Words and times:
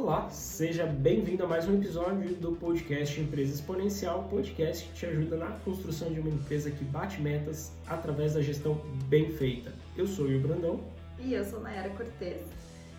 Olá, 0.00 0.30
seja 0.30 0.86
bem-vindo 0.86 1.42
a 1.42 1.48
mais 1.48 1.68
um 1.68 1.74
episódio 1.74 2.32
do 2.36 2.52
podcast 2.52 3.20
Empresa 3.20 3.52
Exponencial, 3.52 4.28
podcast 4.30 4.86
que 4.86 4.92
te 4.92 5.06
ajuda 5.06 5.36
na 5.36 5.46
construção 5.64 6.12
de 6.12 6.20
uma 6.20 6.30
empresa 6.30 6.70
que 6.70 6.84
bate 6.84 7.20
metas 7.20 7.72
através 7.84 8.34
da 8.34 8.40
gestão 8.40 8.80
bem 9.06 9.32
feita. 9.32 9.72
Eu 9.96 10.06
sou 10.06 10.26
o 10.26 10.28
Will 10.28 10.40
Brandão. 10.40 10.80
E 11.18 11.34
eu 11.34 11.44
sou 11.44 11.60
Nayara 11.60 11.90
Cortez. 11.90 12.40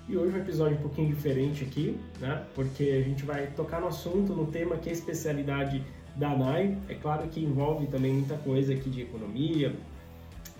E 0.09 0.17
hoje 0.17 0.35
um 0.35 0.41
episódio 0.41 0.77
um 0.77 0.81
pouquinho 0.81 1.07
diferente 1.07 1.63
aqui, 1.63 1.97
né? 2.19 2.45
Porque 2.53 2.83
a 2.83 3.01
gente 3.01 3.23
vai 3.23 3.47
tocar 3.47 3.79
no 3.79 3.87
assunto, 3.87 4.33
no 4.33 4.47
tema 4.47 4.75
que 4.75 4.89
é 4.89 4.91
a 4.91 4.95
especialidade 4.95 5.81
da 6.17 6.35
NAI. 6.35 6.77
É 6.89 6.95
claro 6.95 7.29
que 7.29 7.39
envolve 7.39 7.87
também 7.87 8.11
muita 8.11 8.35
coisa 8.39 8.73
aqui 8.73 8.89
de 8.89 9.03
economia, 9.03 9.73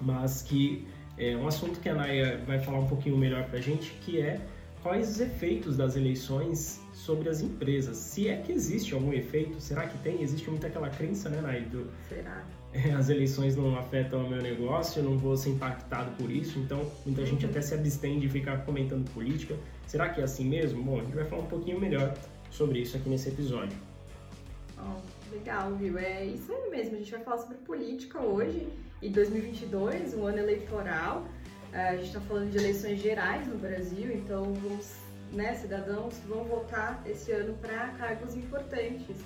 mas 0.01 0.41
que 0.41 0.87
é 1.17 1.35
um 1.35 1.45
assunto 1.45 1.81
que 1.81 1.89
a 1.89 1.93
Naya 1.93 2.41
vai 2.47 2.59
falar 2.59 2.79
um 2.79 2.87
pouquinho 2.87 3.17
melhor 3.17 3.43
pra 3.49 3.59
gente, 3.59 3.91
que 4.05 4.21
é 4.21 4.39
quais 4.81 5.09
os 5.09 5.19
efeitos 5.19 5.75
das 5.77 5.95
eleições 5.95 6.79
sobre 6.93 7.29
as 7.29 7.41
empresas. 7.41 7.97
Se 7.97 8.27
é 8.27 8.37
que 8.37 8.51
existe 8.51 8.93
algum 8.93 9.13
efeito, 9.13 9.59
será 9.59 9.87
que 9.87 9.97
tem? 9.99 10.21
Existe 10.21 10.49
muita 10.49 10.67
aquela 10.67 10.89
crença, 10.89 11.29
né, 11.29 11.41
Nay? 11.41 11.61
Do, 11.61 11.89
será? 12.07 12.43
As 12.97 13.09
eleições 13.09 13.55
não 13.55 13.77
afetam 13.77 14.25
o 14.25 14.29
meu 14.29 14.41
negócio, 14.41 14.99
eu 14.99 15.03
não 15.03 15.17
vou 15.17 15.35
ser 15.35 15.49
impactado 15.49 16.11
por 16.17 16.29
isso, 16.29 16.59
então 16.59 16.85
muita 17.05 17.25
gente 17.25 17.45
até 17.45 17.61
se 17.61 17.73
abstém 17.73 18.19
de 18.19 18.29
ficar 18.29 18.63
comentando 18.65 19.09
política. 19.11 19.55
Será 19.87 20.09
que 20.09 20.21
é 20.21 20.23
assim 20.23 20.45
mesmo? 20.45 20.83
Bom, 20.83 20.99
a 20.99 21.03
gente 21.03 21.15
vai 21.15 21.25
falar 21.25 21.41
um 21.41 21.47
pouquinho 21.47 21.79
melhor 21.79 22.15
sobre 22.51 22.79
isso 22.79 22.95
aqui 22.95 23.09
nesse 23.09 23.29
episódio. 23.29 23.75
Oh, 24.77 25.33
legal, 25.33 25.73
viu? 25.75 25.97
É 25.97 26.25
isso 26.25 26.51
aí 26.51 26.69
mesmo, 26.69 26.95
a 26.95 26.99
gente 26.99 27.11
vai 27.11 27.23
falar 27.23 27.37
sobre 27.39 27.57
política 27.57 28.19
hoje 28.19 28.67
e 29.01 29.09
2022, 29.09 30.13
um 30.13 30.27
ano 30.27 30.37
eleitoral. 30.37 31.25
É, 31.71 31.89
a 31.89 31.95
gente 31.95 32.07
está 32.07 32.21
falando 32.21 32.49
de 32.49 32.57
eleições 32.57 32.99
gerais 32.99 33.47
no 33.47 33.57
Brasil, 33.57 34.11
então 34.11 34.53
vamos, 34.53 34.91
né, 35.31 35.53
cidadãos 35.55 36.15
vão 36.27 36.43
votar 36.43 37.01
esse 37.05 37.31
ano 37.31 37.53
para 37.61 37.89
cargos 37.89 38.35
importantes. 38.35 39.17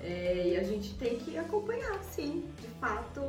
É, 0.00 0.48
e 0.48 0.56
a 0.56 0.62
gente 0.62 0.94
tem 0.96 1.16
que 1.18 1.38
acompanhar, 1.38 2.02
sim. 2.04 2.44
De 2.60 2.68
fato, 2.78 3.20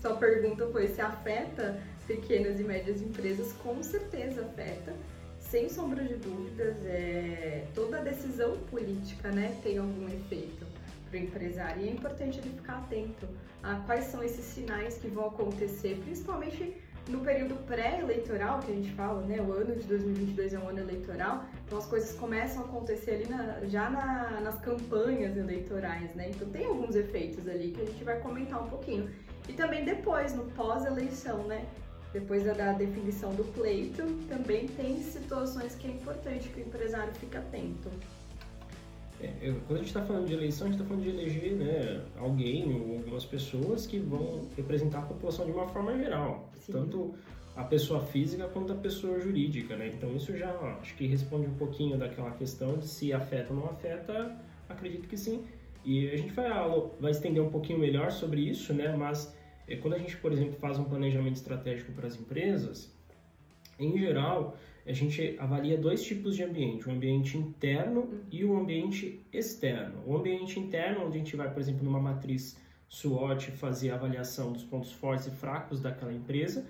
sua 0.00 0.14
pergunta 0.16 0.66
foi 0.66 0.88
se 0.88 1.00
afeta 1.00 1.80
pequenas 2.06 2.60
e 2.60 2.62
médias 2.62 3.00
empresas, 3.00 3.52
com 3.64 3.82
certeza 3.82 4.42
afeta. 4.42 4.94
Sem 5.40 5.68
sombra 5.70 6.04
de 6.04 6.16
dúvidas, 6.16 6.76
é, 6.84 7.64
toda 7.74 8.02
decisão 8.02 8.58
política 8.70 9.30
né, 9.30 9.56
tem 9.62 9.78
algum 9.78 10.06
efeito 10.08 10.66
para 11.08 11.18
o 11.18 11.22
empresário. 11.22 11.82
E 11.82 11.88
é 11.88 11.90
importante 11.90 12.38
ele 12.38 12.50
ficar 12.50 12.78
atento 12.78 13.26
a 13.62 13.76
quais 13.86 14.04
são 14.06 14.22
esses 14.22 14.44
sinais 14.44 14.98
que 14.98 15.08
vão 15.08 15.28
acontecer, 15.28 15.98
principalmente 16.04 16.76
no 17.08 17.20
período 17.20 17.54
pré-eleitoral, 17.66 18.60
que 18.60 18.70
a 18.70 18.74
gente 18.74 18.92
fala, 18.92 19.22
né, 19.22 19.40
o 19.40 19.52
ano 19.52 19.74
de 19.74 19.84
2022 19.84 20.54
é 20.54 20.58
um 20.58 20.68
ano 20.68 20.80
eleitoral, 20.80 21.44
então 21.66 21.78
as 21.78 21.86
coisas 21.86 22.14
começam 22.16 22.62
a 22.62 22.66
acontecer 22.66 23.12
ali 23.12 23.26
na, 23.26 23.60
já 23.66 23.88
na, 23.88 24.40
nas 24.40 24.60
campanhas 24.60 25.36
eleitorais, 25.36 26.14
né? 26.14 26.30
Então 26.30 26.48
tem 26.50 26.66
alguns 26.66 26.94
efeitos 26.94 27.48
ali 27.48 27.70
que 27.70 27.80
a 27.80 27.86
gente 27.86 28.04
vai 28.04 28.20
comentar 28.20 28.62
um 28.62 28.68
pouquinho. 28.68 29.10
E 29.48 29.52
também 29.54 29.84
depois, 29.84 30.34
no 30.34 30.44
pós-eleição, 30.52 31.44
né? 31.44 31.66
Depois 32.12 32.44
da, 32.44 32.52
da 32.52 32.72
definição 32.72 33.34
do 33.34 33.44
pleito, 33.52 34.02
também 34.28 34.66
tem 34.68 35.02
situações 35.02 35.74
que 35.74 35.86
é 35.86 35.90
importante 35.90 36.48
que 36.48 36.60
o 36.60 36.64
empresário 36.64 37.12
fique 37.14 37.36
atento. 37.36 37.90
É, 39.20 39.52
quando 39.66 39.74
a 39.74 39.78
gente 39.78 39.88
está 39.88 40.02
falando 40.04 40.26
de 40.26 40.32
eleição, 40.32 40.68
a 40.68 40.70
gente 40.70 40.80
está 40.80 40.88
falando 40.88 41.04
de 41.04 41.10
eleger 41.10 41.52
né, 41.54 42.04
alguém 42.16 42.72
ou 42.72 42.98
algumas 42.98 43.24
pessoas 43.24 43.86
que 43.86 43.98
vão 43.98 44.48
representar 44.56 45.00
a 45.00 45.02
população 45.02 45.44
de 45.44 45.52
uma 45.52 45.66
forma 45.66 45.96
geral, 45.96 46.48
Sim. 46.60 46.72
tanto 46.72 47.14
a 47.56 47.64
pessoa 47.64 48.00
física 48.00 48.46
quanto 48.46 48.72
a 48.72 48.76
pessoa 48.76 49.18
jurídica, 49.18 49.76
né? 49.76 49.88
Então 49.92 50.14
isso 50.14 50.36
já 50.36 50.48
acho 50.80 50.94
que 50.94 51.06
responde 51.06 51.48
um 51.48 51.54
pouquinho 51.54 51.98
daquela 51.98 52.30
questão 52.30 52.78
de 52.78 52.86
se 52.86 53.12
afeta 53.12 53.52
ou 53.52 53.58
não 53.58 53.66
afeta, 53.66 54.36
acredito 54.68 55.08
que 55.08 55.16
sim. 55.16 55.44
E 55.84 56.08
a 56.08 56.16
gente 56.16 56.32
vai, 56.32 56.48
vai 57.00 57.10
estender 57.10 57.42
um 57.42 57.50
pouquinho 57.50 57.80
melhor 57.80 58.12
sobre 58.12 58.42
isso, 58.42 58.72
né? 58.72 58.94
Mas 58.96 59.36
é, 59.66 59.74
quando 59.74 59.94
a 59.94 59.98
gente, 59.98 60.16
por 60.18 60.32
exemplo, 60.32 60.54
faz 60.60 60.78
um 60.78 60.84
planejamento 60.84 61.34
estratégico 61.34 61.90
para 61.90 62.06
as 62.06 62.14
empresas, 62.14 62.96
em 63.78 63.98
geral, 63.98 64.56
a 64.88 64.92
gente 64.92 65.36
avalia 65.38 65.76
dois 65.76 66.02
tipos 66.02 66.34
de 66.34 66.42
ambiente, 66.42 66.88
o 66.88 66.92
ambiente 66.92 67.36
interno 67.36 68.00
uhum. 68.00 68.20
e 68.32 68.44
o 68.44 68.56
ambiente 68.56 69.20
externo. 69.30 70.02
O 70.06 70.16
ambiente 70.16 70.58
interno, 70.58 71.04
onde 71.04 71.16
a 71.16 71.18
gente 71.18 71.36
vai, 71.36 71.52
por 71.52 71.60
exemplo, 71.60 71.84
numa 71.84 72.00
matriz 72.00 72.56
SWOT, 72.88 73.50
fazer 73.50 73.90
a 73.90 73.96
avaliação 73.96 74.50
dos 74.50 74.64
pontos 74.64 74.90
fortes 74.92 75.26
e 75.26 75.30
fracos 75.30 75.78
daquela 75.80 76.12
empresa 76.12 76.66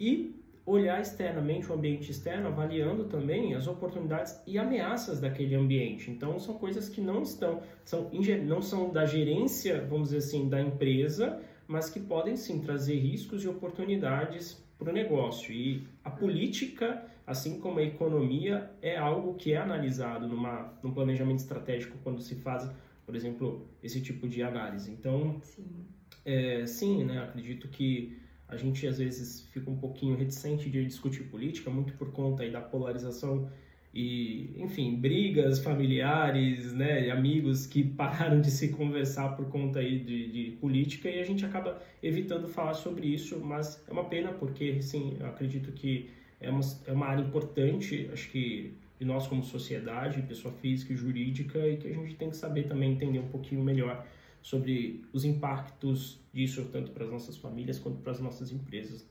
e 0.00 0.34
olhar 0.64 1.00
externamente 1.02 1.70
o 1.70 1.74
ambiente 1.74 2.10
externo, 2.10 2.48
avaliando 2.48 3.04
também 3.04 3.54
as 3.54 3.66
oportunidades 3.66 4.40
e 4.46 4.56
ameaças 4.58 5.20
daquele 5.20 5.54
ambiente. 5.54 6.10
Então, 6.10 6.38
são 6.38 6.54
coisas 6.54 6.88
que 6.88 7.00
não 7.00 7.22
estão, 7.22 7.62
são, 7.84 8.10
não 8.46 8.62
são 8.62 8.90
da 8.90 9.04
gerência, 9.04 9.84
vamos 9.84 10.10
dizer 10.10 10.18
assim, 10.18 10.48
da 10.48 10.60
empresa, 10.60 11.40
mas 11.66 11.90
que 11.90 12.00
podem 12.00 12.36
sim 12.36 12.60
trazer 12.60 12.96
riscos 12.96 13.44
e 13.44 13.48
oportunidades 13.48 14.62
para 14.78 14.90
o 14.90 14.92
negócio. 14.92 15.52
E 15.52 15.82
a 16.04 16.10
política 16.10 17.04
assim 17.26 17.60
como 17.60 17.78
a 17.78 17.82
economia 17.82 18.70
é 18.80 18.96
algo 18.96 19.34
que 19.34 19.52
é 19.52 19.56
analisado 19.56 20.26
numa, 20.26 20.72
num 20.82 20.92
planejamento 20.92 21.38
estratégico 21.38 21.98
quando 22.02 22.20
se 22.20 22.34
faz, 22.36 22.70
por 23.06 23.14
exemplo, 23.14 23.66
esse 23.82 24.00
tipo 24.00 24.28
de 24.28 24.42
análise. 24.42 24.90
Então, 24.90 25.40
sim, 25.42 25.86
é, 26.24 26.66
sim 26.66 27.04
né, 27.04 27.18
acredito 27.18 27.68
que 27.68 28.18
a 28.48 28.56
gente 28.56 28.86
às 28.86 28.98
vezes 28.98 29.48
fica 29.52 29.70
um 29.70 29.76
pouquinho 29.76 30.16
reticente 30.16 30.68
de 30.68 30.84
discutir 30.84 31.24
política, 31.24 31.70
muito 31.70 31.94
por 31.94 32.12
conta 32.12 32.42
aí 32.42 32.50
da 32.50 32.60
polarização 32.60 33.50
e, 33.94 34.54
enfim, 34.56 34.96
brigas 34.96 35.58
familiares, 35.58 36.72
né, 36.72 37.10
amigos 37.10 37.66
que 37.66 37.82
pararam 37.96 38.40
de 38.40 38.50
se 38.50 38.68
conversar 38.68 39.36
por 39.36 39.48
conta 39.48 39.80
aí 39.80 39.98
de, 39.98 40.32
de, 40.32 40.50
política 40.52 41.10
e 41.10 41.20
a 41.20 41.24
gente 41.24 41.44
acaba 41.44 41.80
evitando 42.02 42.48
falar 42.48 42.74
sobre 42.74 43.06
isso, 43.06 43.38
mas 43.40 43.82
é 43.86 43.92
uma 43.92 44.04
pena 44.04 44.32
porque, 44.32 44.80
sim, 44.80 45.16
eu 45.20 45.26
acredito 45.26 45.72
que 45.72 46.10
é 46.42 46.50
uma, 46.50 46.60
é 46.86 46.92
uma 46.92 47.06
área 47.06 47.22
importante, 47.22 48.08
acho 48.12 48.30
que 48.30 48.74
de 48.98 49.04
nós 49.04 49.26
como 49.26 49.42
sociedade, 49.42 50.22
pessoa 50.22 50.54
física 50.54 50.92
e 50.92 50.96
jurídica, 50.96 51.58
e 51.66 51.76
que 51.76 51.88
a 51.88 51.92
gente 51.92 52.14
tem 52.14 52.30
que 52.30 52.36
saber 52.36 52.68
também 52.68 52.92
entender 52.92 53.18
um 53.18 53.28
pouquinho 53.28 53.62
melhor 53.62 54.06
sobre 54.40 55.04
os 55.12 55.24
impactos 55.24 56.20
disso, 56.32 56.68
tanto 56.70 56.92
para 56.92 57.04
as 57.04 57.10
nossas 57.10 57.36
famílias 57.36 57.78
quanto 57.78 57.98
para 57.98 58.12
as 58.12 58.20
nossas 58.20 58.52
empresas. 58.52 59.08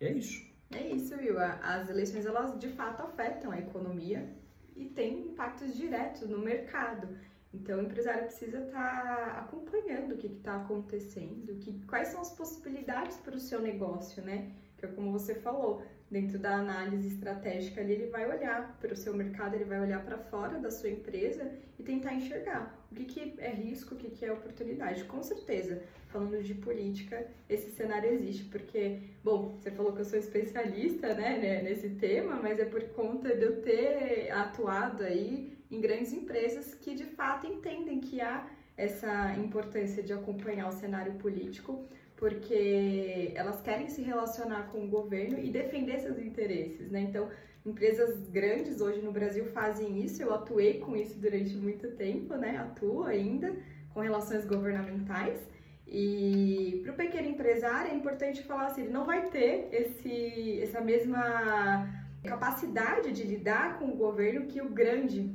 é 0.00 0.12
isso. 0.12 0.52
É 0.70 0.88
isso, 0.88 1.14
Will. 1.16 1.38
As 1.38 1.88
eleições, 1.88 2.26
elas 2.26 2.58
de 2.58 2.68
fato 2.68 3.02
afetam 3.02 3.52
a 3.52 3.58
economia 3.58 4.28
e 4.76 4.86
têm 4.86 5.28
impactos 5.28 5.76
diretos 5.76 6.28
no 6.28 6.38
mercado. 6.38 7.08
Então, 7.52 7.78
o 7.78 7.82
empresário 7.82 8.24
precisa 8.24 8.58
estar 8.58 9.02
tá 9.02 9.40
acompanhando 9.40 10.14
o 10.14 10.16
que 10.16 10.26
está 10.26 10.56
acontecendo, 10.56 11.54
que, 11.60 11.72
quais 11.86 12.08
são 12.08 12.20
as 12.20 12.30
possibilidades 12.30 13.16
para 13.18 13.36
o 13.36 13.38
seu 13.38 13.60
negócio, 13.60 14.22
né? 14.24 14.50
Que 14.86 14.92
é 14.92 14.94
como 14.94 15.10
você 15.10 15.34
falou, 15.34 15.82
dentro 16.10 16.38
da 16.38 16.56
análise 16.56 17.08
estratégica 17.08 17.80
ali, 17.80 17.94
ele 17.94 18.06
vai 18.06 18.30
olhar 18.30 18.76
para 18.80 18.92
o 18.92 18.96
seu 18.96 19.14
mercado, 19.14 19.54
ele 19.54 19.64
vai 19.64 19.80
olhar 19.80 20.04
para 20.04 20.18
fora 20.18 20.58
da 20.58 20.70
sua 20.70 20.90
empresa 20.90 21.50
e 21.78 21.82
tentar 21.82 22.14
enxergar 22.14 22.86
o 22.92 22.94
que, 22.94 23.04
que 23.04 23.34
é 23.38 23.50
risco, 23.50 23.94
o 23.94 23.98
que, 23.98 24.10
que 24.10 24.24
é 24.24 24.32
oportunidade. 24.32 25.04
Com 25.04 25.22
certeza, 25.22 25.82
falando 26.08 26.40
de 26.42 26.54
política, 26.54 27.26
esse 27.48 27.70
cenário 27.70 28.10
existe, 28.12 28.44
porque, 28.44 29.00
bom, 29.24 29.56
você 29.58 29.70
falou 29.70 29.92
que 29.92 30.00
eu 30.02 30.04
sou 30.04 30.18
especialista 30.18 31.14
né, 31.14 31.62
nesse 31.62 31.90
tema, 31.90 32.36
mas 32.36 32.60
é 32.60 32.64
por 32.64 32.82
conta 32.90 33.34
de 33.34 33.42
eu 33.42 33.62
ter 33.62 34.30
atuado 34.30 35.02
aí 35.02 35.56
em 35.70 35.80
grandes 35.80 36.12
empresas 36.12 36.74
que 36.74 36.94
de 36.94 37.04
fato 37.04 37.46
entendem 37.46 37.98
que 38.00 38.20
há 38.20 38.46
essa 38.76 39.34
importância 39.36 40.02
de 40.02 40.12
acompanhar 40.12 40.68
o 40.68 40.72
cenário 40.72 41.14
político 41.14 41.88
porque 42.24 43.32
elas 43.34 43.60
querem 43.60 43.86
se 43.86 44.00
relacionar 44.00 44.70
com 44.72 44.82
o 44.82 44.88
governo 44.88 45.38
e 45.38 45.50
defender 45.50 45.98
seus 46.00 46.18
interesses, 46.18 46.90
né? 46.90 47.00
Então, 47.00 47.28
empresas 47.66 48.30
grandes 48.30 48.80
hoje 48.80 49.02
no 49.02 49.12
Brasil 49.12 49.44
fazem 49.58 50.02
isso, 50.02 50.22
eu 50.22 50.32
atuei 50.32 50.78
com 50.78 50.96
isso 50.96 51.18
durante 51.18 51.54
muito 51.54 51.86
tempo, 51.96 52.34
né? 52.34 52.56
Atuo 52.56 53.02
ainda 53.02 53.54
com 53.92 54.00
relações 54.00 54.46
governamentais. 54.46 55.38
E 55.86 56.80
para 56.82 56.92
o 56.94 56.96
pequeno 56.96 57.28
empresário 57.28 57.92
é 57.92 57.94
importante 57.94 58.42
falar 58.42 58.68
assim, 58.68 58.84
ele 58.84 58.92
não 58.98 59.04
vai 59.04 59.28
ter 59.28 59.68
esse, 59.70 60.62
essa 60.62 60.80
mesma 60.80 61.86
capacidade 62.24 63.12
de 63.12 63.22
lidar 63.24 63.78
com 63.78 63.90
o 63.90 63.96
governo 63.96 64.46
que 64.46 64.62
o 64.62 64.70
grande 64.70 65.30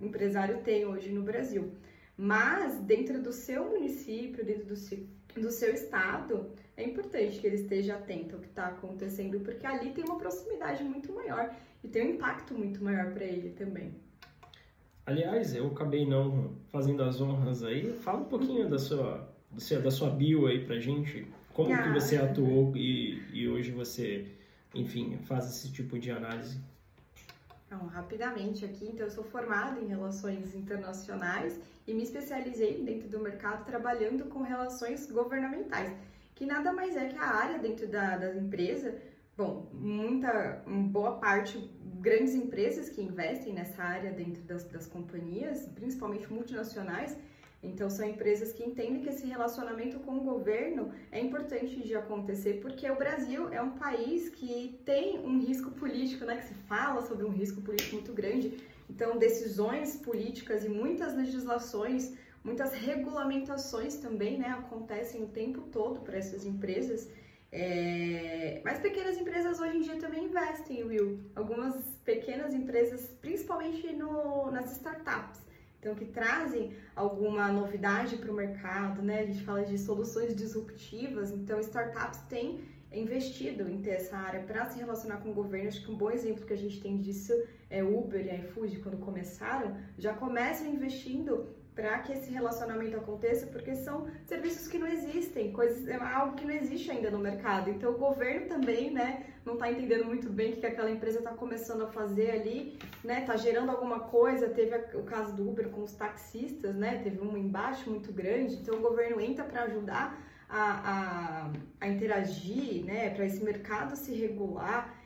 empresário 0.00 0.58
tem 0.62 0.86
hoje 0.86 1.10
no 1.10 1.22
Brasil. 1.22 1.72
Mas 2.16 2.78
dentro 2.82 3.20
do 3.20 3.32
seu 3.32 3.64
município, 3.64 4.44
dentro 4.44 4.66
do 4.66 4.76
seu 4.76 5.04
do 5.34 5.50
seu 5.50 5.72
estado, 5.72 6.50
é 6.76 6.84
importante 6.84 7.38
que 7.38 7.46
ele 7.46 7.56
esteja 7.56 7.94
atento 7.94 8.36
ao 8.36 8.40
que 8.40 8.48
está 8.48 8.66
acontecendo, 8.66 9.40
porque 9.40 9.66
ali 9.66 9.90
tem 9.90 10.04
uma 10.04 10.18
proximidade 10.18 10.82
muito 10.82 11.12
maior 11.12 11.54
e 11.82 11.88
tem 11.88 12.06
um 12.06 12.14
impacto 12.14 12.54
muito 12.54 12.82
maior 12.82 13.12
para 13.12 13.24
ele 13.24 13.50
também. 13.50 13.94
Aliás, 15.06 15.54
eu 15.54 15.68
acabei 15.68 16.06
não 16.06 16.52
fazendo 16.68 17.02
as 17.02 17.20
honras 17.20 17.62
aí. 17.62 17.92
Fala 17.94 18.20
um 18.20 18.24
pouquinho 18.24 18.68
da 18.68 18.78
sua, 18.78 19.26
da 19.82 19.90
sua 19.90 20.10
bio 20.10 20.46
aí 20.46 20.64
pra 20.64 20.78
gente. 20.78 21.26
Como 21.54 21.72
ah. 21.72 21.82
que 21.82 21.88
você 21.88 22.16
atuou 22.16 22.76
e, 22.76 23.22
e 23.32 23.48
hoje 23.48 23.70
você, 23.70 24.26
enfim, 24.74 25.16
faz 25.22 25.46
esse 25.46 25.72
tipo 25.72 25.98
de 25.98 26.10
análise? 26.10 26.60
Então, 27.68 27.86
rapidamente 27.86 28.64
aqui, 28.64 28.86
então 28.86 29.04
eu 29.04 29.10
sou 29.10 29.22
formada 29.22 29.78
em 29.78 29.88
relações 29.88 30.54
internacionais 30.54 31.60
e 31.86 31.92
me 31.92 32.02
especializei 32.02 32.82
dentro 32.82 33.10
do 33.10 33.20
mercado 33.20 33.66
trabalhando 33.66 34.24
com 34.24 34.40
relações 34.40 35.10
governamentais, 35.10 35.94
que 36.34 36.46
nada 36.46 36.72
mais 36.72 36.96
é 36.96 37.08
que 37.08 37.18
a 37.18 37.26
área 37.26 37.58
dentro 37.58 37.86
da, 37.86 38.16
da 38.16 38.34
empresa. 38.34 38.96
Bom, 39.36 39.68
muita, 39.74 40.62
boa 40.66 41.18
parte, 41.18 41.58
grandes 42.00 42.34
empresas 42.34 42.88
que 42.88 43.02
investem 43.02 43.52
nessa 43.52 43.82
área 43.82 44.12
dentro 44.12 44.42
das, 44.44 44.64
das 44.64 44.86
companhias, 44.86 45.66
principalmente 45.74 46.32
multinacionais, 46.32 47.18
então, 47.62 47.90
são 47.90 48.08
empresas 48.08 48.52
que 48.52 48.62
entendem 48.62 49.02
que 49.02 49.08
esse 49.08 49.26
relacionamento 49.26 49.98
com 50.00 50.16
o 50.16 50.20
governo 50.20 50.92
é 51.10 51.20
importante 51.20 51.82
de 51.82 51.94
acontecer, 51.94 52.60
porque 52.60 52.88
o 52.88 52.94
Brasil 52.94 53.52
é 53.52 53.60
um 53.60 53.72
país 53.72 54.28
que 54.28 54.80
tem 54.84 55.18
um 55.18 55.40
risco 55.40 55.72
político, 55.72 56.24
né? 56.24 56.36
Que 56.36 56.44
se 56.44 56.54
fala 56.54 57.02
sobre 57.02 57.24
um 57.24 57.30
risco 57.30 57.60
político 57.60 57.96
muito 57.96 58.12
grande. 58.12 58.56
Então, 58.88 59.18
decisões 59.18 59.96
políticas 59.96 60.64
e 60.64 60.68
muitas 60.68 61.16
legislações, 61.16 62.14
muitas 62.44 62.72
regulamentações 62.72 63.96
também, 63.96 64.38
né? 64.38 64.50
Acontecem 64.50 65.24
o 65.24 65.28
tempo 65.28 65.62
todo 65.62 66.00
para 66.00 66.16
essas 66.16 66.46
empresas. 66.46 67.10
É... 67.50 68.60
Mas 68.64 68.78
pequenas 68.78 69.18
empresas 69.18 69.58
hoje 69.58 69.78
em 69.78 69.80
dia 69.80 69.96
também 69.96 70.26
investem, 70.26 70.84
Will. 70.84 71.18
Algumas 71.34 71.74
pequenas 72.04 72.54
empresas, 72.54 73.16
principalmente 73.20 73.92
no, 73.94 74.48
nas 74.52 74.76
startups 74.76 75.47
então 75.78 75.94
que 75.94 76.04
trazem 76.04 76.72
alguma 76.94 77.48
novidade 77.52 78.16
para 78.16 78.30
o 78.30 78.34
mercado, 78.34 79.02
né? 79.02 79.20
A 79.20 79.26
gente 79.26 79.44
fala 79.44 79.64
de 79.64 79.78
soluções 79.78 80.34
disruptivas, 80.34 81.30
então 81.30 81.60
startups 81.60 82.20
têm 82.28 82.60
investido 82.92 83.68
em 83.68 83.80
ter 83.80 83.90
essa 83.90 84.16
área 84.16 84.42
para 84.42 84.66
se 84.66 84.78
relacionar 84.78 85.18
com 85.18 85.30
o 85.30 85.34
governo. 85.34 85.68
Acho 85.68 85.84
que 85.84 85.90
um 85.90 85.96
bom 85.96 86.10
exemplo 86.10 86.46
que 86.46 86.52
a 86.52 86.56
gente 86.56 86.80
tem 86.80 86.98
disso 86.98 87.32
é 87.70 87.82
Uber 87.82 88.26
e 88.26 88.34
iFood, 88.40 88.80
quando 88.80 88.98
começaram, 88.98 89.76
já 89.98 90.14
começam 90.14 90.66
investindo 90.66 91.54
para 91.78 92.00
que 92.00 92.12
esse 92.12 92.28
relacionamento 92.32 92.96
aconteça, 92.96 93.46
porque 93.46 93.76
são 93.76 94.08
serviços 94.26 94.66
que 94.66 94.78
não 94.78 94.88
existem, 94.88 95.52
coisas, 95.52 95.86
é 95.86 95.94
algo 95.94 96.34
que 96.34 96.44
não 96.44 96.52
existe 96.52 96.90
ainda 96.90 97.08
no 97.08 97.20
mercado. 97.20 97.70
Então 97.70 97.92
o 97.92 97.96
governo 97.96 98.48
também, 98.48 98.90
né, 98.90 99.26
não 99.44 99.54
está 99.54 99.70
entendendo 99.70 100.04
muito 100.04 100.28
bem 100.28 100.54
o 100.54 100.56
que 100.56 100.66
aquela 100.66 100.90
empresa 100.90 101.20
está 101.20 101.30
começando 101.30 101.82
a 101.82 101.86
fazer 101.86 102.32
ali, 102.32 102.76
né, 103.04 103.20
está 103.20 103.36
gerando 103.36 103.70
alguma 103.70 104.00
coisa. 104.00 104.48
Teve 104.48 104.74
o 104.96 105.04
caso 105.04 105.36
do 105.36 105.48
Uber 105.48 105.68
com 105.68 105.84
os 105.84 105.92
taxistas, 105.92 106.74
né, 106.74 107.00
teve 107.04 107.20
um 107.20 107.36
embate 107.36 107.88
muito 107.88 108.12
grande. 108.12 108.56
Então 108.56 108.74
o 108.74 108.80
governo 108.80 109.20
entra 109.20 109.44
para 109.44 109.62
ajudar 109.62 110.20
a, 110.48 110.64
a, 110.92 111.52
a 111.80 111.88
interagir, 111.88 112.84
né, 112.84 113.10
para 113.10 113.24
esse 113.24 113.40
mercado 113.44 113.94
se 113.94 114.12
regular 114.12 114.96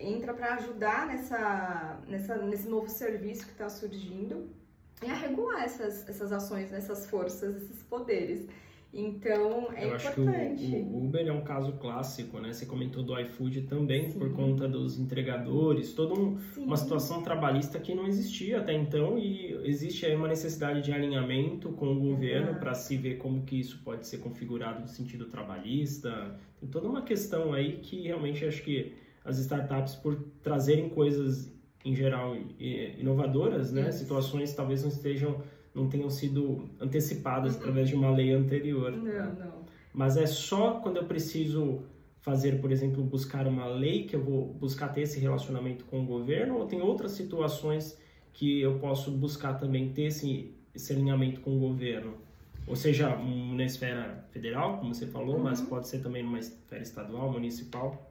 entra 0.00 0.32
para 0.32 0.54
ajudar 0.54 1.06
nessa, 1.06 2.00
nessa, 2.06 2.36
nesse 2.36 2.66
novo 2.68 2.88
serviço 2.88 3.44
que 3.44 3.52
está 3.52 3.68
surgindo 3.68 4.50
e 5.02 5.10
a 5.10 5.14
regular 5.14 5.62
essas, 5.62 6.08
essas 6.08 6.32
ações, 6.32 6.72
essas 6.72 7.08
forças, 7.08 7.56
esses 7.56 7.82
poderes. 7.82 8.48
Então, 8.92 9.70
é 9.74 9.84
Eu 9.84 9.88
importante. 9.88 9.94
acho 9.94 10.14
que 10.14 10.20
o, 10.20 10.96
o, 10.96 11.04
Uber 11.04 11.26
é 11.26 11.32
um 11.32 11.42
caso 11.42 11.72
clássico, 11.72 12.40
né? 12.40 12.52
Você 12.52 12.64
comentou 12.64 13.02
do 13.02 13.18
iFood 13.20 13.62
também, 13.62 14.10
Sim. 14.10 14.18
por 14.18 14.32
conta 14.32 14.66
dos 14.66 14.98
entregadores, 14.98 15.92
toda 15.92 16.18
um, 16.18 16.38
uma 16.56 16.76
situação 16.76 17.22
trabalhista 17.22 17.78
que 17.78 17.94
não 17.94 18.06
existia 18.06 18.58
até 18.58 18.72
então 18.72 19.18
e 19.18 19.52
existe 19.68 20.06
aí 20.06 20.16
uma 20.16 20.26
necessidade 20.26 20.80
de 20.80 20.90
alinhamento 20.90 21.70
com 21.72 21.92
o 21.92 22.00
governo 22.00 22.58
para 22.58 22.72
se 22.72 22.96
ver 22.96 23.18
como 23.18 23.42
que 23.42 23.60
isso 23.60 23.78
pode 23.84 24.06
ser 24.06 24.18
configurado 24.18 24.80
no 24.80 24.88
sentido 24.88 25.26
trabalhista. 25.26 26.40
Tem 26.58 26.68
toda 26.68 26.88
uma 26.88 27.02
questão 27.02 27.52
aí 27.52 27.80
que 27.80 28.00
realmente 28.02 28.44
acho 28.46 28.62
que 28.62 28.94
as 29.22 29.38
startups, 29.38 29.96
por 29.96 30.16
trazerem 30.42 30.88
coisas 30.88 31.52
em 31.88 31.94
geral 31.94 32.36
inovadoras, 32.58 33.72
né? 33.72 33.88
Isso. 33.88 34.00
Situações 34.00 34.54
talvez 34.54 34.82
não 34.82 34.90
estejam, 34.90 35.42
não 35.74 35.88
tenham 35.88 36.10
sido 36.10 36.68
antecipadas 36.80 37.54
uhum. 37.54 37.60
através 37.60 37.88
de 37.88 37.94
uma 37.94 38.10
lei 38.10 38.32
anterior. 38.32 38.92
Não, 38.92 39.02
né? 39.02 39.36
não. 39.38 39.64
Mas 39.92 40.16
é 40.16 40.26
só 40.26 40.80
quando 40.80 40.98
eu 40.98 41.04
preciso 41.04 41.82
fazer, 42.20 42.60
por 42.60 42.70
exemplo, 42.70 43.02
buscar 43.02 43.46
uma 43.46 43.66
lei 43.66 44.04
que 44.04 44.14
eu 44.14 44.22
vou 44.22 44.52
buscar 44.52 44.88
ter 44.88 45.02
esse 45.02 45.18
relacionamento 45.18 45.84
com 45.86 46.02
o 46.02 46.04
governo, 46.04 46.58
ou 46.58 46.66
tem 46.66 46.82
outras 46.82 47.12
situações 47.12 47.98
que 48.34 48.60
eu 48.60 48.78
posso 48.78 49.10
buscar 49.10 49.54
também 49.54 49.92
ter 49.92 50.02
esse, 50.02 50.54
esse 50.74 50.92
alinhamento 50.92 51.40
com 51.40 51.56
o 51.56 51.58
governo? 51.58 52.14
Ou 52.66 52.76
seja, 52.76 53.16
na 53.16 53.64
esfera 53.64 54.28
federal, 54.30 54.76
como 54.76 54.94
você 54.94 55.06
falou, 55.06 55.36
uhum. 55.36 55.44
mas 55.44 55.62
pode 55.62 55.88
ser 55.88 56.00
também 56.00 56.22
numa 56.22 56.38
esfera 56.38 56.82
estadual, 56.82 57.32
municipal. 57.32 58.07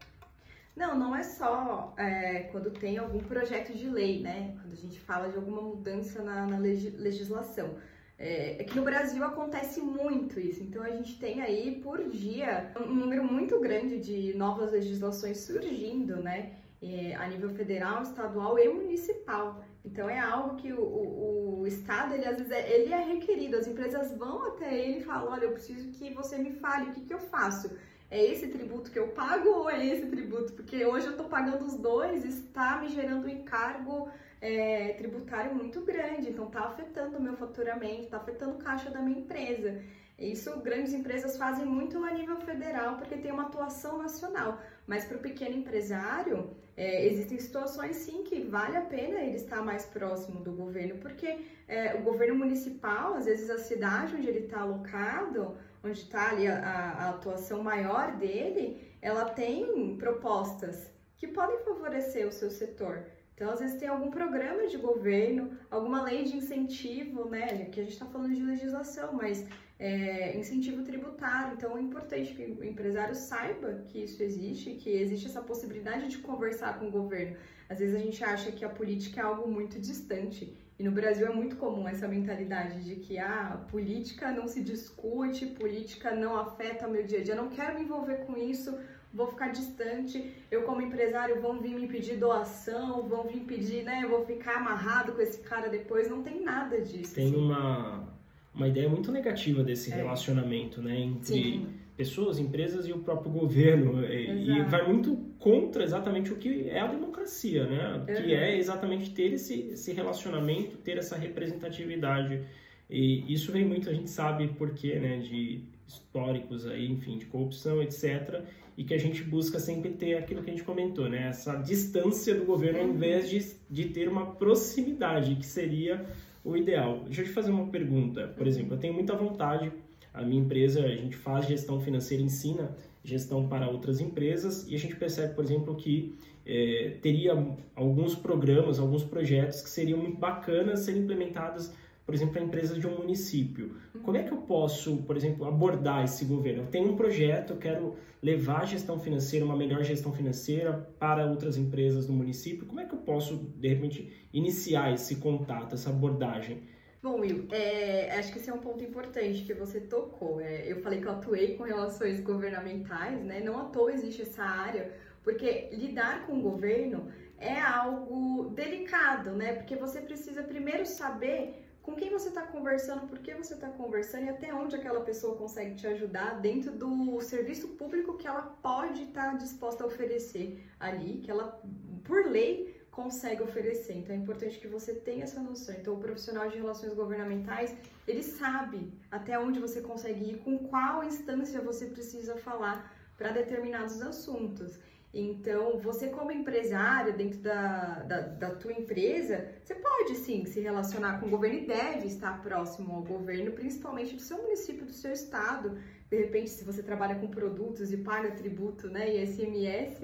Não, 0.78 0.96
não 0.96 1.16
é 1.16 1.24
só 1.24 1.96
é, 1.98 2.44
quando 2.52 2.70
tem 2.70 3.00
algum 3.00 3.18
projeto 3.18 3.74
de 3.74 3.90
lei, 3.90 4.22
né? 4.22 4.56
Quando 4.62 4.74
a 4.74 4.76
gente 4.76 5.00
fala 5.00 5.28
de 5.28 5.36
alguma 5.36 5.60
mudança 5.60 6.22
na, 6.22 6.46
na 6.46 6.60
legislação. 6.60 7.76
É, 8.20 8.62
é, 8.62 8.64
que 8.64 8.76
no 8.76 8.84
Brasil 8.84 9.24
acontece 9.24 9.82
muito 9.82 10.40
isso. 10.40 10.62
Então 10.62 10.84
a 10.84 10.92
gente 10.92 11.18
tem 11.20 11.42
aí 11.42 11.82
por 11.82 12.08
dia 12.08 12.72
um 12.80 12.94
número 12.94 13.24
muito 13.24 13.60
grande 13.60 13.98
de 14.00 14.38
novas 14.38 14.72
legislações 14.72 15.40
surgindo, 15.40 16.18
né? 16.18 16.54
É, 16.80 17.16
a 17.16 17.28
nível 17.28 17.50
federal, 17.50 18.04
estadual 18.04 18.60
e 18.60 18.70
municipal. 18.70 19.64
Então 19.84 20.08
é 20.08 20.20
algo 20.20 20.58
que 20.58 20.72
o, 20.72 20.80
o, 20.80 21.62
o 21.62 21.68
Estado, 21.68 22.14
ele 22.14 22.26
às 22.26 22.38
vezes 22.38 22.52
é, 22.52 22.72
ele 22.72 22.94
é 22.94 23.04
requerido, 23.04 23.58
as 23.58 23.66
empresas 23.66 24.16
vão 24.16 24.46
até 24.46 24.78
ele 24.78 25.00
e 25.00 25.04
falam, 25.04 25.32
olha, 25.32 25.46
eu 25.46 25.54
preciso 25.54 25.90
que 25.90 26.14
você 26.14 26.38
me 26.38 26.52
fale 26.52 26.90
o 26.90 26.94
que, 26.94 27.02
que 27.02 27.14
eu 27.14 27.20
faço 27.20 27.76
é 28.10 28.24
esse 28.24 28.48
tributo 28.48 28.90
que 28.92 29.00
eu 29.00 29.10
pago 29.10 29.50
ou 29.50 29.70
é 29.70 29.86
esse 29.86 30.06
tributo? 30.08 30.54
Porque 30.54 30.86
hoje 30.86 31.08
eu 31.08 31.12
estou 31.12 31.28
pagando 31.28 31.66
os 31.66 31.76
dois 31.76 32.24
está 32.24 32.78
me 32.78 32.88
gerando 32.90 33.26
um 33.26 33.30
encargo 33.30 34.10
é, 34.40 34.94
tributário 34.94 35.54
muito 35.54 35.82
grande, 35.82 36.30
então 36.30 36.48
está 36.48 36.62
afetando 36.62 37.18
o 37.18 37.22
meu 37.22 37.36
faturamento, 37.36 38.04
está 38.04 38.18
afetando 38.18 38.56
o 38.56 38.58
caixa 38.58 38.90
da 38.90 39.02
minha 39.02 39.20
empresa. 39.20 39.82
Isso 40.18 40.58
grandes 40.62 40.94
empresas 40.94 41.38
fazem 41.38 41.66
muito 41.66 42.04
a 42.04 42.12
nível 42.12 42.38
federal 42.38 42.98
porque 42.98 43.18
tem 43.18 43.32
uma 43.32 43.44
atuação 43.44 44.00
nacional, 44.00 44.60
mas 44.88 45.06
para 45.06 45.18
o 45.18 45.20
pequeno 45.20 45.58
empresário 45.58 46.50
é, 46.76 47.06
existem 47.06 47.40
situações 47.40 47.98
sim 47.98 48.24
que 48.24 48.42
vale 48.42 48.78
a 48.78 48.82
pena 48.82 49.20
ele 49.20 49.36
estar 49.36 49.62
mais 49.64 49.86
próximo 49.86 50.40
do 50.40 50.52
governo, 50.52 50.98
porque 51.00 51.40
é, 51.68 51.96
o 51.96 52.02
governo 52.02 52.36
municipal, 52.36 53.16
às 53.16 53.26
vezes 53.26 53.50
a 53.50 53.58
cidade 53.58 54.16
onde 54.16 54.28
ele 54.28 54.46
está 54.46 54.62
alocado, 54.62 55.56
onde 55.84 56.00
está 56.00 56.30
ali 56.30 56.48
a, 56.48 56.60
a, 56.60 57.10
atuação 57.10 57.64
maior 57.64 58.16
dele, 58.18 58.80
ela 59.02 59.26
tem 59.26 59.96
propostas 59.98 60.90
que 61.16 61.28
podem 61.28 61.60
favorecer 61.60 62.28
o 62.28 62.32
seu 62.32 62.50
setor. 62.50 63.06
Então, 63.34 63.52
às 63.52 63.60
vezes 63.60 63.80
tem 63.80 63.88
algum 63.88 64.10
programa 64.10 64.68
de 64.68 64.78
governo, 64.78 65.52
alguma 65.70 66.02
lei 66.04 66.24
de 66.24 66.36
incentivo, 66.36 67.30
né? 67.30 67.66
Que 67.66 67.80
a 67.80 67.84
gente 67.84 67.94
está 67.94 68.06
falando 68.06 68.34
de 68.34 68.42
legislação, 68.42 69.14
mas 69.14 69.46
é, 69.80 70.36
incentivo 70.36 70.84
tributário. 70.84 71.54
Então, 71.54 71.78
é 71.78 71.82
importante 71.82 72.34
que 72.34 72.44
o 72.44 72.64
empresário 72.64 73.14
saiba 73.14 73.84
que 73.88 74.04
isso 74.04 74.24
existe, 74.24 74.72
que 74.72 74.90
existe 74.90 75.28
essa 75.28 75.42
possibilidade 75.42 76.08
de 76.08 76.18
conversar 76.18 76.80
com 76.80 76.88
o 76.88 76.92
governo. 76.92 77.38
Às 77.70 77.80
vezes 77.80 77.96
a 77.96 78.00
gente 78.00 78.24
acha 78.24 78.52
que 78.52 78.66
a 78.66 78.70
política 78.70 79.22
é 79.22 79.24
algo 79.24 79.48
muito 79.48 79.80
distante 79.80 80.58
e 80.80 80.84
no 80.84 80.92
Brasil 80.92 81.26
é 81.26 81.34
muito 81.34 81.56
comum 81.56 81.88
essa 81.88 82.08
mentalidade 82.08 82.84
de 82.84 82.96
que 82.98 83.18
ah, 83.18 83.66
política 83.72 84.32
não 84.32 84.48
se 84.48 84.64
discute, 84.64 85.48
política 85.48 86.14
não 86.14 86.38
afeta 86.38 86.88
o 86.88 86.92
meu 86.92 87.04
dia 87.04 87.20
a 87.20 87.24
dia, 87.24 87.36
não 87.36 87.50
quero 87.50 87.80
me 87.80 87.86
envolver 87.86 88.26
com 88.26 88.38
isso, 88.38 88.78
vou 89.12 89.28
ficar 89.28 89.48
distante. 89.48 90.32
Eu, 90.52 90.64
como 90.64 90.82
empresário, 90.82 91.42
vão 91.42 91.60
vir 91.60 91.74
me 91.74 91.88
pedir 91.88 92.18
doação, 92.18 93.08
vão 93.08 93.24
vir 93.24 93.42
pedir, 93.42 93.84
né? 93.84 94.02
Eu 94.04 94.10
vou 94.10 94.24
ficar 94.24 94.58
amarrado 94.58 95.14
com 95.14 95.22
esse 95.22 95.40
cara 95.40 95.68
depois. 95.68 96.08
Não 96.10 96.22
tem 96.22 96.44
nada 96.44 96.80
disso. 96.80 97.16
Tem 97.16 97.30
assim. 97.30 97.36
uma, 97.36 98.08
uma 98.54 98.68
ideia 98.68 98.88
muito 98.88 99.12
negativa 99.12 99.64
desse 99.64 99.92
é. 99.92 99.96
relacionamento, 99.96 100.80
né? 100.80 100.96
Entre. 101.00 101.26
Sim 101.26 101.87
pessoas, 101.98 102.38
empresas 102.38 102.88
e 102.88 102.94
o 102.94 103.00
próprio 103.00 103.32
governo. 103.32 104.06
E, 104.06 104.52
e, 104.52 104.64
vai 104.64 104.88
muito 104.88 105.18
contra 105.40 105.84
exatamente 105.84 106.32
o 106.32 106.38
que 106.38 106.70
é 106.70 106.80
a 106.80 106.88
democracia, 106.88 107.66
né? 107.66 107.98
Uhum. 107.98 108.06
Que 108.06 108.34
é 108.34 108.56
exatamente 108.56 109.10
ter 109.10 109.34
esse, 109.34 109.72
esse 109.72 109.92
relacionamento, 109.92 110.78
ter 110.78 110.98
essa 110.98 111.18
representatividade. 111.18 112.44
E 112.88 113.34
isso 113.34 113.52
vem 113.52 113.66
muito, 113.66 113.90
a 113.90 113.94
gente 113.94 114.12
sabe 114.12 114.48
por 114.50 114.74
quê, 114.76 115.00
né? 115.00 115.18
De 115.18 115.64
históricos 115.88 116.68
aí, 116.68 116.88
enfim, 116.88 117.18
de 117.18 117.26
corrupção, 117.26 117.82
etc. 117.82 118.44
E 118.78 118.84
que 118.84 118.94
a 118.94 118.98
gente 119.00 119.24
busca 119.24 119.58
sempre 119.58 119.90
ter 119.90 120.18
aquilo 120.18 120.44
que 120.44 120.52
a 120.52 120.54
gente 120.54 120.64
comentou, 120.64 121.10
né? 121.10 121.30
Essa 121.30 121.56
distância 121.56 122.36
do 122.36 122.46
governo 122.46 122.80
ao 122.80 122.88
invés 122.90 123.28
de, 123.28 123.44
de 123.68 123.90
ter 123.90 124.08
uma 124.08 124.36
proximidade, 124.36 125.36
que 125.36 125.46
seria 125.46 126.06
o 126.44 126.56
ideal. 126.56 127.04
Deixa 127.06 127.22
eu 127.22 127.26
te 127.26 127.32
fazer 127.32 127.50
uma 127.50 127.68
pergunta. 127.68 128.28
Por 128.38 128.46
exemplo, 128.46 128.76
eu 128.76 128.80
tenho 128.80 128.94
muita 128.94 129.16
vontade 129.16 129.72
a 130.18 130.22
minha 130.24 130.42
empresa, 130.42 130.84
a 130.84 130.96
gente 130.96 131.16
faz 131.16 131.48
gestão 131.48 131.80
financeira, 131.80 132.24
ensina 132.24 132.76
gestão 133.04 133.48
para 133.48 133.70
outras 133.70 134.02
empresas 134.02 134.68
e 134.70 134.76
a 134.76 134.80
gente 134.80 134.96
percebe, 134.96 135.34
por 135.34 135.44
exemplo, 135.44 135.76
que 135.76 136.16
é, 136.46 136.98
teria 137.02 137.34
alguns 137.76 138.16
programas, 138.16 138.80
alguns 138.80 139.04
projetos 139.04 139.62
que 139.62 139.70
seriam 139.70 140.00
muito 140.00 140.18
bacanas 140.18 140.80
serem 140.82 141.04
implementados 141.04 141.72
por 142.08 142.16
exemplo, 142.16 142.40
a 142.40 142.42
empresa 142.42 142.80
de 142.80 142.88
um 142.88 143.00
município. 143.00 143.76
Como 144.02 144.16
é 144.16 144.24
que 144.24 144.32
eu 144.32 144.38
posso, 144.38 144.96
por 145.04 145.18
exemplo, 145.18 145.46
abordar 145.46 146.06
esse 146.06 146.24
governo? 146.24 146.64
Eu 146.64 146.68
tenho 146.68 146.94
um 146.94 146.96
projeto, 146.96 147.52
eu 147.52 147.58
quero 147.58 147.96
levar 148.24 148.62
a 148.62 148.66
gestão 148.66 148.98
financeira, 148.98 149.44
uma 149.44 149.58
melhor 149.58 149.84
gestão 149.84 150.14
financeira 150.14 150.90
para 150.98 151.26
outras 151.26 151.58
empresas 151.58 152.08
do 152.08 152.14
município. 152.14 152.66
Como 152.66 152.80
é 152.80 152.86
que 152.86 152.94
eu 152.94 153.00
posso, 153.00 153.36
de 153.36 153.68
repente, 153.68 154.10
iniciar 154.32 154.94
esse 154.94 155.18
contato, 155.18 155.76
essa 155.76 155.90
abordagem? 155.90 156.62
Bom, 157.08 157.22
Will, 157.22 157.48
é, 157.52 158.12
acho 158.20 158.34
que 158.34 158.38
esse 158.38 158.50
é 158.50 158.54
um 158.54 158.58
ponto 158.58 158.84
importante 158.84 159.46
que 159.46 159.54
você 159.54 159.80
tocou. 159.80 160.42
É, 160.42 160.70
eu 160.70 160.82
falei 160.82 161.00
que 161.00 161.08
eu 161.08 161.14
atuei 161.14 161.56
com 161.56 161.64
relações 161.64 162.20
governamentais, 162.20 163.24
né? 163.24 163.40
Não 163.40 163.58
à 163.58 163.64
toa 163.64 163.94
existe 163.94 164.24
essa 164.24 164.44
área, 164.44 164.92
porque 165.24 165.70
lidar 165.72 166.28
com 166.28 166.38
o 166.38 166.42
governo 166.42 167.10
é 167.38 167.58
algo 167.62 168.50
delicado, 168.50 169.32
né? 169.32 169.54
Porque 169.54 169.78
você 169.78 170.02
precisa 170.02 170.44
primeiro 170.44 170.86
saber 170.86 171.66
com 171.82 171.96
quem 171.96 172.10
você 172.10 172.28
está 172.28 172.42
conversando, 172.42 173.08
por 173.08 173.20
que 173.20 173.34
você 173.34 173.54
está 173.54 173.70
conversando 173.70 174.26
e 174.26 174.30
até 174.30 174.54
onde 174.54 174.76
aquela 174.76 175.00
pessoa 175.00 175.38
consegue 175.38 175.76
te 175.76 175.88
ajudar 175.88 176.42
dentro 176.42 176.74
do 176.74 177.22
serviço 177.22 177.70
público 177.70 178.18
que 178.18 178.28
ela 178.28 178.42
pode 178.62 179.04
estar 179.04 179.32
tá 179.32 179.38
disposta 179.38 179.86
a 179.86 179.88
oferecer 179.88 180.62
ali, 180.78 181.20
que 181.20 181.32
ela, 181.32 181.58
por 182.04 182.26
lei, 182.26 182.77
consegue 182.98 183.44
oferecer. 183.44 183.94
Então 184.00 184.16
é 184.16 184.18
importante 184.18 184.58
que 184.58 184.68
você 184.68 184.92
tenha 185.08 185.24
essa 185.26 185.40
noção. 185.40 185.76
Então 185.76 185.94
o 185.94 186.00
profissional 186.00 186.50
de 186.50 186.58
relações 186.58 186.94
governamentais, 186.96 187.70
ele 188.08 188.24
sabe 188.24 188.92
até 189.12 189.38
onde 189.38 189.60
você 189.60 189.82
consegue 189.82 190.32
ir, 190.32 190.38
com 190.40 190.58
qual 190.70 191.04
instância 191.04 191.62
você 191.62 191.86
precisa 191.86 192.36
falar 192.38 192.78
para 193.16 193.30
determinados 193.32 194.02
assuntos. 194.02 194.80
Então, 195.14 195.80
você 195.80 196.10
como 196.10 196.32
empresário 196.32 197.16
dentro 197.16 197.40
da, 197.40 198.04
da, 198.04 198.20
da, 198.44 198.50
tua 198.56 198.74
empresa, 198.74 199.48
você 199.64 199.76
pode 199.76 200.16
sim 200.16 200.46
se 200.46 200.60
relacionar 200.60 201.20
com 201.20 201.28
o 201.28 201.30
governo 201.30 201.60
e 201.60 201.66
deve 201.66 202.08
estar 202.08 202.42
próximo 202.42 202.96
ao 202.96 203.04
governo, 203.04 203.52
principalmente 203.52 204.16
do 204.16 204.22
seu 204.22 204.38
município, 204.38 204.86
do 204.86 204.92
seu 204.92 205.14
estado. 205.14 205.78
De 206.10 206.18
repente, 206.18 206.50
se 206.50 206.64
você 206.64 206.84
trabalha 206.84 207.16
com 207.16 207.28
produtos 207.28 207.92
e 207.92 207.98
paga 207.98 208.32
tributo 208.32 208.90
né, 208.90 209.16
e 209.16 209.26
SMS, 209.26 209.96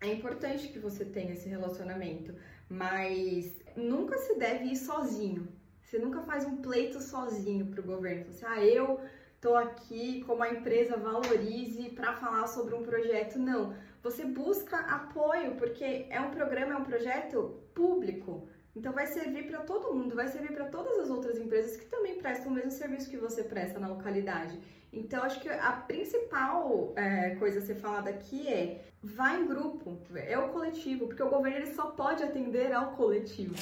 é 0.00 0.12
importante 0.12 0.68
que 0.68 0.78
você 0.78 1.04
tenha 1.04 1.32
esse 1.32 1.48
relacionamento. 1.48 2.34
Mas 2.68 3.52
nunca 3.76 4.18
se 4.18 4.38
deve 4.38 4.64
ir 4.64 4.76
sozinho. 4.76 5.48
Você 5.82 5.98
nunca 5.98 6.22
faz 6.22 6.44
um 6.44 6.56
pleito 6.56 7.00
sozinho 7.00 7.66
para 7.66 7.80
o 7.80 7.84
governo. 7.84 8.32
Você, 8.32 8.44
assim, 8.44 8.54
ah, 8.54 8.64
eu 8.64 9.00
tô 9.40 9.54
aqui 9.54 10.22
como 10.24 10.42
a 10.42 10.50
empresa 10.50 10.96
valorize 10.96 11.90
para 11.90 12.14
falar 12.14 12.46
sobre 12.48 12.74
um 12.74 12.82
projeto. 12.82 13.38
Não 13.38 13.74
você 14.06 14.24
busca 14.24 14.76
apoio, 14.76 15.56
porque 15.56 16.06
é 16.10 16.20
um 16.20 16.30
programa, 16.30 16.74
é 16.74 16.76
um 16.76 16.84
projeto 16.84 17.60
público. 17.74 18.48
Então 18.76 18.92
vai 18.92 19.06
servir 19.08 19.48
para 19.48 19.60
todo 19.60 19.92
mundo, 19.92 20.14
vai 20.14 20.28
servir 20.28 20.52
para 20.52 20.66
todas 20.66 20.96
as 21.00 21.10
outras 21.10 21.36
empresas 21.38 21.76
que 21.76 21.86
também 21.86 22.16
prestam 22.18 22.52
o 22.52 22.54
mesmo 22.54 22.70
serviço 22.70 23.10
que 23.10 23.16
você 23.16 23.42
presta 23.42 23.80
na 23.80 23.88
localidade. 23.88 24.60
Então 24.96 25.22
acho 25.22 25.40
que 25.40 25.48
a 25.48 25.72
principal 25.72 26.92
é, 26.96 27.34
coisa 27.36 27.58
a 27.58 27.62
ser 27.62 27.74
falada 27.74 28.08
aqui 28.08 28.48
é 28.48 28.84
vá 29.02 29.34
em 29.34 29.46
grupo, 29.46 30.00
é 30.14 30.38
o 30.38 30.48
coletivo, 30.48 31.06
porque 31.06 31.22
o 31.22 31.28
governo 31.28 31.58
ele 31.58 31.74
só 31.74 31.90
pode 31.90 32.24
atender 32.24 32.72
ao 32.72 32.92
coletivo. 32.92 33.54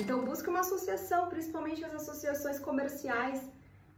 Então 0.00 0.24
busque 0.24 0.48
uma 0.48 0.60
associação, 0.60 1.28
principalmente 1.28 1.84
as 1.84 1.94
associações 1.94 2.58
comerciais 2.58 3.42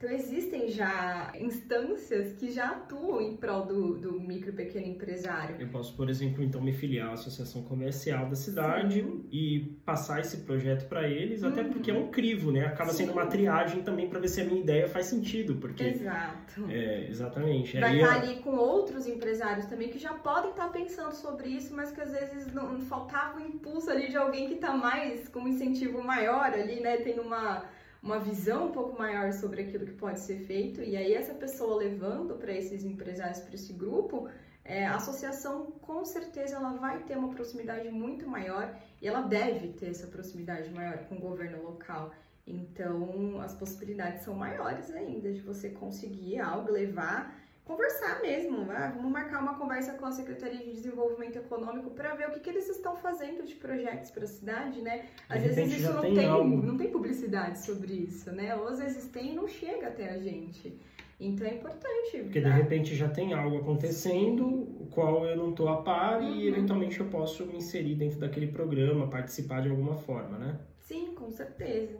então, 0.00 0.10
existem 0.12 0.66
já 0.68 1.30
instâncias 1.38 2.32
que 2.32 2.50
já 2.50 2.70
atuam 2.70 3.20
em 3.20 3.36
prol 3.36 3.66
do, 3.66 3.98
do 3.98 4.18
micro 4.18 4.48
e 4.48 4.52
pequeno 4.54 4.86
empresário. 4.86 5.56
Eu 5.60 5.68
posso, 5.68 5.94
por 5.94 6.08
exemplo, 6.08 6.42
então 6.42 6.58
me 6.58 6.72
filiar 6.72 7.10
à 7.10 7.12
associação 7.12 7.62
comercial 7.64 8.26
da 8.26 8.34
cidade 8.34 9.02
Sim. 9.02 9.26
e 9.30 9.78
passar 9.84 10.20
esse 10.20 10.38
projeto 10.38 10.88
para 10.88 11.06
eles, 11.06 11.44
até 11.44 11.60
uhum. 11.60 11.68
porque 11.68 11.90
é 11.90 11.94
um 11.94 12.08
crivo, 12.08 12.50
né? 12.50 12.64
Acaba 12.64 12.92
Sim. 12.92 13.04
sendo 13.04 13.12
uma 13.12 13.26
triagem 13.26 13.82
também 13.82 14.08
para 14.08 14.18
ver 14.18 14.28
se 14.28 14.40
a 14.40 14.44
minha 14.44 14.62
ideia 14.62 14.88
faz 14.88 15.04
sentido, 15.04 15.56
porque 15.56 15.82
Exato. 15.84 16.64
É, 16.70 17.06
exatamente. 17.06 17.78
Vai 17.78 18.00
estar 18.00 18.08
tá 18.08 18.22
ali 18.22 18.36
com 18.36 18.56
outros 18.56 19.06
empresários 19.06 19.66
também 19.66 19.90
que 19.90 19.98
já 19.98 20.14
podem 20.14 20.48
estar 20.48 20.68
tá 20.68 20.72
pensando 20.72 21.12
sobre 21.12 21.50
isso, 21.50 21.76
mas 21.76 21.92
que 21.92 22.00
às 22.00 22.12
vezes 22.12 22.50
não, 22.54 22.72
não 22.72 22.80
faltava 22.80 23.38
o 23.38 23.46
impulso 23.46 23.90
ali 23.90 24.08
de 24.08 24.16
alguém 24.16 24.48
que 24.48 24.54
está 24.54 24.74
mais 24.74 25.28
com 25.28 25.40
um 25.40 25.48
incentivo 25.48 26.02
maior 26.02 26.46
ali, 26.46 26.80
né? 26.80 26.96
Tem 26.96 27.20
uma 27.20 27.68
uma 28.02 28.18
visão 28.18 28.68
um 28.68 28.72
pouco 28.72 28.98
maior 28.98 29.32
sobre 29.32 29.62
aquilo 29.62 29.86
que 29.86 29.92
pode 29.92 30.20
ser 30.20 30.40
feito, 30.46 30.82
e 30.82 30.96
aí 30.96 31.12
essa 31.14 31.34
pessoa 31.34 31.76
levando 31.76 32.34
para 32.36 32.52
esses 32.52 32.82
empresários, 32.84 33.40
para 33.40 33.54
esse 33.54 33.72
grupo, 33.72 34.28
é, 34.64 34.86
a 34.86 34.96
associação 34.96 35.70
com 35.82 36.04
certeza 36.04 36.56
ela 36.56 36.74
vai 36.74 37.02
ter 37.02 37.16
uma 37.16 37.30
proximidade 37.30 37.90
muito 37.90 38.28
maior 38.28 38.74
e 39.00 39.08
ela 39.08 39.22
deve 39.22 39.68
ter 39.72 39.90
essa 39.90 40.06
proximidade 40.06 40.70
maior 40.70 40.98
com 41.06 41.16
o 41.16 41.20
governo 41.20 41.62
local. 41.62 42.12
Então 42.46 43.40
as 43.40 43.54
possibilidades 43.54 44.22
são 44.22 44.34
maiores 44.34 44.90
ainda 44.90 45.32
de 45.32 45.40
você 45.40 45.70
conseguir 45.70 46.40
algo, 46.40 46.70
levar 46.70 47.39
conversar 47.70 48.20
mesmo, 48.20 48.64
né? 48.64 48.92
vamos 48.96 49.12
marcar 49.12 49.40
uma 49.40 49.54
conversa 49.54 49.92
com 49.94 50.04
a 50.04 50.10
Secretaria 50.10 50.58
de 50.58 50.72
Desenvolvimento 50.72 51.36
Econômico 51.36 51.90
para 51.90 52.14
ver 52.14 52.28
o 52.28 52.32
que, 52.32 52.40
que 52.40 52.50
eles 52.50 52.68
estão 52.68 52.96
fazendo 52.96 53.46
de 53.46 53.54
projetos 53.54 54.10
para 54.10 54.24
a 54.24 54.26
cidade, 54.26 54.82
né? 54.82 55.04
Às 55.28 55.42
vezes 55.42 55.78
isso 55.78 55.92
não 55.92 56.00
tem, 56.00 56.14
tem 56.14 56.26
não 56.26 56.76
tem 56.76 56.90
publicidade 56.90 57.60
sobre 57.60 57.92
isso, 57.92 58.32
né? 58.32 58.56
Ou 58.56 58.66
às 58.66 58.80
vezes 58.80 59.06
tem 59.06 59.32
e 59.32 59.36
não 59.36 59.46
chega 59.46 59.86
até 59.86 60.10
a 60.10 60.18
gente. 60.18 60.76
Então 61.20 61.46
é 61.46 61.54
importante. 61.54 62.18
Porque 62.24 62.40
de 62.40 62.48
repente 62.48 62.96
já 62.96 63.08
tem 63.08 63.32
algo 63.34 63.58
acontecendo, 63.58 64.46
o 64.46 64.88
qual 64.90 65.24
eu 65.26 65.36
não 65.36 65.50
estou 65.50 65.68
a 65.68 65.82
par 65.82 66.20
uhum. 66.20 66.34
e 66.34 66.48
eventualmente 66.48 66.98
eu 66.98 67.06
posso 67.06 67.46
me 67.46 67.56
inserir 67.56 67.94
dentro 67.94 68.18
daquele 68.18 68.48
programa, 68.48 69.06
participar 69.06 69.62
de 69.62 69.68
alguma 69.68 69.94
forma, 69.94 70.38
né? 70.38 70.58
Sim, 70.80 71.14
com 71.14 71.30
certeza. 71.30 71.98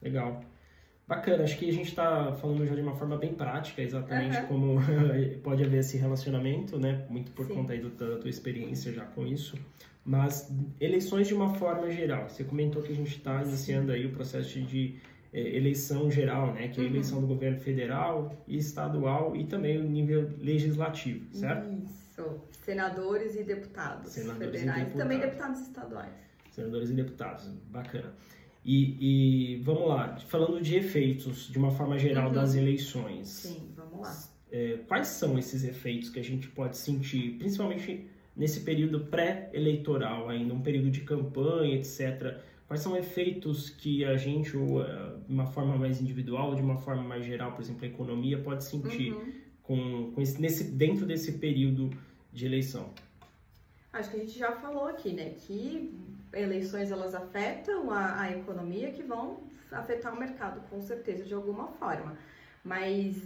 Legal. 0.00 0.40
Bacana, 1.06 1.44
acho 1.44 1.58
que 1.58 1.68
a 1.68 1.72
gente 1.72 1.88
está 1.88 2.32
falando 2.32 2.64
já 2.66 2.74
de 2.74 2.80
uma 2.80 2.94
forma 2.94 3.16
bem 3.16 3.34
prática, 3.34 3.82
exatamente 3.82 4.38
uhum. 4.38 4.46
como 4.46 4.76
pode 5.42 5.62
haver 5.64 5.80
esse 5.80 5.96
relacionamento, 5.96 6.78
né? 6.78 7.04
Muito 7.10 7.32
por 7.32 7.46
Sim. 7.46 7.54
conta 7.54 7.72
aí 7.72 7.80
do, 7.80 7.90
da 7.90 8.18
tua 8.18 8.30
experiência 8.30 8.92
já 8.92 9.04
com 9.04 9.26
isso. 9.26 9.56
Mas 10.04 10.50
eleições 10.80 11.28
de 11.28 11.34
uma 11.34 11.54
forma 11.54 11.90
geral. 11.90 12.28
Você 12.28 12.44
comentou 12.44 12.82
que 12.82 12.92
a 12.92 12.94
gente 12.94 13.16
está 13.16 13.42
iniciando 13.42 13.92
aí 13.92 14.06
o 14.06 14.12
processo 14.12 14.60
de 14.60 14.96
é, 15.32 15.56
eleição 15.56 16.10
geral, 16.10 16.52
né? 16.54 16.68
Que 16.68 16.80
é 16.80 16.84
a 16.84 16.86
uhum. 16.86 16.92
eleição 16.92 17.20
do 17.20 17.26
governo 17.26 17.58
federal 17.58 18.44
e 18.46 18.56
estadual 18.56 19.36
e 19.36 19.44
também 19.44 19.78
o 19.78 19.84
nível 19.84 20.30
legislativo, 20.38 21.32
certo? 21.34 21.68
Isso. 21.84 22.40
Senadores 22.64 23.34
e 23.36 23.42
deputados 23.42 24.12
Senadores 24.12 24.60
federais. 24.60 24.82
E 24.82 24.84
deputados. 24.84 25.02
também 25.02 25.18
deputados 25.18 25.60
estaduais. 25.62 26.12
Senadores 26.50 26.90
e 26.90 26.92
deputados. 26.92 27.48
Bacana. 27.70 28.12
E, 28.64 29.54
e, 29.54 29.56
vamos 29.62 29.88
lá, 29.88 30.16
falando 30.28 30.60
de 30.60 30.76
efeitos 30.76 31.48
de 31.48 31.58
uma 31.58 31.70
forma 31.70 31.98
geral 31.98 32.28
uhum. 32.28 32.32
das 32.32 32.54
eleições. 32.54 33.28
Sim, 33.28 33.72
vamos 33.76 34.00
lá. 34.00 34.28
É, 34.52 34.78
quais 34.86 35.08
são 35.08 35.38
esses 35.38 35.64
efeitos 35.64 36.10
que 36.10 36.20
a 36.20 36.24
gente 36.24 36.48
pode 36.48 36.76
sentir, 36.76 37.38
principalmente 37.38 38.06
nesse 38.36 38.60
período 38.60 39.00
pré-eleitoral, 39.00 40.28
ainda 40.28 40.54
um 40.54 40.60
período 40.60 40.90
de 40.90 41.00
campanha, 41.00 41.74
etc. 41.74 42.38
Quais 42.66 42.80
são 42.80 42.96
efeitos 42.96 43.68
que 43.68 44.04
a 44.04 44.16
gente, 44.16 44.56
ou, 44.56 44.82
é, 44.82 45.16
de 45.26 45.32
uma 45.32 45.46
forma 45.46 45.76
mais 45.76 46.00
individual, 46.00 46.50
ou 46.50 46.54
de 46.54 46.62
uma 46.62 46.76
forma 46.76 47.02
mais 47.02 47.24
geral, 47.24 47.52
por 47.52 47.62
exemplo, 47.62 47.84
a 47.84 47.88
economia, 47.88 48.38
pode 48.38 48.64
sentir 48.64 49.12
uhum. 49.12 49.32
com, 49.62 50.12
com 50.12 50.20
esse, 50.20 50.40
nesse, 50.40 50.64
dentro 50.64 51.04
desse 51.04 51.32
período 51.32 51.90
de 52.32 52.46
eleição? 52.46 52.90
Acho 53.92 54.10
que 54.10 54.16
a 54.16 54.20
gente 54.20 54.38
já 54.38 54.52
falou 54.52 54.86
aqui, 54.86 55.12
né, 55.12 55.30
que 55.30 55.92
eleições 56.32 56.90
elas 56.90 57.14
afetam 57.14 57.90
a, 57.90 58.22
a 58.22 58.30
economia, 58.32 58.90
que 58.90 59.02
vão 59.02 59.40
afetar 59.70 60.14
o 60.14 60.18
mercado, 60.18 60.60
com 60.68 60.80
certeza, 60.80 61.24
de 61.24 61.34
alguma 61.34 61.68
forma. 61.68 62.16
Mas 62.64 63.16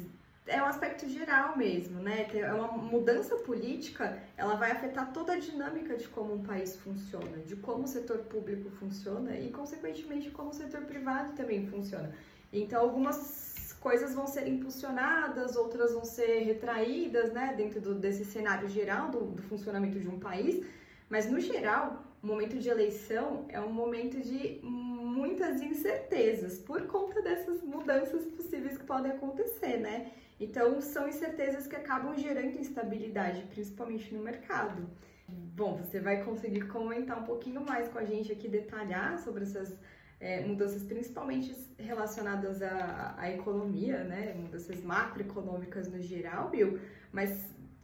é 0.47 0.63
um 0.63 0.67
aspecto 0.67 1.09
geral 1.09 1.57
mesmo, 1.57 2.01
né? 2.01 2.27
É 2.33 2.53
uma 2.53 2.69
mudança 2.69 3.37
política, 3.37 4.19
ela 4.37 4.55
vai 4.55 4.71
afetar 4.71 5.13
toda 5.13 5.33
a 5.33 5.39
dinâmica 5.39 5.97
de 5.97 6.07
como 6.09 6.35
um 6.35 6.43
país 6.43 6.77
funciona, 6.77 7.39
de 7.39 7.57
como 7.57 7.85
o 7.85 7.89
setor 7.89 8.19
público 8.19 8.71
funciona 8.71 9.37
e, 9.37 9.51
consequentemente, 9.51 10.31
como 10.31 10.51
o 10.51 10.55
setor 10.55 10.83
privado 10.83 11.35
também 11.35 11.67
funciona. 11.67 12.13
Então, 12.53 12.81
algumas 12.81 13.77
coisas 13.81 14.15
vão 14.15 14.27
ser 14.27 14.47
impulsionadas, 14.47 15.57
outras 15.57 15.93
vão 15.93 16.05
ser 16.05 16.45
retraídas, 16.45 17.33
né? 17.33 17.55
Dentro 17.57 17.81
do, 17.81 17.95
desse 17.95 18.25
cenário 18.25 18.69
geral 18.69 19.11
do, 19.11 19.21
do 19.27 19.43
funcionamento 19.43 19.99
de 19.99 20.09
um 20.09 20.19
país, 20.19 20.65
mas 21.09 21.29
no 21.31 21.41
geral, 21.41 22.06
momento 22.27 22.59
de 22.59 22.69
eleição 22.69 23.47
é 23.49 23.61
um 23.61 23.73
momento 23.73 24.21
de 24.21 24.61
muitas 24.63 25.63
incertezas 25.63 26.59
por 26.59 26.87
conta 26.87 27.23
dessas 27.23 27.63
mudanças 27.63 28.27
possíveis 28.27 28.77
que 28.77 28.85
podem 28.85 29.13
acontecer, 29.13 29.79
né? 29.79 30.13
Então, 30.39 30.81
são 30.81 31.09
incertezas 31.09 31.67
que 31.67 31.77
acabam 31.77 32.15
gerando 32.17 32.59
instabilidade, 32.59 33.43
principalmente 33.45 34.13
no 34.15 34.23
mercado. 34.23 34.87
Bom, 35.29 35.79
você 35.79 35.99
vai 35.99 36.23
conseguir 36.23 36.69
comentar 36.69 37.19
um 37.19 37.25
pouquinho 37.25 37.65
mais 37.65 37.89
com 37.89 37.99
a 37.99 38.05
gente 38.05 38.31
aqui, 38.31 38.47
detalhar 38.47 39.19
sobre 39.19 39.45
essas 39.45 39.75
é, 40.21 40.45
mudanças, 40.45 40.83
principalmente 40.83 41.55
relacionadas 41.79 42.61
à, 42.63 43.15
à 43.17 43.31
economia, 43.33 44.05
né? 44.05 44.35
Mudanças 44.35 44.81
macroeconômicas 44.83 45.89
no 45.89 46.01
geral, 46.03 46.51
Bill. 46.51 46.79
Mas 47.11 47.31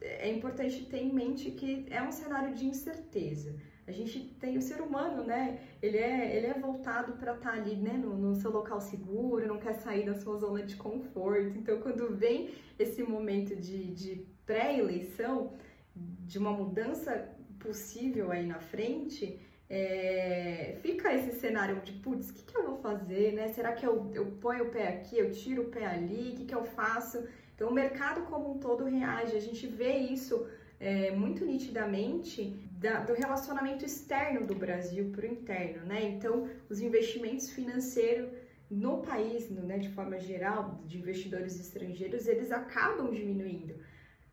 é 0.01 0.29
importante 0.29 0.85
ter 0.85 0.97
em 0.97 1.11
mente 1.11 1.51
que 1.51 1.85
é 1.89 2.01
um 2.01 2.11
cenário 2.11 2.53
de 2.53 2.65
incerteza. 2.65 3.55
A 3.85 3.91
gente 3.91 4.19
tem 4.39 4.57
o 4.57 4.61
ser 4.61 4.81
humano, 4.81 5.23
né? 5.23 5.59
Ele 5.81 5.97
é, 5.97 6.35
ele 6.35 6.47
é 6.47 6.53
voltado 6.53 7.13
para 7.13 7.33
estar 7.33 7.51
tá 7.51 7.57
ali, 7.57 7.75
né, 7.75 7.93
no, 7.93 8.17
no, 8.17 8.35
seu 8.35 8.49
local 8.49 8.79
seguro, 8.79 9.45
não 9.45 9.57
quer 9.57 9.73
sair 9.73 10.05
da 10.05 10.15
sua 10.15 10.37
zona 10.37 10.63
de 10.63 10.75
conforto. 10.77 11.57
Então, 11.57 11.81
quando 11.81 12.15
vem 12.15 12.51
esse 12.79 13.03
momento 13.03 13.55
de, 13.55 13.93
de 13.93 14.25
pré-eleição, 14.45 15.53
de 15.95 16.37
uma 16.37 16.51
mudança 16.51 17.29
possível 17.59 18.31
aí 18.31 18.45
na 18.45 18.59
frente, 18.59 19.39
é, 19.69 20.77
fica 20.81 21.13
esse 21.13 21.39
cenário 21.39 21.81
de, 21.81 21.91
putz, 21.93 22.29
o 22.29 22.33
que, 22.33 22.43
que 22.43 22.57
eu 22.57 22.65
vou 22.65 22.77
fazer, 22.77 23.33
né? 23.33 23.49
Será 23.49 23.73
que 23.73 23.85
eu, 23.85 24.09
eu 24.13 24.25
ponho 24.39 24.65
o 24.65 24.69
pé 24.69 24.87
aqui, 24.87 25.17
eu 25.17 25.31
tiro 25.31 25.63
o 25.63 25.69
pé 25.69 25.85
ali, 25.85 26.31
o 26.31 26.35
que, 26.35 26.45
que 26.45 26.55
eu 26.55 26.63
faço? 26.63 27.27
Então, 27.55 27.69
o 27.69 27.73
mercado 27.73 28.21
como 28.27 28.51
um 28.51 28.59
todo 28.59 28.85
reage, 28.85 29.35
a 29.35 29.41
gente 29.41 29.67
vê 29.67 29.97
isso 29.97 30.47
é, 30.79 31.11
muito 31.11 31.45
nitidamente 31.45 32.55
da, 32.83 32.99
do 32.99 33.13
relacionamento 33.13 33.85
externo 33.85 34.45
do 34.45 34.53
Brasil 34.53 35.09
para 35.15 35.25
o 35.25 35.31
interno, 35.31 35.85
né? 35.85 36.03
Então, 36.03 36.49
os 36.69 36.81
investimentos 36.81 37.49
financeiros 37.49 38.29
no 38.69 39.01
país, 39.01 39.49
no, 39.49 39.61
né, 39.61 39.77
de 39.77 39.89
forma 39.89 40.19
geral, 40.19 40.81
de 40.85 40.97
investidores 40.97 41.57
estrangeiros, 41.57 42.27
eles 42.27 42.51
acabam 42.51 43.09
diminuindo. 43.09 43.73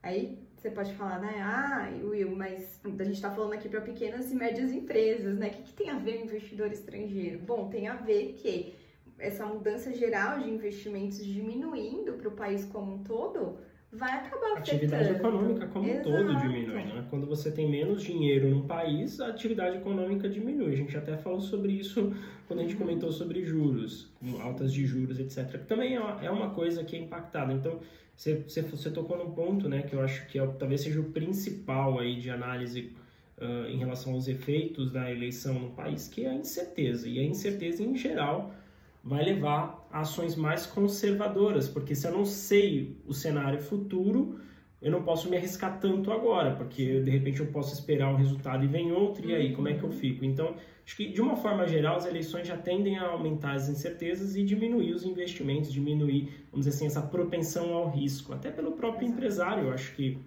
Aí 0.02 0.36
você 0.56 0.68
pode 0.68 0.92
falar, 0.94 1.20
né? 1.20 1.34
Ah, 1.40 1.90
Will, 2.02 2.34
mas 2.34 2.80
a 2.84 3.04
gente 3.04 3.14
está 3.14 3.30
falando 3.30 3.52
aqui 3.52 3.68
para 3.68 3.82
pequenas 3.82 4.32
e 4.32 4.34
médias 4.34 4.72
empresas, 4.72 5.38
né? 5.38 5.46
O 5.46 5.50
que, 5.50 5.62
que 5.62 5.72
tem 5.72 5.90
a 5.90 5.98
ver 5.98 6.24
investidor 6.24 6.72
estrangeiro? 6.72 7.38
Bom, 7.38 7.70
tem 7.70 7.86
a 7.86 7.94
ver 7.94 8.32
que 8.32 8.74
essa 9.16 9.46
mudança 9.46 9.92
geral 9.92 10.40
de 10.40 10.50
investimentos 10.50 11.24
diminuindo 11.24 12.14
para 12.14 12.28
o 12.28 12.32
país 12.32 12.64
como 12.64 12.94
um 12.94 13.04
todo 13.04 13.58
vai 13.92 14.12
acabar 14.12 14.52
a 14.52 14.58
atividade 14.58 15.10
econômica 15.10 15.66
como 15.66 15.88
Exato. 15.88 16.08
um 16.08 16.12
todo 16.12 16.36
diminui, 16.36 16.84
né? 16.84 17.06
Quando 17.10 17.26
você 17.26 17.50
tem 17.50 17.68
menos 17.68 18.02
dinheiro 18.02 18.48
num 18.48 18.66
país, 18.66 19.20
a 19.20 19.28
atividade 19.28 19.78
econômica 19.78 20.28
diminui. 20.28 20.72
A 20.72 20.76
gente 20.76 20.96
até 20.96 21.16
falou 21.16 21.40
sobre 21.40 21.72
isso 21.72 22.14
quando 22.46 22.60
a 22.60 22.62
gente 22.62 22.74
uhum. 22.74 22.80
comentou 22.80 23.10
sobre 23.10 23.44
juros, 23.44 24.12
altas 24.40 24.72
de 24.72 24.86
juros, 24.86 25.18
etc. 25.18 25.58
Que 25.58 25.66
também 25.66 25.96
é 25.96 26.30
uma 26.30 26.46
é 26.46 26.54
coisa 26.54 26.84
que 26.84 26.94
é 26.94 27.00
impactada. 27.00 27.52
Então, 27.52 27.80
você, 28.14 28.36
você, 28.36 28.62
você 28.62 28.90
tocou 28.90 29.16
num 29.16 29.32
ponto, 29.32 29.68
né, 29.68 29.82
que 29.82 29.94
eu 29.94 30.00
acho 30.02 30.26
que 30.28 30.38
é, 30.38 30.46
talvez 30.46 30.82
seja 30.82 31.00
o 31.00 31.04
principal 31.04 31.98
aí 31.98 32.16
de 32.16 32.30
análise 32.30 32.92
uh, 33.38 33.66
em 33.66 33.78
relação 33.78 34.12
aos 34.12 34.28
efeitos 34.28 34.92
da 34.92 35.10
eleição 35.10 35.54
no 35.54 35.70
país, 35.70 36.06
que 36.06 36.24
é 36.24 36.28
a 36.28 36.34
incerteza. 36.34 37.08
E 37.08 37.18
a 37.18 37.24
incerteza, 37.24 37.82
em 37.82 37.96
geral, 37.96 38.54
vai 39.02 39.24
levar 39.24 39.86
a 39.90 40.00
ações 40.00 40.36
mais 40.36 40.66
conservadoras, 40.66 41.68
porque 41.68 41.94
se 41.94 42.06
eu 42.06 42.12
não 42.12 42.24
sei 42.24 42.96
o 43.06 43.14
cenário 43.14 43.60
futuro, 43.60 44.38
eu 44.80 44.90
não 44.90 45.02
posso 45.02 45.28
me 45.28 45.36
arriscar 45.36 45.78
tanto 45.78 46.10
agora, 46.10 46.54
porque 46.54 47.00
de 47.00 47.10
repente 47.10 47.40
eu 47.40 47.46
posso 47.46 47.74
esperar 47.74 48.12
um 48.12 48.16
resultado 48.16 48.64
e 48.64 48.66
vem 48.66 48.92
outro, 48.92 49.28
e 49.28 49.34
aí 49.34 49.54
como 49.54 49.68
é 49.68 49.74
que 49.74 49.82
eu 49.82 49.90
fico? 49.90 50.24
Então, 50.24 50.54
acho 50.84 50.96
que 50.96 51.08
de 51.08 51.20
uma 51.20 51.36
forma 51.36 51.66
geral, 51.66 51.96
as 51.96 52.06
eleições 52.06 52.46
já 52.46 52.56
tendem 52.56 52.98
a 52.98 53.08
aumentar 53.08 53.52
as 53.52 53.68
incertezas 53.68 54.36
e 54.36 54.42
diminuir 54.42 54.92
os 54.92 55.04
investimentos, 55.04 55.72
diminuir, 55.72 56.46
vamos 56.50 56.66
dizer 56.66 56.76
assim, 56.76 56.86
essa 56.86 57.02
propensão 57.02 57.74
ao 57.74 57.90
risco, 57.90 58.32
até 58.32 58.50
pelo 58.50 58.72
próprio 58.72 59.08
empresário. 59.08 59.64
Eu 59.64 59.72
acho 59.72 59.94
que 59.94 60.18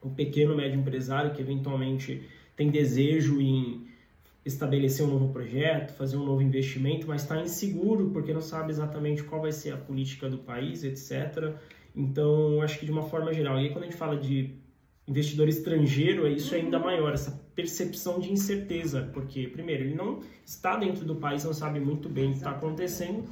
o 0.00 0.10
pequeno, 0.10 0.56
médio 0.56 0.80
empresário 0.80 1.32
que 1.32 1.40
eventualmente 1.40 2.22
tem 2.56 2.70
desejo 2.70 3.40
em 3.40 3.86
estabelecer 4.44 5.06
um 5.06 5.08
novo 5.08 5.32
projeto, 5.32 5.92
fazer 5.92 6.16
um 6.16 6.24
novo 6.24 6.42
investimento, 6.42 7.06
mas 7.06 7.22
está 7.22 7.40
inseguro 7.40 8.10
porque 8.10 8.32
não 8.32 8.40
sabe 8.40 8.70
exatamente 8.70 9.22
qual 9.22 9.40
vai 9.40 9.52
ser 9.52 9.72
a 9.72 9.76
política 9.76 10.28
do 10.28 10.38
país, 10.38 10.82
etc. 10.82 11.54
Então, 11.94 12.60
acho 12.60 12.78
que 12.78 12.86
de 12.86 12.92
uma 12.92 13.02
forma 13.02 13.32
geral. 13.32 13.58
E 13.58 13.66
aí, 13.66 13.70
quando 13.70 13.84
a 13.84 13.86
gente 13.86 13.96
fala 13.96 14.16
de 14.16 14.54
investidor 15.06 15.48
estrangeiro, 15.48 16.26
isso 16.26 16.54
é 16.54 16.58
ainda 16.58 16.78
uhum. 16.78 16.84
maior, 16.84 17.12
essa 17.12 17.40
percepção 17.54 18.18
de 18.18 18.32
incerteza, 18.32 19.10
porque, 19.12 19.46
primeiro, 19.46 19.84
ele 19.84 19.94
não 19.94 20.20
está 20.44 20.76
dentro 20.76 21.04
do 21.04 21.16
país, 21.16 21.44
não 21.44 21.52
sabe 21.52 21.78
muito 21.78 22.08
bem 22.08 22.28
o 22.28 22.30
que 22.30 22.38
está 22.38 22.50
acontecendo. 22.50 23.24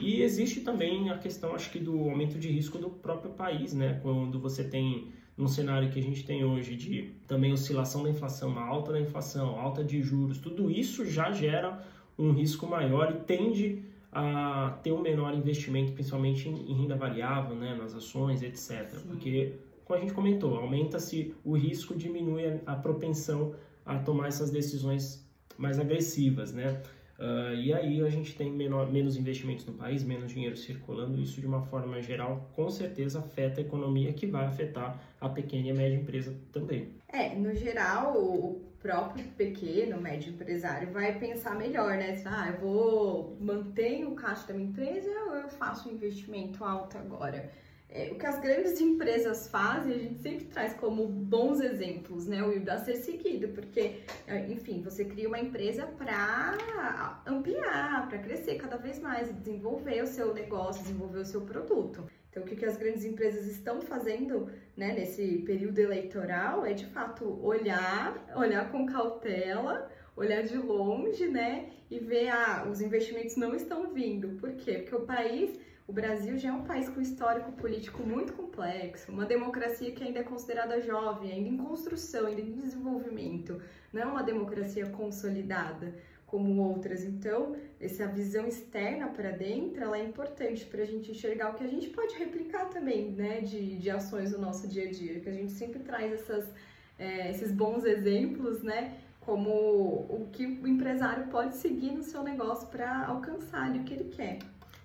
E 0.00 0.22
existe 0.22 0.60
também 0.60 1.10
a 1.10 1.18
questão, 1.18 1.54
acho 1.54 1.70
que, 1.70 1.78
do 1.78 2.08
aumento 2.08 2.38
de 2.38 2.48
risco 2.48 2.78
do 2.78 2.88
próprio 2.88 3.32
país, 3.32 3.74
né? 3.74 3.98
Quando 4.02 4.40
você 4.40 4.64
tem 4.64 5.12
num 5.38 5.46
cenário 5.46 5.88
que 5.88 6.00
a 6.00 6.02
gente 6.02 6.24
tem 6.24 6.44
hoje 6.44 6.74
de 6.74 7.12
também 7.28 7.52
oscilação 7.52 8.02
da 8.02 8.10
inflação, 8.10 8.48
uma 8.48 8.66
alta 8.66 8.90
da 8.90 9.00
inflação, 9.00 9.58
alta 9.58 9.84
de 9.84 10.02
juros, 10.02 10.38
tudo 10.38 10.68
isso 10.68 11.06
já 11.06 11.30
gera 11.30 11.80
um 12.18 12.32
risco 12.32 12.66
maior 12.66 13.12
e 13.12 13.20
tende 13.24 13.84
a 14.10 14.76
ter 14.82 14.90
um 14.90 15.00
menor 15.00 15.32
investimento, 15.34 15.92
principalmente 15.92 16.48
em, 16.48 16.74
renda 16.74 16.96
variável, 16.96 17.54
né, 17.54 17.76
nas 17.76 17.94
ações, 17.94 18.42
etc. 18.42 18.88
Sim. 18.88 19.06
Porque, 19.06 19.52
como 19.84 19.96
a 19.96 20.02
gente 20.02 20.12
comentou, 20.12 20.56
aumenta-se 20.56 21.32
o 21.44 21.56
risco, 21.56 21.94
diminui 21.94 22.44
a, 22.44 22.72
a 22.72 22.74
propensão 22.74 23.54
a 23.86 23.96
tomar 23.96 24.28
essas 24.28 24.50
decisões 24.50 25.24
mais 25.56 25.78
agressivas, 25.78 26.52
né? 26.52 26.82
Uh, 27.18 27.52
e 27.54 27.74
aí 27.74 28.00
a 28.00 28.08
gente 28.08 28.36
tem 28.36 28.48
menor, 28.48 28.92
menos 28.92 29.16
investimentos 29.16 29.66
no 29.66 29.72
país, 29.72 30.04
menos 30.04 30.30
dinheiro 30.30 30.56
circulando, 30.56 31.20
isso 31.20 31.40
de 31.40 31.46
uma 31.48 31.62
forma 31.62 32.00
geral 32.00 32.48
com 32.54 32.70
certeza 32.70 33.18
afeta 33.18 33.60
a 33.60 33.64
economia, 33.64 34.12
que 34.12 34.24
vai 34.24 34.46
afetar 34.46 35.02
a 35.20 35.28
pequena 35.28 35.68
e 35.68 35.72
média 35.72 35.96
empresa 35.96 36.32
também. 36.52 36.92
É, 37.08 37.34
no 37.34 37.52
geral, 37.54 38.16
o 38.16 38.68
próprio 38.78 39.24
pequeno, 39.36 40.00
médio 40.00 40.32
empresário 40.32 40.92
vai 40.92 41.18
pensar 41.18 41.56
melhor, 41.56 41.96
né? 41.96 42.22
Ah, 42.24 42.50
eu 42.50 42.60
vou 42.60 43.36
manter 43.40 44.06
o 44.06 44.14
caixa 44.14 44.46
da 44.46 44.54
minha 44.54 44.68
empresa 44.68 45.10
ou 45.26 45.34
eu 45.34 45.48
faço 45.48 45.88
um 45.88 45.92
investimento 45.92 46.64
alto 46.64 46.96
agora? 46.98 47.50
É, 47.90 48.10
o 48.12 48.16
que 48.16 48.26
as 48.26 48.38
grandes 48.38 48.78
empresas 48.80 49.48
fazem, 49.48 49.94
a 49.94 49.98
gente 49.98 50.20
sempre 50.20 50.44
traz 50.44 50.74
como 50.74 51.08
bons 51.08 51.60
exemplos, 51.60 52.26
né? 52.26 52.42
O 52.42 52.70
a 52.70 52.78
ser 52.78 52.96
seguido, 52.96 53.48
porque, 53.48 54.00
é, 54.26 54.46
enfim, 54.46 54.82
você 54.82 55.06
cria 55.06 55.26
uma 55.26 55.38
empresa 55.38 55.86
para 55.86 57.22
ampliar, 57.26 58.06
para 58.08 58.18
crescer 58.18 58.56
cada 58.56 58.76
vez 58.76 58.98
mais, 58.98 59.34
desenvolver 59.34 60.02
o 60.02 60.06
seu 60.06 60.34
negócio, 60.34 60.82
desenvolver 60.82 61.20
o 61.20 61.24
seu 61.24 61.40
produto. 61.40 62.06
Então, 62.30 62.42
o 62.42 62.46
que, 62.46 62.56
que 62.56 62.66
as 62.66 62.76
grandes 62.76 63.06
empresas 63.06 63.46
estão 63.46 63.80
fazendo 63.80 64.50
né, 64.76 64.92
nesse 64.92 65.38
período 65.46 65.78
eleitoral 65.78 66.66
é, 66.66 66.74
de 66.74 66.84
fato, 66.86 67.42
olhar, 67.42 68.22
olhar 68.36 68.70
com 68.70 68.84
cautela, 68.84 69.90
olhar 70.14 70.42
de 70.42 70.58
longe, 70.58 71.26
né, 71.26 71.70
e 71.90 71.98
ver, 71.98 72.28
ah, 72.28 72.66
os 72.70 72.82
investimentos 72.82 73.36
não 73.36 73.54
estão 73.54 73.94
vindo. 73.94 74.38
Por 74.38 74.52
quê? 74.52 74.78
Porque 74.78 74.94
o 74.94 75.06
país 75.06 75.58
o 75.88 75.92
Brasil 75.92 76.36
já 76.36 76.50
é 76.50 76.52
um 76.52 76.64
país 76.64 76.86
com 76.86 77.00
histórico 77.00 77.50
político 77.52 78.02
muito 78.02 78.34
complexo, 78.34 79.10
uma 79.10 79.24
democracia 79.24 79.90
que 79.90 80.04
ainda 80.04 80.20
é 80.20 80.22
considerada 80.22 80.82
jovem, 80.82 81.32
ainda 81.32 81.48
em 81.48 81.56
construção, 81.56 82.26
ainda 82.26 82.42
em 82.42 82.52
desenvolvimento, 82.52 83.58
não 83.90 84.02
é 84.02 84.04
uma 84.04 84.22
democracia 84.22 84.84
consolidada 84.90 85.94
como 86.26 86.62
outras. 86.62 87.02
Então, 87.04 87.56
essa 87.80 88.06
visão 88.06 88.46
externa 88.46 89.08
para 89.08 89.30
dentro, 89.30 89.82
ela 89.82 89.96
é 89.96 90.04
importante 90.04 90.66
para 90.66 90.82
a 90.82 90.84
gente 90.84 91.10
enxergar 91.10 91.52
o 91.52 91.54
que 91.54 91.64
a 91.64 91.68
gente 91.68 91.88
pode 91.88 92.14
replicar 92.16 92.66
também, 92.66 93.10
né, 93.12 93.40
de, 93.40 93.78
de 93.78 93.88
ações 93.88 94.32
do 94.32 94.38
nosso 94.38 94.68
dia 94.68 94.86
a 94.86 94.90
dia, 94.90 95.20
que 95.20 95.28
a 95.30 95.32
gente 95.32 95.52
sempre 95.52 95.78
traz 95.78 96.12
essas, 96.12 96.52
é, 96.98 97.30
esses 97.30 97.50
bons 97.50 97.86
exemplos, 97.86 98.62
né, 98.62 98.98
como 99.22 99.50
o 99.50 100.28
que 100.30 100.44
o 100.44 100.68
empresário 100.68 101.28
pode 101.28 101.56
seguir 101.56 101.92
no 101.92 102.02
seu 102.02 102.22
negócio 102.22 102.68
para 102.68 103.06
alcançar 103.06 103.74
o 103.74 103.84
que 103.84 103.94
ele 103.94 104.10
quer. 104.10 104.38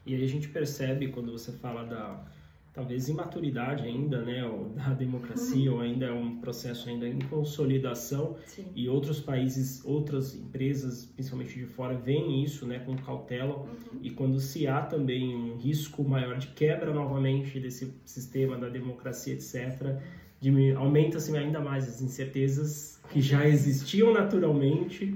E 0.06 0.16
aí 0.16 0.24
a 0.24 0.28
gente 0.28 0.50
percebe 0.50 1.08
quando 1.10 1.32
você 1.32 1.52
fala 1.52 1.84
da 1.84 2.26
talvez 2.74 3.08
imaturidade 3.08 3.84
ainda, 3.84 4.22
né, 4.22 4.42
da 4.76 4.94
democracia, 4.94 5.70
uhum. 5.72 5.78
ou 5.78 5.84
ainda 5.84 6.08
é 6.08 6.12
um 6.12 6.38
processo 6.38 6.90
ainda 6.90 7.08
em 7.08 7.20
consolidação 7.20 8.36
Sim. 8.48 8.66
e 8.76 8.90
outros 8.90 9.20
países, 9.20 9.86
outras 9.86 10.36
empresas, 10.36 11.06
principalmente 11.06 11.54
de 11.54 11.66
fora, 11.68 11.96
veem 11.96 12.44
isso, 12.44 12.66
né, 12.66 12.80
com 12.80 12.96
cautela 12.98 13.58
uhum. 13.58 14.00
e 14.02 14.10
quando 14.10 14.40
se 14.40 14.68
há 14.68 14.82
também 14.82 15.36
um 15.36 15.58
risco 15.58 16.04
maior 16.04 16.38
de 16.38 16.48
quebra 16.48 16.92
novamente 16.92 17.60
desse 17.60 17.94
sistema 18.04 18.58
da 18.58 18.70
democracia, 18.70 19.34
etc., 19.34 20.02
aumenta-se 20.78 21.36
ainda 21.38 21.62
mais 21.62 21.88
as 21.88 22.02
incertezas 22.02 23.00
que 23.10 23.22
já 23.22 23.48
existiam 23.48 24.12
naturalmente 24.12 25.16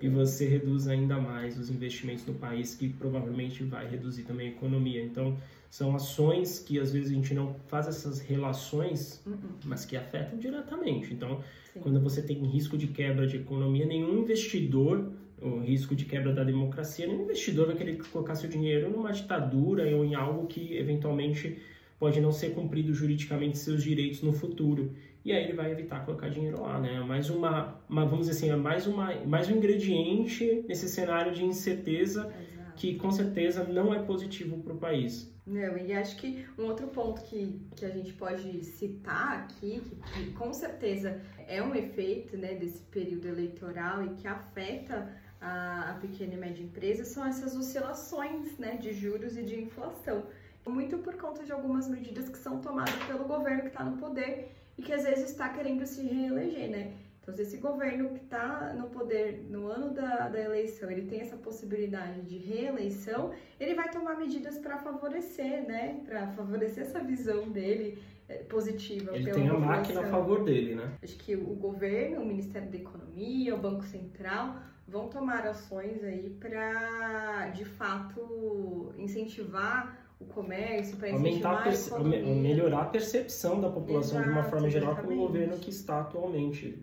e 0.00 0.08
você 0.08 0.46
reduz 0.46 0.88
ainda 0.88 1.18
mais 1.18 1.58
os 1.58 1.70
investimentos 1.70 2.26
no 2.26 2.34
país, 2.34 2.74
que 2.74 2.88
provavelmente 2.88 3.62
vai 3.64 3.88
reduzir 3.88 4.22
também 4.24 4.48
a 4.48 4.50
economia. 4.50 5.02
Então, 5.02 5.36
são 5.70 5.94
ações 5.94 6.58
que 6.58 6.78
às 6.78 6.92
vezes 6.92 7.10
a 7.10 7.14
gente 7.14 7.34
não 7.34 7.54
faz 7.66 7.86
essas 7.86 8.20
relações, 8.20 9.22
uh 9.26 9.30
-uh. 9.30 9.36
mas 9.64 9.84
que 9.84 9.96
afetam 9.96 10.38
diretamente. 10.38 11.12
Então, 11.12 11.42
Sim. 11.72 11.80
quando 11.80 12.00
você 12.00 12.22
tem 12.22 12.38
risco 12.44 12.78
de 12.78 12.86
quebra 12.86 13.26
de 13.26 13.36
economia, 13.36 13.84
nenhum 13.84 14.20
investidor, 14.20 15.10
o 15.40 15.58
risco 15.60 15.94
de 15.94 16.04
quebra 16.04 16.32
da 16.32 16.42
democracia, 16.42 17.06
nenhum 17.06 17.24
investidor 17.24 17.66
vai 17.66 17.76
querer 17.76 17.98
colocar 18.10 18.34
seu 18.34 18.48
dinheiro 18.48 18.90
numa 18.90 19.12
ditadura 19.12 19.84
ou 19.94 20.04
em 20.04 20.14
algo 20.14 20.46
que 20.46 20.76
eventualmente 20.76 21.58
pode 21.98 22.20
não 22.20 22.32
ser 22.32 22.54
cumprido 22.54 22.92
juridicamente 22.92 23.58
seus 23.58 23.82
direitos 23.82 24.22
no 24.22 24.32
futuro 24.32 24.92
e 25.26 25.32
aí 25.32 25.42
ele 25.42 25.54
vai 25.54 25.72
evitar 25.72 26.04
colocar 26.04 26.28
dinheiro 26.28 26.62
lá, 26.62 26.78
né? 26.78 27.00
Mais 27.00 27.30
uma, 27.30 27.80
uma 27.88 28.04
vamos 28.04 28.28
dizer 28.28 28.38
assim, 28.38 28.50
é 28.50 28.54
mais 28.56 28.86
uma, 28.86 29.12
mais 29.24 29.48
um 29.48 29.56
ingrediente 29.56 30.64
nesse 30.68 30.88
cenário 30.88 31.32
de 31.32 31.44
incerteza 31.44 32.32
Exato. 32.52 32.72
que 32.76 32.94
com 32.94 33.10
certeza 33.10 33.64
não 33.64 33.92
é 33.92 33.98
positivo 33.98 34.62
para 34.62 34.72
o 34.72 34.76
país. 34.76 35.34
Não, 35.44 35.76
e 35.78 35.92
acho 35.92 36.16
que 36.16 36.46
um 36.56 36.66
outro 36.66 36.86
ponto 36.86 37.22
que, 37.22 37.60
que 37.74 37.84
a 37.84 37.88
gente 37.88 38.12
pode 38.12 38.64
citar 38.64 39.38
aqui, 39.38 39.80
que, 39.80 40.24
que 40.24 40.32
com 40.32 40.52
certeza 40.52 41.20
é 41.48 41.60
um 41.60 41.74
efeito 41.74 42.36
né, 42.36 42.54
desse 42.54 42.82
período 42.82 43.26
eleitoral 43.26 44.04
e 44.04 44.10
que 44.10 44.28
afeta 44.28 45.12
a, 45.40 45.90
a 45.90 45.94
pequena 45.94 46.34
e 46.34 46.36
média 46.36 46.62
empresa, 46.62 47.04
são 47.04 47.26
essas 47.26 47.56
oscilações 47.56 48.56
né, 48.58 48.76
de 48.76 48.92
juros 48.92 49.36
e 49.36 49.42
de 49.42 49.60
inflação. 49.60 50.24
Muito 50.66 50.98
por 50.98 51.14
conta 51.14 51.44
de 51.44 51.52
algumas 51.52 51.88
medidas 51.88 52.28
que 52.28 52.38
são 52.38 52.60
tomadas 52.60 52.94
pelo 53.06 53.24
governo 53.24 53.62
que 53.62 53.68
está 53.68 53.84
no 53.84 53.96
poder 53.96 54.50
e 54.76 54.82
que 54.82 54.92
às 54.92 55.04
vezes 55.04 55.30
está 55.30 55.48
querendo 55.48 55.86
se 55.86 56.02
reeleger, 56.02 56.70
né? 56.70 56.92
Então, 57.26 57.34
se 57.34 57.42
esse 57.42 57.56
governo 57.56 58.10
que 58.10 58.22
está 58.22 58.72
no 58.74 58.88
poder 58.88 59.46
no 59.50 59.66
ano 59.66 59.92
da, 59.92 60.28
da 60.28 60.40
eleição, 60.40 60.88
ele 60.88 61.08
tem 61.08 61.20
essa 61.20 61.36
possibilidade 61.36 62.20
de 62.22 62.38
reeleição, 62.38 63.32
ele 63.58 63.74
vai 63.74 63.90
tomar 63.90 64.16
medidas 64.16 64.58
para 64.58 64.78
favorecer, 64.78 65.66
né? 65.66 66.02
Para 66.04 66.28
favorecer 66.28 66.84
essa 66.84 67.00
visão 67.00 67.48
dele 67.48 67.98
é, 68.28 68.36
positiva. 68.44 69.16
Ele 69.16 69.32
tem 69.32 69.48
a 69.48 69.54
máquina 69.54 70.02
a 70.02 70.06
favor 70.06 70.44
dele, 70.44 70.76
né? 70.76 70.92
Acho 71.02 71.16
que 71.16 71.34
o 71.34 71.54
governo, 71.54 72.22
o 72.22 72.26
Ministério 72.26 72.70
da 72.70 72.76
Economia, 72.76 73.56
o 73.56 73.58
Banco 73.58 73.82
Central 73.82 74.56
vão 74.86 75.08
tomar 75.08 75.44
ações 75.48 76.04
aí 76.04 76.30
para, 76.38 77.48
de 77.48 77.64
fato, 77.64 78.94
incentivar 78.96 80.05
o 80.18 80.24
comércio, 80.24 80.96
para 80.96 81.10
incentivar 81.10 81.68
a, 81.68 81.96
a 81.96 82.04
melhorar 82.04 82.82
a 82.82 82.84
percepção 82.86 83.60
da 83.60 83.70
população 83.70 84.18
Exato, 84.18 84.24
de 84.24 84.38
uma 84.38 84.44
forma 84.44 84.70
geral 84.70 84.96
com 84.96 85.12
o 85.12 85.16
governo 85.16 85.58
que 85.58 85.70
está 85.70 86.00
atualmente 86.00 86.82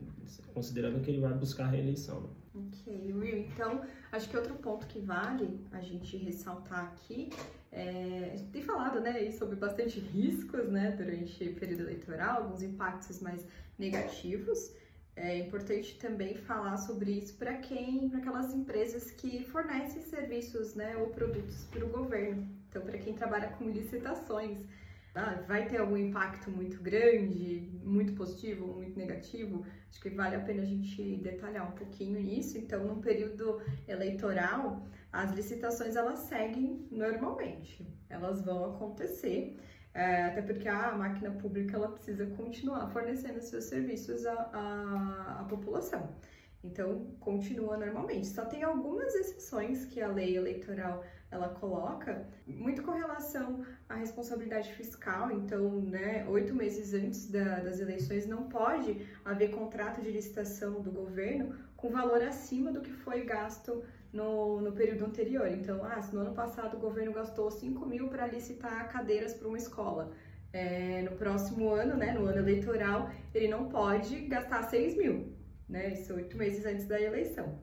considerando 0.53 1.01
que 1.01 1.09
ele 1.09 1.19
vai 1.19 1.33
buscar 1.33 1.65
a 1.65 1.69
reeleição. 1.69 2.21
Né? 2.21 2.29
Ok, 2.55 3.13
Will. 3.13 3.39
Então, 3.39 3.81
acho 4.11 4.29
que 4.29 4.37
outro 4.37 4.53
ponto 4.55 4.85
que 4.85 4.99
vale 4.99 5.59
a 5.71 5.81
gente 5.81 6.15
ressaltar 6.17 6.85
aqui 6.85 7.31
é, 7.71 8.31
a 8.31 8.37
gente 8.37 8.51
tem 8.51 8.61
falado 8.61 8.99
né, 9.01 9.31
sobre 9.31 9.55
bastante 9.55 9.99
riscos 10.13 10.69
né, 10.69 10.91
durante 10.91 11.43
o 11.43 11.55
período 11.55 11.81
eleitoral, 11.81 12.43
alguns 12.43 12.61
impactos 12.61 13.19
mais 13.19 13.45
negativos. 13.79 14.71
É 15.15 15.37
importante 15.39 15.97
também 15.99 16.35
falar 16.35 16.77
sobre 16.77 17.11
isso 17.11 17.35
para 17.35 17.57
quem, 17.57 18.09
para 18.09 18.19
aquelas 18.19 18.53
empresas 18.53 19.11
que 19.11 19.43
fornecem 19.43 20.01
serviços 20.03 20.75
né, 20.75 20.95
ou 20.97 21.07
produtos 21.07 21.65
para 21.71 21.83
o 21.83 21.89
governo. 21.89 22.47
Então, 22.73 22.81
para 22.81 22.97
quem 22.97 23.13
trabalha 23.13 23.49
com 23.49 23.69
licitações, 23.69 24.57
ah, 25.13 25.43
vai 25.47 25.67
ter 25.67 25.77
algum 25.77 25.95
impacto 25.95 26.49
muito 26.49 26.81
grande, 26.81 27.69
muito 27.83 28.13
positivo 28.13 28.65
muito 28.65 28.97
negativo? 28.97 29.63
Acho 29.91 30.01
que 30.01 30.09
vale 30.09 30.35
a 30.35 30.39
pena 30.39 30.63
a 30.63 30.65
gente 30.65 31.17
detalhar 31.17 31.71
um 31.71 31.75
pouquinho 31.75 32.19
nisso. 32.19 32.57
Então, 32.57 32.83
no 32.83 32.99
período 32.99 33.61
eleitoral, 33.87 34.87
as 35.11 35.31
licitações 35.35 35.95
elas 35.95 36.17
seguem 36.21 36.87
normalmente, 36.89 37.87
elas 38.09 38.41
vão 38.41 38.73
acontecer. 38.73 39.55
É, 39.93 40.23
até 40.23 40.41
porque 40.41 40.67
a 40.67 40.93
máquina 40.93 41.29
pública 41.29 41.75
ela 41.75 41.89
precisa 41.89 42.25
continuar 42.25 42.87
fornecendo 42.87 43.39
seus 43.39 43.65
serviços 43.65 44.25
à, 44.25 44.33
à, 44.33 45.41
à 45.41 45.43
população. 45.43 46.09
Então, 46.63 47.07
continua 47.19 47.77
normalmente. 47.77 48.27
Só 48.27 48.45
tem 48.45 48.63
algumas 48.63 49.13
exceções 49.15 49.85
que 49.85 50.01
a 50.01 50.07
lei 50.07 50.37
eleitoral 50.37 51.03
ela 51.29 51.49
coloca, 51.49 52.27
muito 52.47 52.83
com 52.83 52.91
relação 52.91 53.65
à 53.89 53.95
responsabilidade 53.95 54.71
fiscal. 54.73 55.31
Então, 55.31 55.81
né, 55.81 56.25
oito 56.29 56.53
meses 56.53 56.93
antes 56.93 57.29
da, 57.29 57.59
das 57.59 57.79
eleições 57.79 58.25
não 58.25 58.47
pode 58.47 59.05
haver 59.25 59.49
contrato 59.49 60.01
de 60.01 60.11
licitação 60.11 60.81
do 60.81 60.91
governo 60.91 61.55
com 61.75 61.89
valor 61.89 62.21
acima 62.23 62.71
do 62.71 62.81
que 62.81 62.91
foi 62.91 63.25
gasto 63.25 63.83
no, 64.13 64.61
no 64.61 64.71
período 64.71 65.05
anterior. 65.05 65.47
Então, 65.47 65.83
ah, 65.83 66.01
se 66.01 66.13
no 66.13 66.21
ano 66.21 66.33
passado 66.33 66.77
o 66.77 66.79
governo 66.79 67.11
gastou 67.11 67.49
5 67.49 67.85
mil 67.85 68.07
para 68.07 68.27
licitar 68.27 68.87
cadeiras 68.89 69.33
para 69.33 69.47
uma 69.47 69.57
escola, 69.57 70.11
é, 70.53 71.01
no 71.01 71.17
próximo 71.17 71.69
ano, 71.69 71.97
né, 71.97 72.13
no 72.13 72.27
ano 72.27 72.37
eleitoral, 72.37 73.09
ele 73.33 73.47
não 73.47 73.67
pode 73.69 74.19
gastar 74.27 74.61
6 74.63 74.95
mil, 74.95 75.32
né? 75.67 75.93
Isso 75.93 76.13
oito 76.13 76.37
meses 76.37 76.65
antes 76.65 76.85
da 76.85 76.99
eleição. 77.01 77.59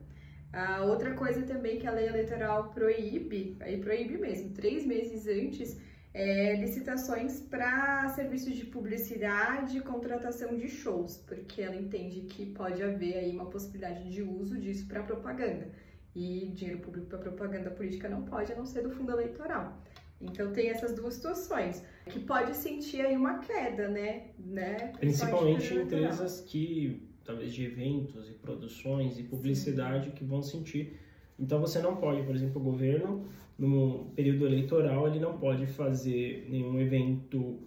A 0.53 0.83
outra 0.83 1.13
coisa 1.13 1.41
também 1.43 1.79
que 1.79 1.87
a 1.87 1.91
lei 1.91 2.07
eleitoral 2.07 2.71
proíbe, 2.71 3.55
aí 3.61 3.79
proíbe 3.79 4.17
mesmo, 4.17 4.49
três 4.49 4.85
meses 4.85 5.25
antes, 5.25 5.79
é, 6.13 6.55
licitações 6.57 7.39
para 7.39 8.09
serviços 8.09 8.55
de 8.55 8.65
publicidade 8.65 9.77
e 9.77 9.81
contratação 9.81 10.57
de 10.57 10.67
shows, 10.67 11.17
porque 11.25 11.61
ela 11.61 11.75
entende 11.75 12.21
que 12.21 12.47
pode 12.47 12.83
haver 12.83 13.17
aí 13.17 13.31
uma 13.31 13.45
possibilidade 13.45 14.09
de 14.11 14.21
uso 14.21 14.59
disso 14.59 14.85
para 14.87 15.03
propaganda. 15.03 15.69
E 16.13 16.51
dinheiro 16.53 16.81
público 16.81 17.07
para 17.07 17.19
propaganda 17.19 17.71
política 17.71 18.09
não 18.09 18.23
pode, 18.23 18.51
a 18.51 18.55
não 18.55 18.65
ser 18.65 18.81
do 18.81 18.91
fundo 18.91 19.13
eleitoral. 19.13 19.81
Então 20.19 20.51
tem 20.51 20.69
essas 20.69 20.93
duas 20.93 21.13
situações 21.13 21.81
que 22.05 22.19
pode 22.19 22.55
sentir 22.55 23.01
aí 23.01 23.15
uma 23.15 23.39
queda, 23.39 23.87
né? 23.87 24.31
né? 24.37 24.91
Principalmente 24.99 25.73
empresas 25.73 26.41
que 26.41 27.10
talvez 27.31 27.53
de 27.53 27.63
eventos 27.63 28.29
e 28.29 28.33
produções 28.33 29.17
e 29.17 29.23
publicidade 29.23 30.05
Sim. 30.05 30.11
que 30.11 30.23
vão 30.23 30.41
sentir. 30.41 30.99
Então 31.39 31.59
você 31.59 31.79
não 31.79 31.95
pode, 31.95 32.23
por 32.23 32.35
exemplo, 32.35 32.61
o 32.61 32.63
governo 32.63 33.25
no 33.57 34.11
período 34.15 34.45
eleitoral 34.45 35.07
ele 35.07 35.19
não 35.19 35.37
pode 35.37 35.65
fazer 35.65 36.47
nenhum 36.49 36.79
evento, 36.79 37.59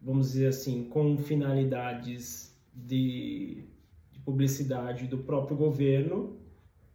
vamos 0.00 0.32
dizer 0.32 0.48
assim, 0.48 0.84
com 0.84 1.16
finalidades 1.16 2.56
de, 2.74 3.64
de 4.12 4.18
publicidade 4.20 5.06
do 5.06 5.18
próprio 5.18 5.56
governo, 5.56 6.36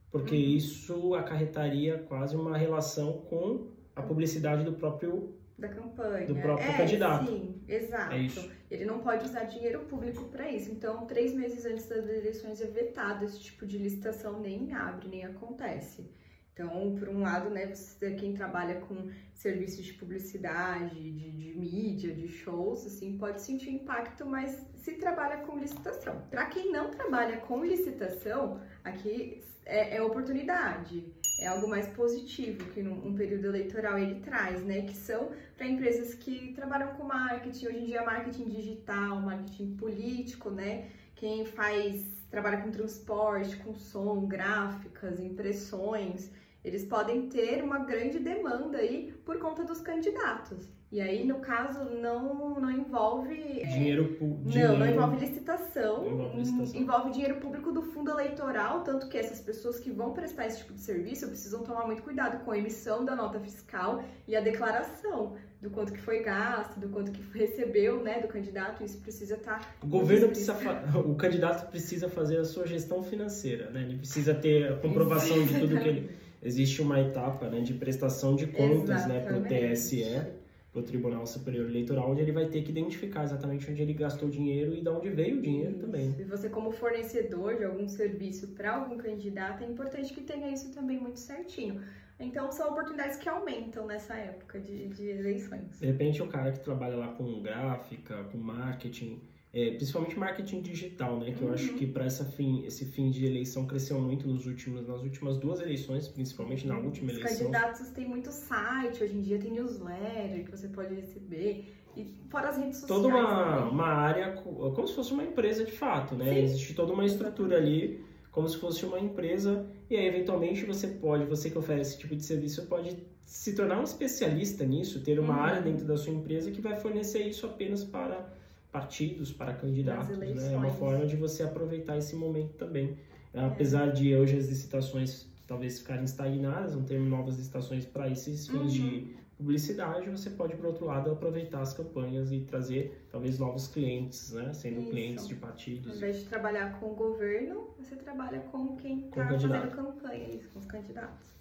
porque 0.09 0.35
uhum. 0.35 0.41
isso 0.41 1.13
acarretaria 1.15 1.97
quase 1.97 2.35
uma 2.35 2.57
relação 2.57 3.13
com 3.29 3.67
a 3.95 4.01
publicidade 4.01 4.63
do 4.63 4.73
próprio 4.73 5.33
da 5.57 5.67
campanha. 5.67 6.25
Do 6.25 6.35
próprio 6.35 6.69
é, 6.69 6.77
candidato. 6.77 7.25
Sim, 7.27 7.61
exato. 7.67 8.15
É 8.15 8.27
Ele 8.71 8.85
não 8.85 8.99
pode 8.99 9.25
usar 9.25 9.43
dinheiro 9.43 9.81
público 9.81 10.25
para 10.25 10.49
isso. 10.49 10.71
Então, 10.71 11.05
três 11.05 11.33
meses 11.33 11.65
antes 11.65 11.87
das 11.87 12.07
eleições 12.07 12.61
é 12.61 12.65
vetado 12.65 13.25
esse 13.25 13.39
tipo 13.39 13.65
de 13.65 13.77
licitação, 13.77 14.39
nem 14.39 14.73
abre, 14.73 15.07
nem 15.07 15.25
acontece. 15.25 16.09
Então, 16.53 16.95
por 16.99 17.09
um 17.09 17.21
lado, 17.21 17.49
né, 17.49 17.67
você, 17.67 18.13
quem 18.13 18.33
trabalha 18.33 18.79
com 18.81 19.09
serviços 19.33 19.83
de 19.85 19.93
publicidade, 19.93 20.93
de, 20.93 21.31
de 21.31 21.57
mídia, 21.57 22.13
de 22.13 22.27
shows, 22.27 22.85
assim, 22.85 23.17
pode 23.17 23.41
sentir 23.41 23.71
impacto, 23.71 24.23
mas 24.23 24.63
se 24.75 24.93
trabalha 24.93 25.37
com 25.37 25.57
licitação. 25.57 26.21
Para 26.29 26.45
quem 26.45 26.71
não 26.71 26.91
trabalha 26.91 27.37
com 27.37 27.65
licitação, 27.65 28.61
aqui 28.83 29.43
é, 29.65 29.97
é 29.97 30.01
oportunidade 30.01 31.13
é 31.39 31.47
algo 31.47 31.67
mais 31.67 31.87
positivo 31.87 32.63
que 32.71 32.81
num 32.81 33.07
um 33.07 33.15
período 33.15 33.47
eleitoral 33.47 33.97
ele 33.97 34.21
traz, 34.21 34.63
né? 34.63 34.81
Que 34.83 34.95
são 34.95 35.31
para 35.57 35.67
empresas 35.67 36.13
que 36.13 36.53
trabalham 36.53 36.93
com 36.93 37.03
marketing, 37.03 37.67
hoje 37.67 37.77
em 37.77 37.85
dia 37.85 38.03
marketing 38.03 38.45
digital, 38.45 39.19
marketing 39.19 39.75
político, 39.75 40.49
né? 40.49 40.89
Quem 41.15 41.45
faz, 41.45 42.25
trabalha 42.29 42.61
com 42.61 42.71
transporte, 42.71 43.57
com 43.57 43.73
som, 43.73 44.25
gráficas, 44.25 45.19
impressões, 45.19 46.31
eles 46.63 46.85
podem 46.85 47.27
ter 47.27 47.61
uma 47.63 47.79
grande 47.79 48.19
demanda 48.19 48.77
aí 48.77 49.11
por 49.25 49.37
conta 49.37 49.63
dos 49.63 49.81
candidatos. 49.81 50.69
E 50.93 51.01
aí, 51.01 51.25
no 51.25 51.39
caso, 51.39 51.85
não, 51.85 52.59
não 52.59 52.69
envolve. 52.69 53.35
Dinheiro 53.65 54.09
público. 54.09 54.55
Não, 54.55 54.77
não 54.77 54.85
envolve 54.85 55.25
licitação, 55.25 56.05
envolve 56.05 56.37
licitação. 56.37 56.81
Envolve 56.81 57.11
dinheiro 57.11 57.35
público 57.37 57.71
do 57.71 57.81
fundo 57.81 58.11
eleitoral, 58.11 58.83
tanto 58.83 59.09
que 59.09 59.17
essas 59.17 59.41
pessoas 59.41 59.79
que 59.79 59.89
vão 59.89 60.13
prestar 60.13 60.45
esse 60.45 60.59
tipo 60.59 60.71
de 60.71 60.81
serviço 60.81 61.27
precisam 61.27 61.63
tomar 61.63 61.87
muito 61.87 62.03
cuidado 62.03 62.45
com 62.45 62.51
a 62.51 62.59
emissão 62.59 63.03
da 63.03 63.15
nota 63.15 63.39
fiscal 63.39 64.03
e 64.27 64.35
a 64.35 64.39
declaração 64.39 65.33
do 65.59 65.71
quanto 65.71 65.91
que 65.93 65.99
foi 65.99 66.21
gasto, 66.21 66.79
do 66.79 66.87
quanto 66.89 67.11
que 67.11 67.23
recebeu, 67.39 68.03
né, 68.03 68.21
do 68.21 68.27
candidato, 68.27 68.83
isso 68.83 68.99
precisa 68.99 69.33
estar. 69.33 69.61
Tá 69.61 69.67
o 69.81 69.87
governo 69.87 70.27
precisa, 70.27 70.55
o 71.03 71.15
candidato 71.15 71.71
precisa 71.71 72.07
fazer 72.07 72.37
a 72.37 72.45
sua 72.45 72.67
gestão 72.67 73.01
financeira, 73.01 73.71
né? 73.71 73.81
Ele 73.81 73.97
precisa 73.97 74.35
ter 74.35 74.71
a 74.71 74.75
comprovação 74.75 75.43
de 75.43 75.59
tudo 75.59 75.75
que 75.79 75.87
ele. 75.87 76.23
Existe 76.45 76.81
uma 76.81 76.99
etapa, 76.99 77.49
né, 77.49 77.61
de 77.61 77.73
prestação 77.73 78.35
de 78.35 78.47
contas, 78.47 79.07
Exatamente. 79.07 79.07
né, 79.07 79.19
para 79.21 79.37
o 79.37 79.71
TSE 79.71 80.42
para 80.73 80.79
o 80.79 80.83
Tribunal 80.83 81.25
Superior 81.27 81.69
Eleitoral, 81.69 82.11
onde 82.11 82.21
ele 82.21 82.31
vai 82.31 82.47
ter 82.47 82.63
que 82.63 82.71
identificar 82.71 83.23
exatamente 83.23 83.69
onde 83.69 83.81
ele 83.83 83.93
gastou 83.93 84.27
o 84.27 84.31
dinheiro 84.31 84.73
e 84.73 84.81
de 84.81 84.89
onde 84.89 85.09
veio 85.11 85.37
o 85.37 85.41
dinheiro 85.41 85.73
isso. 85.73 85.81
também. 85.81 86.15
E 86.17 86.23
você, 86.23 86.49
como 86.49 86.71
fornecedor 86.71 87.57
de 87.57 87.63
algum 87.63 87.87
serviço 87.87 88.47
para 88.49 88.75
algum 88.75 88.97
candidato, 88.97 89.63
é 89.63 89.67
importante 89.67 90.11
que 90.11 90.21
tenha 90.21 90.51
isso 90.51 90.73
também 90.73 90.99
muito 90.99 91.19
certinho. 91.19 91.79
Então, 92.19 92.51
são 92.51 92.71
oportunidades 92.71 93.17
que 93.17 93.29
aumentam 93.29 93.85
nessa 93.85 94.15
época 94.15 94.59
de, 94.59 94.87
de 94.87 95.09
eleições. 95.09 95.79
De 95.79 95.85
repente, 95.85 96.21
o 96.23 96.27
cara 96.27 96.51
que 96.51 96.59
trabalha 96.59 96.95
lá 96.95 97.09
com 97.09 97.41
gráfica, 97.41 98.23
com 98.25 98.37
marketing, 98.37 99.21
é, 99.53 99.69
principalmente 99.71 100.17
marketing 100.17 100.61
digital, 100.61 101.19
né? 101.19 101.31
Que 101.31 101.43
uhum. 101.43 101.49
eu 101.49 101.53
acho 101.53 101.71
uhum. 101.71 101.77
que 101.77 101.85
para 101.85 102.09
fim, 102.09 102.65
esse 102.65 102.85
fim 102.85 103.11
de 103.11 103.25
eleição 103.25 103.67
cresceu 103.67 103.99
muito 104.01 104.27
nos 104.27 104.47
últimos, 104.47 104.87
nas 104.87 105.01
últimas 105.01 105.37
duas 105.37 105.61
eleições, 105.61 106.07
principalmente 106.07 106.65
na 106.65 106.77
última 106.79 107.11
Os 107.11 107.17
eleição. 107.19 107.47
Os 107.47 107.53
candidatos 107.53 107.89
têm 107.91 108.09
muito 108.09 108.31
site, 108.31 109.03
hoje 109.03 109.15
em 109.15 109.21
dia 109.21 109.37
tem 109.37 109.51
newsletter 109.51 110.43
que 110.43 110.49
você 110.49 110.67
pode 110.67 110.95
receber. 110.95 111.71
E 111.95 112.05
fora 112.27 112.49
as 112.49 112.57
redes 112.57 112.79
sociais. 112.79 113.01
Toda 113.03 113.13
uma, 113.13 113.69
uma 113.69 113.85
área, 113.85 114.33
como 114.33 114.87
se 114.87 114.95
fosse 114.95 115.13
uma 115.13 115.23
empresa 115.23 115.63
de 115.63 115.71
fato, 115.71 116.15
né? 116.15 116.33
Sim. 116.33 116.39
Existe 116.39 116.73
toda 116.73 116.91
uma 116.91 117.05
estrutura 117.05 117.57
ali, 117.57 118.03
como 118.31 118.49
se 118.49 118.57
fosse 118.57 118.83
uma 118.83 118.99
empresa 118.99 119.69
e 119.87 119.95
aí 119.95 120.07
eventualmente 120.07 120.65
você 120.65 120.87
pode, 120.87 121.25
você 121.25 121.51
que 121.51 121.57
oferece 121.59 121.91
esse 121.91 121.99
tipo 121.99 122.15
de 122.15 122.25
serviço, 122.25 122.65
pode 122.65 122.97
se 123.23 123.55
tornar 123.55 123.79
um 123.79 123.83
especialista 123.83 124.65
nisso, 124.65 125.03
ter 125.03 125.19
uma 125.19 125.35
uhum. 125.35 125.43
área 125.43 125.61
dentro 125.61 125.85
da 125.85 125.95
sua 125.95 126.11
empresa 126.11 126.49
que 126.49 126.59
vai 126.59 126.75
fornecer 126.75 127.27
isso 127.27 127.45
apenas 127.45 127.83
para 127.83 128.33
partidos, 128.73 129.31
para 129.31 129.53
candidatos, 129.53 130.17
né? 130.17 130.33
É 130.51 130.57
uma 130.57 130.71
forma 130.71 131.05
de 131.05 131.15
você 131.15 131.43
aproveitar 131.43 131.95
esse 131.95 132.15
momento 132.15 132.53
também. 132.55 132.97
É. 133.31 133.45
Apesar 133.45 133.91
de 133.91 134.15
hoje 134.15 134.35
as 134.35 134.49
licitações 134.49 135.31
talvez 135.47 135.79
ficarem 135.79 136.03
estagnadas, 136.03 136.73
não 136.75 136.83
ter 136.83 136.99
novas 136.99 137.37
licitações 137.37 137.85
para 137.85 138.09
esses 138.09 138.47
fins 138.47 138.59
uhum. 138.59 138.67
de 138.67 139.15
publicidade, 139.37 140.09
você 140.09 140.31
pode, 140.31 140.55
por 140.55 140.65
outro 140.65 140.85
lado, 140.85 141.11
aproveitar 141.11 141.61
as 141.61 141.73
campanhas 141.73 142.31
e 142.31 142.39
trazer 142.39 143.05
talvez 143.11 143.37
novos 143.37 143.67
clientes, 143.67 144.31
né? 144.31 144.51
Sendo 144.53 144.81
Isso. 144.81 144.89
clientes 144.89 145.27
de 145.27 145.35
partidos. 145.35 145.91
Ao 145.91 145.97
invés 145.97 146.19
de 146.19 146.25
trabalhar 146.25 146.79
com 146.79 146.87
o 146.91 146.95
governo, 146.95 147.69
você 147.77 147.95
trabalha 147.95 148.39
com 148.39 148.75
quem 148.77 149.05
está 149.05 149.27
fazendo 149.27 149.71
campanha, 149.71 150.39
com 150.51 150.59
os 150.59 150.65
candidatos. 150.65 151.33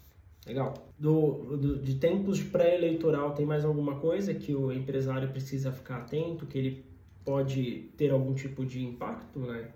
Legal. 0.47 0.75
Do, 0.99 1.57
do, 1.57 1.79
de 1.79 1.95
tempos 1.95 2.38
de 2.38 2.45
pré-eleitoral, 2.47 3.35
tem 3.35 3.47
mais 3.47 3.64
alguma 3.64 4.01
coisa 4.01 4.35
que 4.35 4.55
o 4.55 4.73
empresário 4.73 5.31
precisa 5.31 5.73
ficar 5.73 5.99
atento, 5.99 6.47
que 6.47 6.59
ele 6.59 6.91
pode 7.24 7.90
ter 7.96 8.11
algum 8.11 8.35
tipo 8.35 8.64
de 8.64 8.85
impacto, 8.85 9.38
né? 9.38 9.70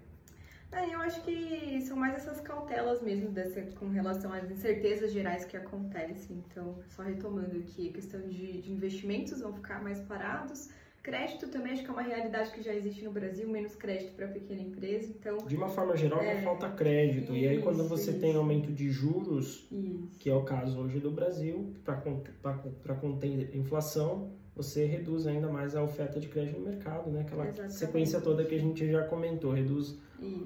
É, 0.72 0.92
eu 0.92 1.00
acho 1.00 1.22
que 1.22 1.80
são 1.82 1.96
mais 1.96 2.14
essas 2.16 2.40
cautelas 2.40 3.00
mesmo 3.00 3.30
dessa, 3.30 3.62
com 3.78 3.88
relação 3.88 4.32
às 4.32 4.50
incertezas 4.50 5.12
gerais 5.12 5.44
que 5.44 5.56
acontecem. 5.56 6.42
Então, 6.50 6.78
só 6.88 7.02
retomando 7.02 7.56
aqui, 7.58 7.88
a 7.88 7.92
questão 7.92 8.20
de, 8.28 8.60
de 8.60 8.72
investimentos 8.72 9.40
vão 9.40 9.54
ficar 9.54 9.82
mais 9.82 10.00
parados, 10.00 10.68
Crédito 11.06 11.46
também 11.46 11.72
acho 11.72 11.84
que 11.84 11.88
é 11.88 11.92
uma 11.92 12.02
realidade 12.02 12.50
que 12.50 12.60
já 12.60 12.74
existe 12.74 13.04
no 13.04 13.12
Brasil, 13.12 13.48
menos 13.48 13.76
crédito 13.76 14.12
para 14.16 14.26
pequena 14.26 14.60
empresa, 14.60 15.14
então... 15.16 15.36
De 15.36 15.54
uma 15.54 15.68
forma 15.68 15.96
geral, 15.96 16.20
é... 16.20 16.34
não 16.34 16.42
falta 16.42 16.68
crédito. 16.70 17.32
Isso, 17.32 17.36
e 17.36 17.46
aí, 17.46 17.62
quando 17.62 17.88
você 17.88 18.10
isso. 18.10 18.18
tem 18.18 18.34
aumento 18.34 18.72
de 18.72 18.90
juros, 18.90 19.68
isso. 19.70 20.10
que 20.18 20.28
é 20.28 20.34
o 20.34 20.42
caso 20.42 20.80
hoje 20.80 20.98
do 20.98 21.12
Brasil, 21.12 21.72
para 21.84 22.94
conter 22.96 23.54
inflação, 23.54 24.32
você 24.56 24.86
reduz 24.86 25.26
ainda 25.26 25.48
mais 25.48 25.76
a 25.76 25.82
oferta 25.82 26.18
de 26.18 26.28
crédito 26.28 26.58
no 26.58 26.66
mercado, 26.66 27.10
né? 27.10 27.20
Aquela 27.20 27.44
Exatamente. 27.44 27.74
sequência 27.74 28.20
toda 28.20 28.42
que 28.42 28.54
a 28.54 28.58
gente 28.58 28.90
já 28.90 29.04
comentou, 29.04 29.52
reduz 29.52 29.94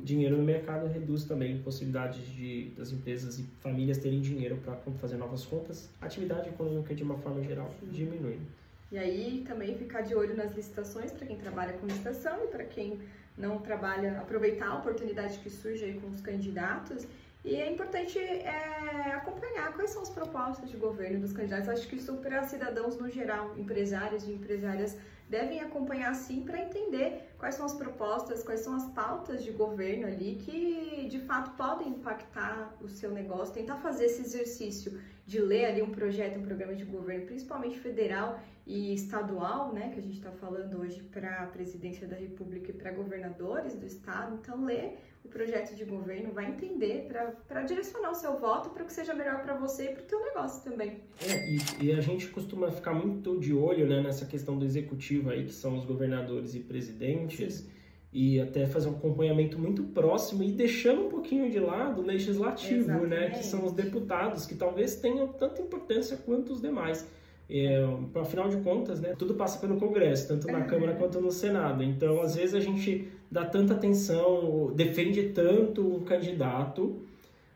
dinheiro 0.03 0.37
no 0.37 0.43
mercado, 0.43 0.89
reduz 0.89 1.25
também 1.25 1.63
possibilidades 1.63 2.27
de 2.27 2.71
das 2.77 2.91
empresas 2.91 3.39
e 3.39 3.45
famílias 3.61 3.99
terem 3.99 4.21
dinheiro 4.21 4.57
para 4.57 4.75
fazer 4.99 5.17
novas 5.17 5.45
compras. 5.47 5.89
A 6.01 6.07
atividade 6.07 6.49
econômica, 6.49 6.93
de 6.93 7.05
uma 7.05 7.17
forma 7.19 7.41
geral, 7.43 7.73
Sim. 7.79 7.87
diminui. 7.93 8.39
E 8.91 8.99
aí 8.99 9.45
também 9.47 9.77
ficar 9.77 10.01
de 10.01 10.17
olho 10.17 10.37
nas 10.37 10.57
licitações 10.57 11.13
para 11.13 11.25
quem 11.25 11.37
trabalha 11.37 11.75
com 11.75 11.87
licitação 11.87 12.45
e 12.45 12.49
para 12.49 12.65
quem 12.65 12.99
não 13.39 13.59
trabalha, 13.59 14.19
aproveitar 14.19 14.67
a 14.67 14.79
oportunidade 14.79 15.39
que 15.39 15.49
surge 15.49 15.85
aí 15.85 15.95
com 16.01 16.09
os 16.09 16.21
candidatos. 16.21 17.07
E 17.43 17.55
é 17.57 17.73
importante 17.73 18.19
é, 18.19 19.13
acompanhar 19.15 19.73
quais 19.73 19.91
são 19.91 20.03
as 20.03 20.11
propostas 20.11 20.69
de 20.71 20.77
governo 20.77 21.21
dos 21.21 21.33
candidatos. 21.33 21.69
Acho 21.69 21.89
que 21.89 21.97
isso 21.97 22.15
para 22.19 22.43
cidadãos 22.43 22.99
no 22.99 23.09
geral, 23.09 23.59
empresários 23.59 24.25
e 24.25 24.33
empresárias 24.33 24.97
devem 25.29 25.61
acompanhar 25.61 26.13
sim 26.15 26.43
para 26.43 26.61
entender 26.61 27.33
quais 27.39 27.55
são 27.55 27.65
as 27.65 27.73
propostas, 27.73 28.43
quais 28.43 28.61
são 28.61 28.75
as 28.75 28.87
pautas 28.89 29.43
de 29.45 29.53
governo 29.53 30.07
ali 30.07 30.35
que 30.45 31.07
de 31.09 31.21
fato 31.21 31.53
podem 31.57 31.89
impactar 31.89 32.77
o 32.81 32.89
seu 32.89 33.13
negócio, 33.13 33.55
tentar 33.55 33.77
fazer 33.77 34.07
esse 34.07 34.23
exercício 34.23 35.01
de 35.25 35.41
ler 35.41 35.67
ali 35.67 35.83
um 35.83 35.91
projeto, 35.91 36.41
um 36.41 36.43
programa 36.43 36.75
de 36.75 36.85
governo, 36.85 37.27
principalmente 37.27 37.79
federal 37.79 38.41
e 38.67 38.93
estadual, 38.93 39.73
né, 39.73 39.91
que 39.93 40.01
a 40.01 40.03
gente 40.03 40.19
está 40.19 40.33
falando 40.33 40.81
hoje 40.81 41.01
para 41.05 41.45
a 41.45 41.47
presidência 41.47 42.07
da 42.07 42.17
República 42.17 42.71
e 42.71 42.75
para 42.75 42.91
governadores 42.91 43.75
do 43.77 43.87
estado. 43.87 44.35
Então, 44.35 44.65
ler 44.65 44.99
o 45.25 45.29
projeto 45.29 45.75
de 45.75 45.85
governo, 45.85 46.33
vai 46.33 46.49
entender 46.49 47.09
para 47.47 47.63
direcionar 47.63 48.11
o 48.11 48.15
seu 48.15 48.39
voto 48.39 48.71
para 48.71 48.85
que 48.85 48.93
seja 48.93 49.15
melhor 49.15 49.43
para 49.43 49.55
você 49.55 49.85
e 49.85 49.89
para 49.89 50.03
o 50.03 50.07
teu 50.07 50.21
negócio 50.21 50.69
também. 50.69 50.99
É, 51.23 51.51
e, 51.51 51.87
e, 51.87 51.93
a 51.93 52.01
gente 52.01 52.29
costuma 52.29 52.71
ficar 52.71 52.95
muito 52.95 53.39
de 53.39 53.53
olho 53.53 53.87
né, 53.87 54.01
nessa 54.01 54.25
questão 54.25 54.59
do 54.59 54.65
executivo 54.65 55.31
aí, 55.31 55.45
que 55.45 55.53
são 55.53 55.77
os 55.77 55.85
governadores 55.85 56.55
e 56.55 56.61
presidentes. 56.61 57.55
Sim. 57.55 57.71
E 58.13 58.41
até 58.41 58.67
fazer 58.67 58.89
um 58.89 58.97
acompanhamento 58.97 59.57
muito 59.57 59.85
próximo 59.85 60.43
e 60.43 60.51
deixando 60.51 61.07
um 61.07 61.09
pouquinho 61.09 61.49
de 61.49 61.61
lado 61.61 62.01
o 62.01 62.05
legislativo, 62.05 62.91
Exatamente. 62.91 63.09
né? 63.09 63.31
Que 63.31 63.45
são 63.45 63.65
os 63.65 63.73
deputados, 63.73 64.47
que 64.47 64.57
talvez 64.57 64.97
tenham 64.97 65.29
tanta 65.29 65.63
importância 65.63 66.17
quanto 66.17 66.53
os 66.53 66.61
demais. 66.61 67.07
É, 67.49 67.85
afinal 68.21 68.49
de 68.49 68.57
contas, 68.59 69.01
né, 69.01 69.13
tudo 69.19 69.35
passa 69.35 69.59
pelo 69.59 69.77
Congresso, 69.77 70.29
tanto 70.29 70.47
na 70.47 70.59
uhum. 70.59 70.67
Câmara 70.67 70.95
quanto 70.95 71.21
no 71.21 71.33
Senado. 71.33 71.83
Então, 71.83 72.21
às 72.21 72.37
vezes 72.37 72.55
a 72.55 72.61
gente 72.61 73.09
dá 73.31 73.45
tanta 73.45 73.75
atenção, 73.75 74.73
defende 74.75 75.31
tanto 75.31 75.87
um 75.87 76.01
candidato, 76.01 77.01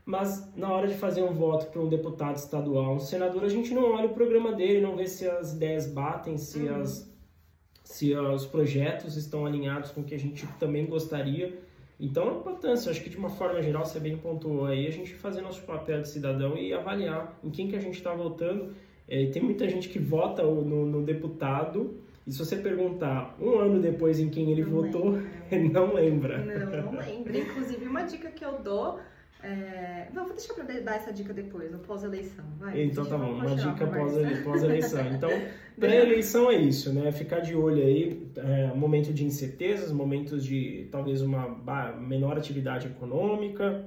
mas 0.04 0.54
na 0.54 0.72
hora 0.72 0.86
de 0.86 0.94
fazer 0.94 1.22
um 1.22 1.32
voto 1.32 1.66
para 1.66 1.80
um 1.80 1.88
deputado 1.88 2.36
estadual, 2.36 2.94
um 2.94 3.00
senador, 3.00 3.42
a 3.44 3.48
gente 3.48 3.72
não 3.72 3.92
olha 3.92 4.06
o 4.06 4.14
programa 4.14 4.52
dele, 4.52 4.80
não 4.80 4.96
vê 4.96 5.06
se 5.06 5.28
as 5.28 5.54
ideias 5.54 5.86
batem, 5.86 6.36
se, 6.36 6.60
uhum. 6.60 6.80
as, 6.80 7.12
se 7.82 8.14
os 8.14 8.46
projetos 8.46 9.16
estão 9.16 9.46
alinhados 9.46 9.90
com 9.90 10.02
o 10.02 10.04
que 10.04 10.14
a 10.14 10.18
gente 10.18 10.46
também 10.60 10.86
gostaria. 10.86 11.58
Então, 11.98 12.28
a 12.28 12.34
importância, 12.34 12.90
acho 12.90 13.02
que 13.02 13.08
de 13.08 13.16
uma 13.16 13.30
forma 13.30 13.62
geral, 13.62 13.84
você 13.84 13.98
bem 13.98 14.16
pontuou 14.16 14.66
aí, 14.66 14.86
a 14.86 14.90
gente 14.90 15.14
fazer 15.14 15.40
nosso 15.40 15.62
papel 15.62 16.02
de 16.02 16.08
cidadão 16.08 16.56
e 16.56 16.72
avaliar 16.72 17.38
em 17.42 17.50
quem 17.50 17.68
que 17.68 17.76
a 17.76 17.80
gente 17.80 17.96
está 17.96 18.12
votando 18.12 18.74
é, 19.06 19.26
tem 19.26 19.42
muita 19.42 19.68
gente 19.68 19.88
que 19.88 19.98
vota 19.98 20.42
no, 20.42 20.86
no, 20.86 21.02
deputado 21.02 21.98
e 22.26 22.32
se 22.32 22.38
você 22.38 22.56
perguntar 22.56 23.36
um 23.38 23.58
ano 23.58 23.80
depois 23.80 24.18
em 24.18 24.30
quem 24.30 24.50
ele 24.50 24.64
não 24.64 24.70
votou, 24.70 25.18
ele 25.50 25.68
não 25.72 25.92
lembra. 25.92 26.38
Não, 26.38 26.92
não 26.92 26.98
lembra. 26.98 27.36
Inclusive, 27.36 27.86
uma 27.86 28.02
dica 28.02 28.30
que 28.30 28.44
eu 28.44 28.58
dou. 28.62 28.98
É... 29.42 30.08
Não, 30.14 30.24
vou 30.24 30.34
deixar 30.34 30.54
para 30.54 30.64
dar 30.80 30.96
essa 30.96 31.12
dica 31.12 31.34
depois, 31.34 31.70
no 31.70 31.80
pós-eleição. 31.80 32.44
Então 32.74 33.04
tá 33.04 33.18
bom, 33.18 33.32
uma 33.32 33.54
dica 33.54 33.86
pós-eleição. 33.86 35.04
Então, 35.12 35.30
pré-eleição 35.78 36.50
é 36.50 36.54
isso, 36.54 36.94
né? 36.94 37.12
Ficar 37.12 37.40
de 37.40 37.54
olho 37.54 37.82
aí, 37.82 38.26
é, 38.36 38.68
momento 38.74 39.12
de 39.12 39.22
incertezas, 39.22 39.92
momentos 39.92 40.42
de 40.42 40.88
talvez 40.90 41.20
uma 41.20 41.46
menor 41.98 42.38
atividade 42.38 42.86
econômica, 42.86 43.84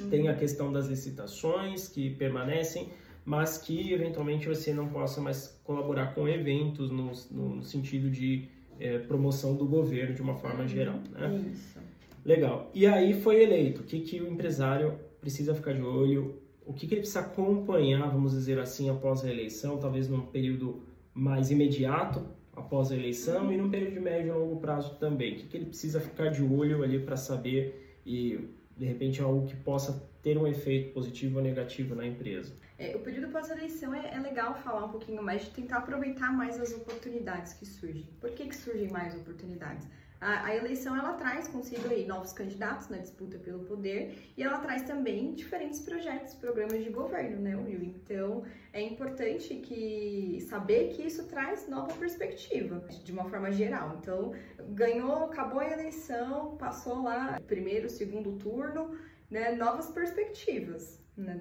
uhum. 0.00 0.10
tem 0.10 0.28
a 0.28 0.34
questão 0.34 0.72
das 0.72 0.88
licitações 0.88 1.86
que 1.86 2.10
permanecem 2.10 2.88
mas 3.24 3.58
que 3.58 3.92
eventualmente 3.92 4.48
você 4.48 4.72
não 4.72 4.88
possa 4.88 5.20
mais 5.20 5.60
colaborar 5.64 6.14
com 6.14 6.28
eventos 6.28 6.90
no, 6.90 7.12
no 7.30 7.62
sentido 7.62 8.10
de 8.10 8.48
é, 8.80 8.98
promoção 8.98 9.54
do 9.54 9.66
governo 9.66 10.14
de 10.14 10.22
uma 10.22 10.34
forma 10.34 10.66
geral. 10.66 10.98
Né? 11.10 11.44
Isso. 11.52 11.78
Legal. 12.24 12.70
E 12.74 12.86
aí 12.86 13.20
foi 13.20 13.42
eleito. 13.42 13.82
O 13.82 13.84
que, 13.84 14.00
que 14.00 14.20
o 14.20 14.28
empresário 14.28 14.98
precisa 15.20 15.54
ficar 15.54 15.74
de 15.74 15.82
olho? 15.82 16.40
O 16.64 16.72
que, 16.72 16.86
que 16.86 16.94
ele 16.94 17.00
precisa 17.00 17.20
acompanhar, 17.20 18.08
vamos 18.08 18.32
dizer 18.32 18.58
assim, 18.58 18.88
após 18.90 19.24
a 19.24 19.30
eleição, 19.30 19.78
talvez 19.78 20.08
num 20.08 20.22
período 20.22 20.82
mais 21.14 21.50
imediato 21.50 22.24
após 22.54 22.92
a 22.92 22.96
eleição 22.96 23.52
e 23.52 23.56
num 23.56 23.70
período 23.70 23.94
de 23.94 24.00
médio 24.00 24.28
e 24.28 24.38
longo 24.38 24.56
prazo 24.56 24.94
também. 24.96 25.34
O 25.34 25.36
que, 25.36 25.46
que 25.46 25.56
ele 25.56 25.66
precisa 25.66 26.00
ficar 26.00 26.28
de 26.28 26.42
olho 26.42 26.82
ali 26.82 26.98
para 26.98 27.16
saber 27.16 27.98
e 28.06 28.48
de 28.76 28.84
repente 28.84 29.20
algo 29.20 29.46
que 29.46 29.56
possa 29.56 30.10
ter 30.22 30.38
um 30.38 30.46
efeito 30.46 30.92
positivo 30.92 31.38
ou 31.38 31.42
negativo 31.42 31.94
na 31.94 32.06
empresa. 32.06 32.52
É, 32.82 32.96
o 32.96 32.98
período 32.98 33.28
pós-eleição 33.30 33.94
é, 33.94 34.12
é, 34.12 34.18
legal 34.18 34.56
falar 34.56 34.86
um 34.86 34.88
pouquinho 34.88 35.22
mais 35.22 35.42
de 35.42 35.50
tentar 35.50 35.78
aproveitar 35.78 36.32
mais 36.32 36.60
as 36.60 36.72
oportunidades 36.72 37.52
que 37.52 37.64
surgem. 37.64 38.08
Por 38.20 38.30
que, 38.32 38.48
que 38.48 38.56
surgem 38.56 38.90
mais 38.90 39.14
oportunidades? 39.14 39.86
A, 40.20 40.46
a, 40.46 40.56
eleição 40.56 40.96
ela 40.96 41.12
traz 41.12 41.46
consigo 41.46 41.88
aí 41.88 42.04
novos 42.06 42.32
candidatos 42.32 42.88
na 42.88 42.98
disputa 42.98 43.38
pelo 43.38 43.60
poder 43.60 44.32
e 44.36 44.42
ela 44.42 44.58
traz 44.58 44.82
também 44.82 45.32
diferentes 45.32 45.78
projetos, 45.80 46.34
programas 46.34 46.82
de 46.82 46.90
governo, 46.90 47.40
né, 47.40 47.54
Will? 47.54 47.82
Então 47.82 48.42
é 48.72 48.80
importante 48.82 49.54
que 49.56 50.40
saber 50.48 50.88
que 50.88 51.02
isso 51.02 51.28
traz 51.28 51.68
nova 51.68 51.92
perspectiva 51.94 52.84
de 53.04 53.12
uma 53.12 53.30
forma 53.30 53.52
geral. 53.52 53.98
Então 54.00 54.32
ganhou, 54.70 55.26
acabou 55.26 55.60
a 55.60 55.70
eleição, 55.70 56.56
passou 56.56 57.02
lá 57.04 57.40
primeiro, 57.46 57.88
segundo 57.88 58.32
turno 58.38 58.96
né, 59.30 59.52
novas 59.52 59.88
perspectivas. 59.90 61.01
Né? 61.16 61.38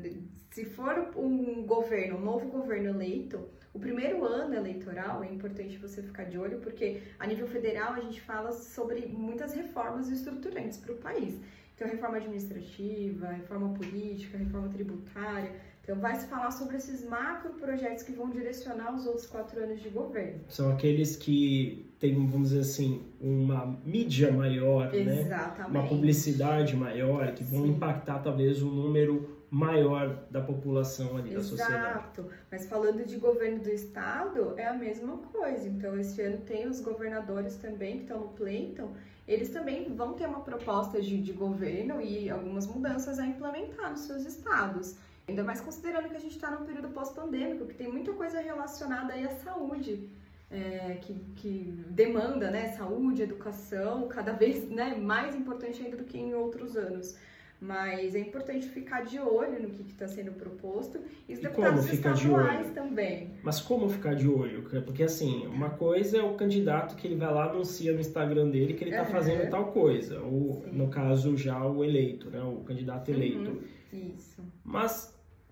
Se 0.51 0.65
for 0.65 1.11
um 1.15 1.63
governo, 1.63 2.17
um 2.17 2.21
novo 2.21 2.47
governo 2.49 2.89
eleito, 2.89 3.39
o 3.73 3.79
primeiro 3.79 4.25
ano 4.25 4.53
eleitoral 4.53 5.23
é 5.23 5.31
importante 5.31 5.77
você 5.77 6.01
ficar 6.03 6.25
de 6.25 6.37
olho, 6.37 6.59
porque 6.59 7.01
a 7.17 7.25
nível 7.25 7.47
federal 7.47 7.93
a 7.93 8.01
gente 8.01 8.19
fala 8.21 8.51
sobre 8.51 9.05
muitas 9.07 9.53
reformas 9.53 10.09
estruturantes 10.09 10.77
para 10.77 10.93
o 10.93 10.97
país. 10.97 11.39
Então, 11.73 11.87
reforma 11.89 12.17
administrativa, 12.17 13.29
reforma 13.29 13.73
política, 13.73 14.37
reforma 14.37 14.69
tributária. 14.69 15.51
Então, 15.81 15.99
vai 15.99 16.15
se 16.15 16.27
falar 16.27 16.51
sobre 16.51 16.77
esses 16.77 17.03
macro 17.03 17.53
projetos 17.53 18.03
que 18.03 18.11
vão 18.11 18.29
direcionar 18.29 18.93
os 18.93 19.07
outros 19.07 19.25
quatro 19.25 19.59
anos 19.63 19.81
de 19.81 19.89
governo. 19.89 20.41
São 20.47 20.71
aqueles 20.71 21.15
que 21.15 21.91
têm, 21.99 22.13
vamos 22.13 22.49
dizer 22.49 22.61
assim, 22.61 23.01
uma 23.19 23.79
mídia 23.83 24.31
maior, 24.31 24.93
Exatamente. 24.93 25.73
né? 25.73 25.79
uma 25.79 25.87
publicidade 25.87 26.75
maior, 26.75 27.33
que 27.33 27.43
vão 27.43 27.63
Sim. 27.63 27.69
impactar 27.69 28.19
talvez 28.19 28.61
um 28.61 28.69
número 28.69 29.40
maior 29.51 30.23
da 30.31 30.39
população 30.39 31.17
ali, 31.17 31.33
Exato. 31.33 31.35
da 31.35 31.43
sociedade. 31.43 31.89
Exato. 31.89 32.29
Mas 32.49 32.65
falando 32.67 33.05
de 33.05 33.17
governo 33.17 33.59
do 33.59 33.69
estado, 33.69 34.53
é 34.57 34.65
a 34.65 34.73
mesma 34.73 35.17
coisa. 35.17 35.67
Então, 35.67 35.99
esse 35.99 36.21
ano 36.21 36.37
tem 36.37 36.69
os 36.69 36.79
governadores 36.79 37.57
também 37.57 37.97
que 37.97 38.03
estão 38.03 38.21
no 38.21 38.29
pleito. 38.29 38.89
Eles 39.27 39.49
também 39.49 39.93
vão 39.93 40.13
ter 40.13 40.25
uma 40.25 40.39
proposta 40.39 41.01
de, 41.01 41.21
de 41.21 41.33
governo 41.33 41.99
e 41.99 42.29
algumas 42.29 42.65
mudanças 42.65 43.19
a 43.19 43.25
implementar 43.27 43.91
nos 43.91 44.01
seus 44.01 44.25
estados. 44.25 44.95
Ainda 45.27 45.43
mais 45.43 45.59
considerando 45.59 46.07
que 46.07 46.15
a 46.15 46.19
gente 46.19 46.35
está 46.35 46.49
num 46.49 46.65
período 46.65 46.87
pós-pandêmico, 46.87 47.67
que 47.67 47.75
tem 47.75 47.91
muita 47.91 48.13
coisa 48.13 48.39
relacionada 48.39 49.11
aí 49.11 49.25
à 49.25 49.31
saúde. 49.31 50.09
É, 50.49 50.97
que, 51.01 51.13
que, 51.37 51.73
demanda 51.87 52.51
né, 52.51 52.73
saúde, 52.73 53.21
educação, 53.21 54.09
cada 54.09 54.33
vez 54.33 54.69
né, 54.69 54.95
mais 54.95 55.33
importante 55.33 55.81
ainda 55.81 55.95
do 55.95 56.03
que 56.03 56.17
em 56.17 56.33
outros 56.33 56.75
anos. 56.75 57.15
Mas 57.61 58.15
é 58.15 58.19
importante 58.19 58.67
ficar 58.67 59.05
de 59.05 59.19
olho 59.19 59.61
no 59.61 59.69
que 59.69 59.91
está 59.91 60.07
sendo 60.07 60.31
proposto 60.31 60.99
e 61.29 61.33
os 61.33 61.39
e 61.39 61.43
deputados 61.43 61.93
estaduais 61.93 62.65
de 62.65 62.73
também. 62.73 63.29
Mas 63.43 63.61
como 63.61 63.87
ficar 63.87 64.15
de 64.15 64.27
olho? 64.27 64.63
Porque 64.83 65.03
assim, 65.03 65.45
uma 65.45 65.69
coisa 65.69 66.17
é 66.17 66.23
o 66.23 66.33
candidato 66.33 66.95
que 66.95 67.05
ele 67.05 67.15
vai 67.15 67.31
lá 67.31 67.51
anuncia 67.51 67.93
no 67.93 67.99
Instagram 67.99 68.49
dele 68.49 68.73
que 68.73 68.83
ele 68.83 68.89
está 68.89 69.03
uhum. 69.03 69.11
fazendo 69.11 69.47
tal 69.51 69.71
coisa, 69.71 70.19
ou 70.21 70.63
Sim. 70.63 70.71
no 70.71 70.87
caso 70.89 71.37
já 71.37 71.63
o 71.63 71.83
eleito, 71.83 72.31
né, 72.31 72.41
o 72.41 72.63
candidato 72.63 73.11
eleito. 73.11 73.51
Uhum. 73.51 74.11
Isso. 74.15 74.41
Mas 74.63 75.10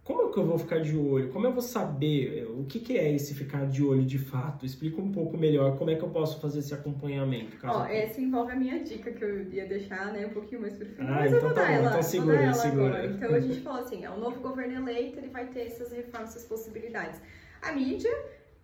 como 0.10 0.28
é 0.28 0.34
que 0.34 0.40
eu 0.40 0.46
vou 0.46 0.58
ficar 0.58 0.80
de 0.80 0.98
olho? 0.98 1.30
Como 1.30 1.46
eu 1.46 1.52
vou 1.52 1.62
saber 1.62 2.48
o 2.50 2.66
que, 2.66 2.80
que 2.80 2.98
é 2.98 3.14
esse 3.14 3.36
ficar 3.36 3.68
de 3.68 3.84
olho 3.84 4.04
de 4.04 4.18
fato? 4.18 4.66
Explica 4.66 5.00
um 5.00 5.12
pouco 5.12 5.38
melhor 5.38 5.78
como 5.78 5.92
é 5.92 5.96
que 5.96 6.02
eu 6.02 6.10
posso 6.10 6.42
fazer 6.42 6.60
esse 6.60 6.74
acompanhamento. 6.74 7.56
Ó, 7.64 7.86
essa 7.86 8.20
envolve 8.20 8.52
a 8.52 8.56
minha 8.56 8.84
dica 8.84 9.12
que 9.12 9.24
eu 9.24 9.44
ia 9.52 9.68
deixar, 9.68 10.12
né, 10.12 10.26
um 10.26 10.32
pouquinho 10.32 10.62
mais 10.62 10.74
pro 10.74 10.88
final. 10.88 11.14
Ah, 11.14 11.16
mas 11.20 11.32
então 11.32 11.38
eu 11.38 11.46
vou 11.46 11.54
tá 11.54 11.62
dar 11.62 11.68
bom, 11.68 11.74
ela, 11.74 11.90
então 11.90 12.02
segura, 12.02 12.26
vou 12.26 12.38
dar 12.38 12.44
ela 12.44 12.54
segura. 12.56 12.88
agora. 12.88 13.06
Então 13.06 13.36
a 13.36 13.40
gente 13.40 13.62
falou 13.62 13.82
assim, 13.82 14.04
é 14.04 14.10
o 14.10 14.20
novo 14.20 14.40
governo 14.40 14.90
eleito, 14.90 15.20
ele 15.20 15.30
vai 15.30 15.46
ter 15.46 15.68
essas 15.68 15.92
reformas, 15.92 16.30
essas 16.30 16.46
possibilidades. 16.46 17.22
A 17.62 17.72
mídia 17.72 18.12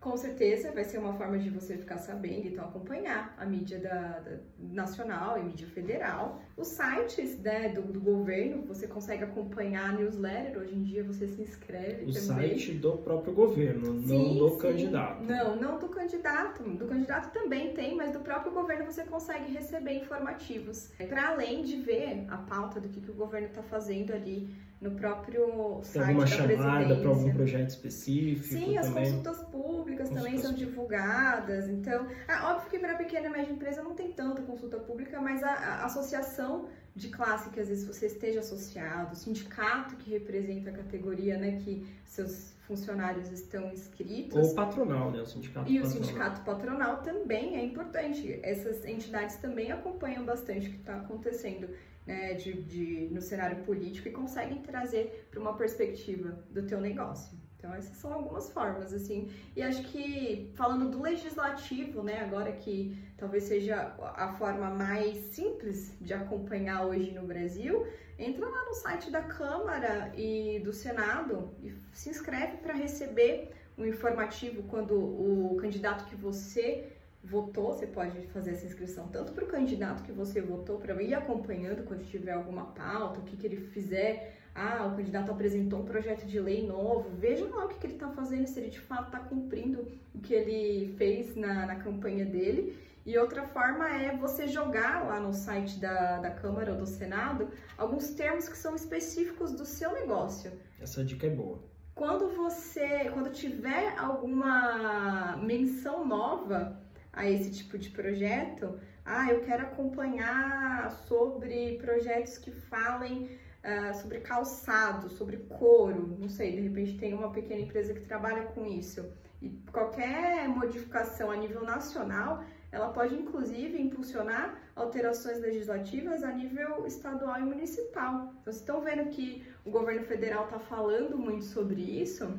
com 0.06 0.16
certeza 0.16 0.70
vai 0.70 0.84
ser 0.84 0.98
uma 0.98 1.12
forma 1.14 1.36
de 1.36 1.50
você 1.50 1.76
ficar 1.76 1.98
sabendo, 1.98 2.46
então 2.46 2.64
acompanhar 2.64 3.34
a 3.36 3.44
mídia 3.44 3.80
da, 3.80 4.20
da 4.20 4.36
nacional 4.56 5.36
e 5.36 5.42
mídia 5.42 5.66
federal. 5.66 6.40
Os 6.56 6.68
sites 6.68 7.36
né, 7.40 7.70
do, 7.70 7.82
do, 7.82 8.00
governo, 8.00 8.62
você 8.62 8.86
consegue 8.86 9.24
acompanhar 9.24 9.90
a 9.90 9.92
newsletter, 9.94 10.62
hoje 10.62 10.76
em 10.76 10.82
dia 10.84 11.02
você 11.02 11.26
se 11.26 11.42
inscreve 11.42 12.04
o 12.04 12.12
também. 12.12 12.12
O 12.12 12.20
site 12.20 12.72
do 12.74 12.92
próprio 12.98 13.34
governo, 13.34 14.00
sim, 14.06 14.38
não 14.38 14.48
do 14.48 14.50
sim. 14.50 14.58
candidato. 14.58 15.24
Não, 15.24 15.56
não 15.56 15.78
do 15.80 15.88
candidato. 15.88 16.62
Do 16.62 16.86
candidato 16.86 17.32
também 17.32 17.74
tem, 17.74 17.96
mas 17.96 18.12
do 18.12 18.20
próprio 18.20 18.52
governo 18.52 18.84
você 18.84 19.02
consegue 19.02 19.52
receber 19.52 19.94
informativos. 19.94 20.88
Para 21.08 21.30
além 21.30 21.64
de 21.64 21.76
ver 21.78 22.26
a 22.28 22.36
pauta 22.36 22.80
do 22.80 22.88
que, 22.88 23.00
que 23.00 23.10
o 23.10 23.14
governo 23.14 23.48
está 23.48 23.62
fazendo 23.62 24.12
ali 24.12 24.54
no 24.80 24.90
próprio 24.92 25.80
site 25.82 25.92
Tem 25.92 26.02
alguma 26.02 26.26
chamada 26.26 26.96
para 26.96 27.08
algum 27.08 27.32
projeto 27.32 27.70
específico? 27.70 28.46
Sim, 28.46 28.78
as 28.78 28.88
consultas 28.88 29.42
públicas 29.44 29.75
também 30.10 30.38
são 30.38 30.52
divulgadas. 30.52 31.68
Então, 31.68 32.06
é 32.28 32.36
óbvio 32.44 32.70
que 32.70 32.78
para 32.78 32.94
pequena 32.96 33.26
e 33.26 33.30
média 33.30 33.52
empresa 33.52 33.82
não 33.82 33.94
tem 33.94 34.12
tanta 34.12 34.42
consulta 34.42 34.78
pública, 34.78 35.20
mas 35.20 35.42
a, 35.42 35.52
a, 35.52 35.84
associação 35.84 36.68
de 36.94 37.08
classe 37.08 37.50
que 37.50 37.60
às 37.60 37.68
vezes 37.68 37.86
você 37.86 38.06
esteja 38.06 38.40
associado, 38.40 39.12
o 39.12 39.16
sindicato 39.16 39.96
que 39.96 40.10
representa 40.10 40.70
a 40.70 40.72
categoria, 40.72 41.36
né, 41.36 41.58
que 41.62 41.86
seus 42.04 42.54
funcionários 42.66 43.30
estão 43.30 43.70
inscritos. 43.72 44.48
Ou 44.48 44.54
patronal, 44.54 45.10
né? 45.10 45.20
O 45.20 45.26
sindicato 45.26 45.70
E 45.70 45.78
patronal. 45.78 45.84
o 45.84 46.04
sindicato 46.04 46.40
patronal 46.42 47.02
também 47.02 47.56
é 47.56 47.64
importante. 47.64 48.40
Essas 48.42 48.84
entidades 48.84 49.36
também 49.36 49.70
acompanham 49.70 50.24
bastante 50.24 50.68
o 50.68 50.72
que 50.72 50.78
está 50.78 50.96
acontecendo 50.96 51.68
né, 52.06 52.34
de, 52.34 52.62
de, 52.62 53.08
no 53.12 53.20
cenário 53.20 53.64
político 53.64 54.08
e 54.08 54.12
conseguem 54.12 54.62
trazer 54.62 55.28
para 55.30 55.40
uma 55.40 55.54
perspectiva 55.54 56.38
do 56.50 56.62
teu 56.66 56.80
negócio. 56.80 57.36
Então 57.66 57.76
essas 57.76 57.96
são 57.96 58.12
algumas 58.12 58.48
formas, 58.50 58.92
assim. 58.92 59.28
E 59.56 59.62
acho 59.62 59.82
que 59.90 60.52
falando 60.54 60.88
do 60.88 61.02
legislativo, 61.02 62.00
né, 62.00 62.20
agora 62.20 62.52
que 62.52 62.96
talvez 63.16 63.44
seja 63.44 63.92
a 64.14 64.32
forma 64.34 64.70
mais 64.70 65.16
simples 65.34 65.92
de 66.00 66.14
acompanhar 66.14 66.86
hoje 66.86 67.10
no 67.10 67.26
Brasil, 67.26 67.84
entra 68.16 68.48
lá 68.48 68.64
no 68.66 68.74
site 68.74 69.10
da 69.10 69.22
Câmara 69.22 70.12
e 70.16 70.60
do 70.60 70.72
Senado 70.72 71.50
e 71.60 71.72
se 71.92 72.08
inscreve 72.08 72.58
para 72.58 72.72
receber 72.72 73.50
um 73.76 73.84
informativo 73.84 74.62
quando 74.64 74.94
o 74.94 75.56
candidato 75.60 76.04
que 76.04 76.14
você 76.14 76.92
votou, 77.22 77.72
você 77.72 77.86
pode 77.86 78.28
fazer 78.28 78.52
essa 78.52 78.64
inscrição 78.64 79.08
tanto 79.08 79.32
para 79.32 79.44
o 79.44 79.48
candidato 79.48 80.04
que 80.04 80.12
você 80.12 80.40
votou, 80.40 80.78
para 80.78 81.02
ir 81.02 81.14
acompanhando 81.14 81.82
quando 81.82 82.04
tiver 82.04 82.32
alguma 82.32 82.66
pauta, 82.66 83.18
o 83.18 83.24
que, 83.24 83.36
que 83.36 83.44
ele 83.44 83.56
fizer. 83.56 84.36
Ah, 84.58 84.86
o 84.86 84.96
candidato 84.96 85.30
apresentou 85.30 85.80
um 85.80 85.84
projeto 85.84 86.24
de 86.24 86.40
lei 86.40 86.66
novo, 86.66 87.10
veja 87.10 87.46
lá 87.46 87.66
o 87.66 87.68
que, 87.68 87.78
que 87.78 87.86
ele 87.86 87.92
está 87.94 88.08
fazendo, 88.08 88.46
se 88.46 88.58
ele 88.58 88.70
de 88.70 88.80
fato 88.80 89.08
está 89.08 89.18
cumprindo 89.18 89.86
o 90.14 90.18
que 90.18 90.32
ele 90.32 90.94
fez 90.96 91.36
na, 91.36 91.66
na 91.66 91.76
campanha 91.76 92.24
dele. 92.24 92.74
E 93.04 93.18
outra 93.18 93.44
forma 93.44 93.86
é 93.88 94.16
você 94.16 94.48
jogar 94.48 95.06
lá 95.06 95.20
no 95.20 95.32
site 95.32 95.78
da, 95.78 96.18
da 96.20 96.30
Câmara 96.30 96.72
ou 96.72 96.78
do 96.78 96.86
Senado 96.86 97.48
alguns 97.76 98.10
termos 98.14 98.48
que 98.48 98.56
são 98.56 98.74
específicos 98.74 99.52
do 99.52 99.66
seu 99.66 99.92
negócio. 99.92 100.50
Essa 100.80 101.04
dica 101.04 101.26
é 101.26 101.30
boa. 101.30 101.62
Quando 101.94 102.28
você, 102.34 103.10
quando 103.12 103.30
tiver 103.30 103.94
alguma 103.98 105.36
menção 105.36 106.06
nova 106.06 106.80
a 107.12 107.28
esse 107.28 107.50
tipo 107.50 107.78
de 107.78 107.90
projeto, 107.90 108.78
ah, 109.04 109.30
eu 109.30 109.40
quero 109.40 109.62
acompanhar 109.62 110.90
sobre 111.06 111.78
projetos 111.78 112.38
que 112.38 112.50
falem 112.50 113.28
uh, 113.66 113.94
sobre 114.00 114.20
calçado, 114.20 115.08
sobre 115.10 115.36
couro, 115.58 116.16
não 116.18 116.28
sei, 116.28 116.52
de 116.52 116.62
repente 116.62 116.98
tem 116.98 117.12
uma 117.12 117.30
pequena 117.32 117.60
empresa 117.60 117.92
que 117.92 118.00
trabalha 118.00 118.44
com 118.46 118.64
isso. 118.64 119.04
E 119.42 119.50
qualquer 119.70 120.48
modificação 120.48 121.30
a 121.30 121.36
nível 121.36 121.62
nacional, 121.62 122.42
ela 122.72 122.88
pode 122.88 123.14
inclusive 123.14 123.80
impulsionar 123.80 124.58
alterações 124.74 125.40
legislativas 125.40 126.22
a 126.22 126.32
nível 126.32 126.86
estadual 126.86 127.38
e 127.38 127.44
municipal. 127.44 128.14
Então, 128.14 128.42
vocês 128.44 128.56
estão 128.56 128.80
vendo 128.80 129.10
que 129.10 129.46
o 129.64 129.70
governo 129.70 130.04
federal 130.06 130.44
está 130.44 130.58
falando 130.58 131.18
muito 131.18 131.44
sobre 131.44 131.80
isso, 131.82 132.32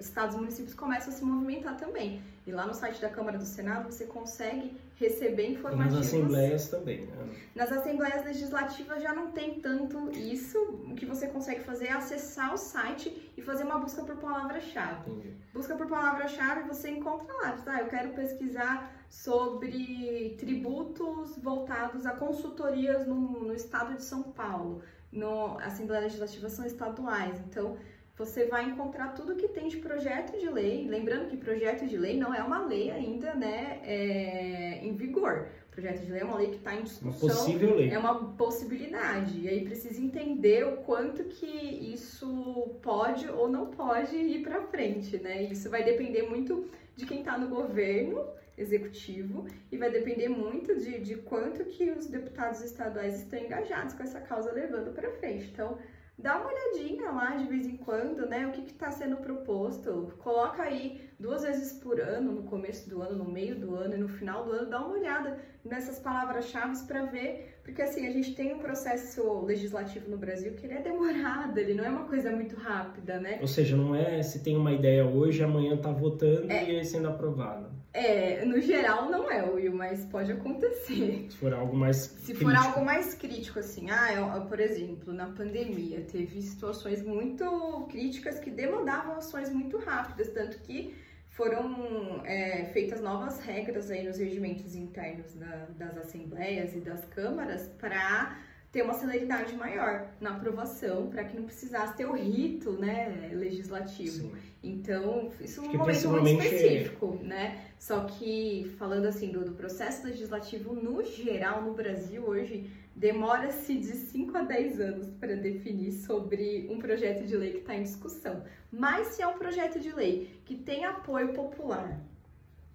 estados 0.00 0.34
e 0.34 0.38
municípios 0.38 0.74
começam 0.74 1.12
a 1.12 1.16
se 1.16 1.24
movimentar 1.24 1.76
também. 1.76 2.20
E 2.46 2.52
lá 2.52 2.66
no 2.66 2.74
site 2.74 3.00
da 3.00 3.08
Câmara 3.08 3.38
do 3.38 3.44
Senado 3.44 3.90
você 3.90 4.06
consegue 4.06 4.76
receber 4.96 5.50
informativos. 5.50 5.94
nas 5.94 6.06
assembleias 6.06 6.68
também, 6.68 7.06
né? 7.06 7.28
Nas 7.54 7.70
assembleias 7.70 8.24
legislativas 8.24 9.02
já 9.02 9.14
não 9.14 9.30
tem 9.30 9.60
tanto 9.60 10.10
isso. 10.10 10.58
O 10.88 10.94
que 10.94 11.06
você 11.06 11.26
consegue 11.28 11.60
fazer 11.60 11.86
é 11.86 11.92
acessar 11.92 12.52
o 12.54 12.56
site 12.56 13.32
e 13.36 13.42
fazer 13.42 13.64
uma 13.64 13.78
busca 13.78 14.02
por 14.02 14.16
palavra-chave. 14.16 15.34
Busca 15.52 15.76
por 15.76 15.86
palavra-chave, 15.86 16.68
você 16.68 16.90
encontra 16.90 17.32
lá. 17.34 17.56
Ah, 17.66 17.80
eu 17.80 17.88
quero 17.88 18.10
pesquisar 18.10 18.92
sobre 19.08 20.36
tributos 20.38 21.36
voltados 21.38 22.06
a 22.06 22.12
consultorias 22.12 23.06
no, 23.06 23.44
no 23.44 23.54
estado 23.54 23.94
de 23.94 24.02
São 24.02 24.22
Paulo. 24.22 24.82
No, 25.12 25.58
Assembleia 25.58 26.02
Legislativa 26.02 26.48
são 26.48 26.64
estaduais, 26.64 27.40
então 27.40 27.76
você 28.20 28.44
vai 28.44 28.64
encontrar 28.64 29.14
tudo 29.14 29.34
que 29.34 29.48
tem 29.48 29.66
de 29.66 29.78
projeto 29.78 30.38
de 30.38 30.46
lei. 30.50 30.86
Lembrando 30.86 31.26
que 31.26 31.38
projeto 31.38 31.86
de 31.86 31.96
lei 31.96 32.18
não 32.18 32.34
é 32.34 32.42
uma 32.42 32.66
lei 32.66 32.90
ainda, 32.90 33.34
né, 33.34 33.80
é, 33.82 34.80
em 34.82 34.94
vigor. 34.94 35.48
Projeto 35.70 36.04
de 36.04 36.12
lei 36.12 36.20
é 36.20 36.24
uma 36.24 36.36
lei 36.36 36.50
que 36.50 36.56
está 36.56 36.74
em 36.74 36.82
discussão. 36.82 37.28
Uma 37.28 37.34
possível 37.34 37.76
lei. 37.76 37.88
É 37.88 37.98
uma 37.98 38.32
possibilidade. 38.32 39.40
E 39.40 39.48
aí 39.48 39.64
precisa 39.64 39.98
entender 39.98 40.66
o 40.66 40.76
quanto 40.88 41.24
que 41.24 41.46
isso 41.46 42.76
pode 42.82 43.26
ou 43.26 43.48
não 43.48 43.66
pode 43.68 44.14
ir 44.14 44.42
para 44.42 44.60
frente, 44.66 45.16
né? 45.16 45.44
Isso 45.44 45.70
vai 45.70 45.82
depender 45.82 46.22
muito 46.22 46.68
de 46.96 47.06
quem 47.06 47.20
está 47.20 47.38
no 47.38 47.48
governo 47.48 48.22
executivo 48.58 49.46
e 49.72 49.78
vai 49.78 49.90
depender 49.90 50.28
muito 50.28 50.78
de, 50.78 51.00
de 51.00 51.14
quanto 51.16 51.64
que 51.64 51.90
os 51.90 52.06
deputados 52.06 52.60
estaduais 52.60 53.22
estão 53.22 53.38
engajados 53.38 53.94
com 53.94 54.02
essa 54.02 54.20
causa 54.20 54.52
levando 54.52 54.92
para 54.92 55.10
frente. 55.12 55.48
Então, 55.50 55.78
dá 56.20 56.38
uma 56.38 56.48
olhadinha 56.48 57.10
lá 57.10 57.36
de 57.36 57.46
vez 57.46 57.66
em 57.66 57.76
quando, 57.76 58.26
né? 58.26 58.46
O 58.46 58.52
que 58.52 58.60
está 58.62 58.90
sendo 58.90 59.16
proposto. 59.18 60.14
Coloca 60.18 60.62
aí 60.62 61.09
duas 61.20 61.42
vezes 61.42 61.74
por 61.74 62.00
ano, 62.00 62.32
no 62.32 62.42
começo 62.44 62.88
do 62.88 63.02
ano, 63.02 63.22
no 63.22 63.30
meio 63.30 63.54
do 63.54 63.74
ano 63.74 63.94
e 63.94 63.98
no 63.98 64.08
final 64.08 64.44
do 64.44 64.52
ano, 64.52 64.70
dá 64.70 64.80
uma 64.80 64.96
olhada 64.96 65.38
nessas 65.62 65.98
palavras-chave 65.98 66.82
para 66.86 67.04
ver, 67.04 67.58
porque 67.62 67.82
assim, 67.82 68.06
a 68.06 68.10
gente 68.10 68.34
tem 68.34 68.54
um 68.54 68.58
processo 68.58 69.44
legislativo 69.44 70.10
no 70.10 70.16
Brasil 70.16 70.54
que 70.54 70.64
ele 70.64 70.74
é 70.74 70.80
demorado, 70.80 71.58
ele 71.58 71.74
não 71.74 71.84
é 71.84 71.90
uma 71.90 72.04
coisa 72.04 72.30
muito 72.30 72.56
rápida, 72.56 73.20
né? 73.20 73.38
Ou 73.40 73.46
seja, 73.46 73.76
não 73.76 73.94
é 73.94 74.22
se 74.22 74.42
tem 74.42 74.56
uma 74.56 74.72
ideia 74.72 75.04
hoje, 75.04 75.44
amanhã 75.44 75.76
tá 75.76 75.92
votando 75.92 76.50
é. 76.50 76.64
e 76.64 76.76
aí 76.78 76.84
sendo 76.84 77.08
aprovado. 77.08 77.68
É, 77.92 78.44
no 78.44 78.60
geral 78.60 79.10
não 79.10 79.28
é, 79.28 79.42
Will, 79.50 79.74
mas 79.74 80.04
pode 80.04 80.30
acontecer. 80.30 81.26
Se 81.28 81.36
for 81.36 81.52
algo 81.52 81.76
mais 81.76 81.96
Se 81.96 82.32
crítico. 82.32 82.44
for 82.44 82.54
algo 82.54 82.84
mais 82.84 83.14
crítico, 83.14 83.58
assim, 83.58 83.90
ah, 83.90 84.12
eu, 84.14 84.46
por 84.46 84.60
exemplo, 84.60 85.12
na 85.12 85.26
pandemia, 85.26 86.00
teve 86.02 86.40
situações 86.40 87.02
muito 87.02 87.86
críticas 87.90 88.38
que 88.38 88.48
demandavam 88.48 89.16
ações 89.16 89.52
muito 89.52 89.76
rápidas, 89.78 90.28
tanto 90.28 90.60
que 90.60 90.94
foram 91.30 92.22
é, 92.24 92.66
feitas 92.72 93.00
novas 93.00 93.40
regras 93.40 93.90
aí 93.90 94.06
nos 94.06 94.18
regimentos 94.18 94.74
internos 94.74 95.34
da, 95.34 95.66
das 95.78 95.96
assembleias 95.96 96.74
e 96.74 96.80
das 96.80 97.04
câmaras 97.06 97.68
para 97.78 98.36
ter 98.72 98.82
uma 98.82 98.94
celeridade 98.94 99.54
maior 99.56 100.06
na 100.20 100.36
aprovação, 100.36 101.08
para 101.08 101.24
que 101.24 101.36
não 101.36 101.44
precisasse 101.44 101.96
ter 101.96 102.06
o 102.06 102.12
rito 102.12 102.72
né, 102.72 103.30
legislativo. 103.32 104.30
Sim. 104.30 104.32
Então, 104.62 105.32
isso 105.40 105.60
é 105.60 105.64
um 105.64 105.72
momento 105.76 106.08
muito 106.08 106.42
específico, 106.42 107.18
né? 107.22 107.64
Só 107.78 108.04
que, 108.04 108.72
falando 108.78 109.06
assim 109.06 109.32
do, 109.32 109.44
do, 109.44 109.52
processo 109.52 110.06
legislativo 110.06 110.74
no 110.74 111.02
geral, 111.02 111.62
no 111.62 111.72
Brasil 111.72 112.22
hoje, 112.22 112.70
demora-se 113.00 113.74
de 113.76 113.94
5 113.94 114.36
a 114.36 114.42
10 114.42 114.78
anos 114.78 115.10
para 115.18 115.34
definir 115.34 115.90
sobre 115.90 116.68
um 116.70 116.78
projeto 116.78 117.26
de 117.26 117.34
lei 117.34 117.52
que 117.52 117.58
está 117.60 117.74
em 117.74 117.82
discussão. 117.82 118.44
Mas 118.70 119.06
se 119.08 119.22
é 119.22 119.26
um 119.26 119.38
projeto 119.38 119.80
de 119.80 119.90
lei 119.90 120.42
que 120.44 120.54
tem 120.54 120.84
apoio 120.84 121.32
popular, 121.32 121.98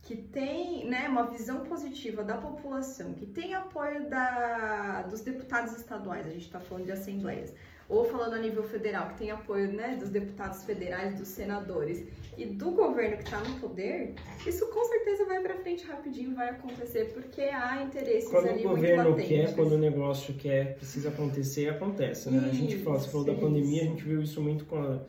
que 0.02 0.16
tem 0.16 0.90
né, 0.90 1.08
uma 1.08 1.28
visão 1.28 1.64
positiva 1.66 2.24
da 2.24 2.38
população, 2.38 3.14
que 3.14 3.28
tem 3.28 3.54
apoio 3.54 4.10
da, 4.10 5.04
dos 5.04 5.22
deputados 5.22 5.78
estaduais, 5.78 6.26
a 6.26 6.32
gente 6.32 6.48
está 6.48 6.60
falando 6.60 6.86
de 6.86 6.92
assembleias, 6.92 7.54
ou 7.88 8.06
falando 8.06 8.34
a 8.34 8.40
nível 8.40 8.64
federal, 8.64 9.10
que 9.10 9.20
tem 9.20 9.32
apoio 9.32 9.72
né, 9.72 9.96
dos 10.00 10.10
deputados 10.10 10.64
federais, 10.64 11.16
dos 11.16 11.28
senadores 11.28 12.04
e 12.38 12.46
do 12.46 12.72
governo 12.72 13.18
que 13.18 13.24
está 13.24 13.40
no 13.40 13.60
poder, 13.60 14.16
isso 14.46 14.66
com 14.68 14.84
certeza 14.86 15.26
vai 15.26 15.42
para 15.42 15.56
frente 15.56 15.86
rapidinho, 15.86 16.36
vai 16.36 16.50
acontecer, 16.50 17.14
porque 17.14 17.42
há 17.42 17.84
interesses 17.84 18.30
quando 18.30 18.50
ali 18.50 18.66
o 18.66 18.70
governo 18.70 19.16
quer, 19.16 19.56
quando 19.56 19.74
o 19.74 19.78
negócio 19.78 20.34
quer, 20.34 20.76
precisa 20.76 21.10
acontecer, 21.10 21.70
acontece. 21.70 22.30
Né? 22.30 22.38
Isso, 22.38 22.50
a 22.50 22.54
gente 22.54 22.78
fala, 22.78 23.00
você 23.00 23.10
falou 23.10 23.26
da 23.26 23.34
pandemia, 23.34 23.84
a 23.84 23.86
gente 23.86 24.04
viu 24.04 24.22
isso 24.22 24.42
muito 24.42 24.66
com 24.66 24.78
a 24.78 25.00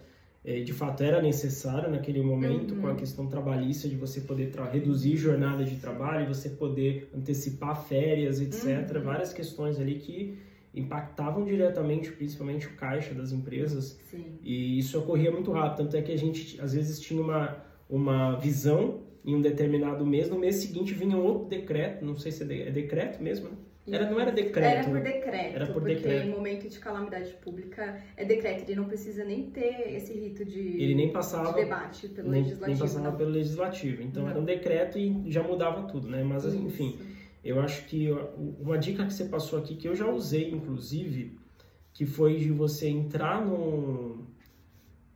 é, 0.47 0.61
de 0.61 0.73
fato 0.73 1.03
era 1.03 1.21
necessário 1.21 1.91
naquele 1.91 2.23
momento 2.23 2.73
uhum. 2.73 2.81
com 2.81 2.87
a 2.87 2.91
uhum. 2.91 2.97
questão 2.97 3.27
trabalhista 3.27 3.89
de 3.89 3.97
você 3.97 4.21
poder 4.21 4.53
reduzir 4.73 5.17
jornada 5.17 5.65
de 5.65 5.75
trabalho, 5.75 6.33
você 6.33 6.49
poder 6.49 7.11
antecipar 7.13 7.85
férias, 7.85 8.41
etc. 8.41 8.95
Uhum. 8.95 9.03
Várias 9.03 9.33
questões 9.33 9.81
ali 9.81 9.97
que 9.97 10.39
impactavam 10.77 11.45
diretamente, 11.45 12.13
principalmente 12.13 12.67
o 12.67 12.75
caixa 12.77 13.15
das 13.15 13.33
empresas. 13.33 13.99
Sim. 14.11 14.39
E 14.43 14.79
isso 14.79 14.99
ocorria 14.99 15.33
muito 15.33 15.51
rápido, 15.51 15.85
tanto 15.85 15.97
é 15.97 16.03
que 16.03 16.13
a 16.13 16.19
gente 16.19 16.61
às 16.61 16.75
vezes 16.75 17.01
tinha 17.01 17.21
uma 17.21 17.65
uma 17.89 18.37
visão 18.37 19.03
em 19.25 19.35
um 19.35 19.41
determinado 19.41 20.05
mês, 20.07 20.29
no 20.29 20.39
mês 20.39 20.57
seguinte 20.57 20.95
vinha 20.95 21.17
outro 21.17 21.49
decreto, 21.49 22.05
não 22.05 22.17
sei 22.17 22.31
se 22.31 22.45
é, 22.45 22.69
é 22.69 22.71
decreto 22.71 23.23
mesmo, 23.23 23.49
né? 23.49 23.57
Era, 23.89 24.11
não 24.11 24.21
era 24.21 24.33
decreto. 24.33 24.67
Era 24.67 24.85
por 24.85 25.01
decreto. 25.01 25.55
Era 25.55 25.67
por 25.67 25.75
porque 25.75 25.95
decreto. 25.95 26.27
em 26.27 26.31
momento 26.31 26.69
de 26.69 26.79
calamidade 26.81 27.33
pública 27.35 28.01
é 28.17 28.25
decreto. 28.25 28.69
Ele 28.69 28.75
não 28.75 28.87
precisa 28.87 29.25
nem 29.25 29.49
ter 29.51 29.95
esse 29.95 30.13
rito 30.13 30.45
de, 30.45 30.59
ele 30.59 30.95
nem 30.97 31.13
passava, 31.13 31.53
de 31.53 31.61
debate 31.61 32.09
pelo 32.09 32.29
nem, 32.29 32.43
legislativo. 32.43 32.79
Nem 32.79 32.79
passava 32.79 33.11
não. 33.11 33.17
pelo 33.17 33.31
legislativo. 33.31 34.03
Então 34.03 34.25
não. 34.25 34.31
era 34.31 34.41
um 34.41 34.45
decreto 34.45 34.99
e 34.99 35.31
já 35.31 35.41
mudava 35.41 35.85
tudo, 35.85 36.09
né? 36.09 36.25
Mas 36.25 36.45
Isso. 36.45 36.57
enfim, 36.57 36.99
eu 37.47 37.61
acho 37.61 37.87
que 37.87 38.11
uma 38.61 38.77
dica 38.77 39.07
que 39.07 39.13
você 39.13 39.25
passou 39.25 39.59
aqui, 39.59 39.77
que 39.77 39.87
eu 39.87 39.95
já 39.95 40.11
usei, 40.11 40.51
inclusive, 40.51 41.39
que 41.93 42.05
foi 42.05 42.37
de 42.37 42.51
você 42.51 42.89
entrar 42.89 43.45
no, 43.45 44.27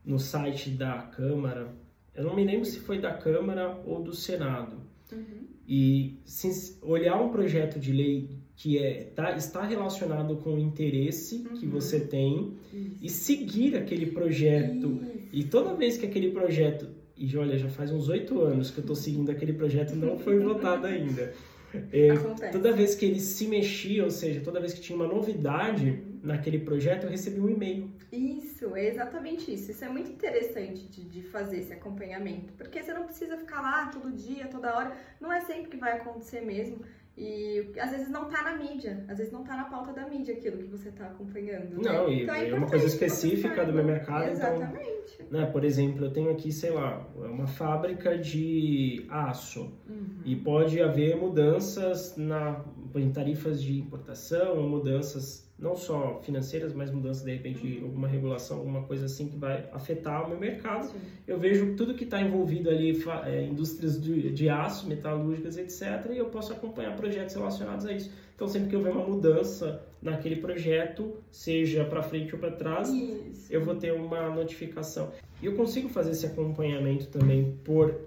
no 0.04 0.18
site 0.18 0.70
da 0.70 0.98
Câmara. 1.02 1.74
Eu 2.14 2.24
não 2.24 2.34
me 2.34 2.44
lembro 2.44 2.64
se 2.64 2.80
foi 2.80 3.00
da 3.00 3.12
Câmara 3.12 3.80
ou 3.84 4.02
do 4.02 4.14
Senado. 4.14 4.76
Uhum. 5.12 5.48
E 5.66 6.18
se, 6.24 6.78
olhar 6.82 7.20
um 7.20 7.30
projeto 7.30 7.78
de 7.78 7.92
lei 7.92 8.30
que 8.56 8.78
é, 8.78 9.04
tá, 9.14 9.32
está 9.36 9.64
relacionado 9.64 10.36
com 10.36 10.54
o 10.54 10.58
interesse 10.58 11.46
uhum. 11.48 11.56
que 11.56 11.66
você 11.66 12.00
tem 12.00 12.54
Isso. 12.72 12.96
e 13.02 13.08
seguir 13.08 13.76
aquele 13.76 14.06
projeto. 14.06 15.00
Isso. 15.02 15.28
E 15.32 15.44
toda 15.44 15.74
vez 15.74 15.96
que 15.96 16.06
aquele 16.06 16.30
projeto. 16.30 16.88
E 17.16 17.36
olha, 17.36 17.58
já 17.58 17.68
faz 17.68 17.90
uns 17.90 18.08
oito 18.08 18.40
anos 18.40 18.70
que 18.70 18.78
eu 18.78 18.82
estou 18.82 18.96
seguindo 18.96 19.30
aquele 19.30 19.52
projeto 19.52 19.94
não 19.94 20.18
foi 20.18 20.38
votado 20.38 20.86
ainda. 20.86 21.34
É, 21.92 22.50
toda 22.50 22.72
vez 22.72 22.94
que 22.94 23.04
ele 23.06 23.20
se 23.20 23.46
mexia, 23.46 24.04
ou 24.04 24.10
seja, 24.10 24.40
toda 24.40 24.60
vez 24.60 24.72
que 24.72 24.80
tinha 24.80 24.96
uma 24.96 25.06
novidade 25.06 25.90
uhum. 25.90 26.20
naquele 26.22 26.58
projeto, 26.58 27.04
eu 27.04 27.10
recebi 27.10 27.40
um 27.40 27.48
e-mail. 27.48 27.90
Isso, 28.12 28.74
é 28.74 28.88
exatamente 28.88 29.52
isso. 29.52 29.70
Isso 29.70 29.84
é 29.84 29.88
muito 29.88 30.10
interessante 30.10 30.86
de, 30.88 31.04
de 31.04 31.22
fazer 31.22 31.58
esse 31.58 31.72
acompanhamento, 31.72 32.52
porque 32.54 32.82
você 32.82 32.92
não 32.92 33.04
precisa 33.04 33.36
ficar 33.36 33.60
lá 33.60 33.86
todo 33.86 34.10
dia, 34.10 34.48
toda 34.48 34.74
hora. 34.76 34.96
Não 35.20 35.32
é 35.32 35.40
sempre 35.40 35.70
que 35.70 35.76
vai 35.76 35.92
acontecer 35.92 36.40
mesmo. 36.40 36.80
E 37.16 37.72
às 37.78 37.90
vezes 37.90 38.08
não 38.08 38.28
tá 38.28 38.42
na 38.42 38.56
mídia, 38.56 39.04
às 39.08 39.18
vezes 39.18 39.32
não 39.32 39.44
tá 39.44 39.56
na 39.56 39.64
pauta 39.64 39.92
da 39.92 40.08
mídia 40.08 40.34
aquilo 40.34 40.58
que 40.58 40.66
você 40.66 40.90
tá 40.90 41.06
acompanhando. 41.06 41.76
Né? 41.76 41.92
Não, 41.92 42.08
e 42.08 42.22
então, 42.22 42.34
é, 42.34 42.48
é 42.48 42.54
uma 42.54 42.68
coisa 42.68 42.86
específica 42.86 43.64
do 43.64 43.72
meu 43.72 43.84
mercado. 43.84 44.22
Então, 44.22 44.54
Exatamente. 44.54 45.18
Então, 45.20 45.40
né, 45.40 45.46
por 45.46 45.64
exemplo, 45.64 46.04
eu 46.04 46.12
tenho 46.12 46.30
aqui, 46.30 46.50
sei 46.50 46.70
lá, 46.70 47.06
uma 47.16 47.46
fábrica 47.46 48.16
de 48.16 49.04
aço. 49.10 49.72
Uhum. 49.88 50.20
E 50.24 50.36
pode 50.36 50.80
haver 50.80 51.16
mudanças 51.16 52.16
na, 52.16 52.64
em 52.94 53.10
tarifas 53.10 53.62
de 53.62 53.78
importação, 53.78 54.68
mudanças 54.68 55.49
não 55.60 55.76
só 55.76 56.20
financeiras, 56.22 56.72
mas 56.72 56.90
mudanças 56.90 57.22
de 57.22 57.32
repente 57.32 57.60
de 57.60 57.84
alguma 57.84 58.08
regulação, 58.08 58.58
alguma 58.58 58.82
coisa 58.84 59.04
assim 59.04 59.28
que 59.28 59.36
vai 59.36 59.68
afetar 59.72 60.24
o 60.24 60.30
meu 60.30 60.38
mercado. 60.38 60.86
Sim. 60.86 60.98
Eu 61.26 61.38
vejo 61.38 61.76
tudo 61.76 61.94
que 61.94 62.04
está 62.04 62.20
envolvido 62.20 62.70
ali, 62.70 62.98
é, 63.26 63.44
indústrias 63.44 64.00
de, 64.00 64.30
de, 64.32 64.48
aço, 64.48 64.88
metalúrgicas, 64.88 65.58
etc. 65.58 66.10
E 66.12 66.16
eu 66.16 66.26
posso 66.26 66.52
acompanhar 66.52 66.96
projetos 66.96 67.34
relacionados 67.34 67.84
a 67.84 67.92
isso. 67.92 68.10
Então 68.34 68.48
sempre 68.48 68.70
que 68.70 68.76
houver 68.76 68.92
uma 68.92 69.06
mudança 69.06 69.84
naquele 70.00 70.36
projeto, 70.36 71.14
seja 71.30 71.84
para 71.84 72.02
frente 72.02 72.34
ou 72.34 72.40
para 72.40 72.52
trás, 72.52 72.88
isso. 72.88 73.52
eu 73.52 73.62
vou 73.62 73.74
ter 73.74 73.92
uma 73.92 74.30
notificação. 74.30 75.12
E 75.42 75.46
eu 75.46 75.54
consigo 75.54 75.90
fazer 75.90 76.12
esse 76.12 76.24
acompanhamento 76.24 77.08
também 77.08 77.58
por 77.62 78.00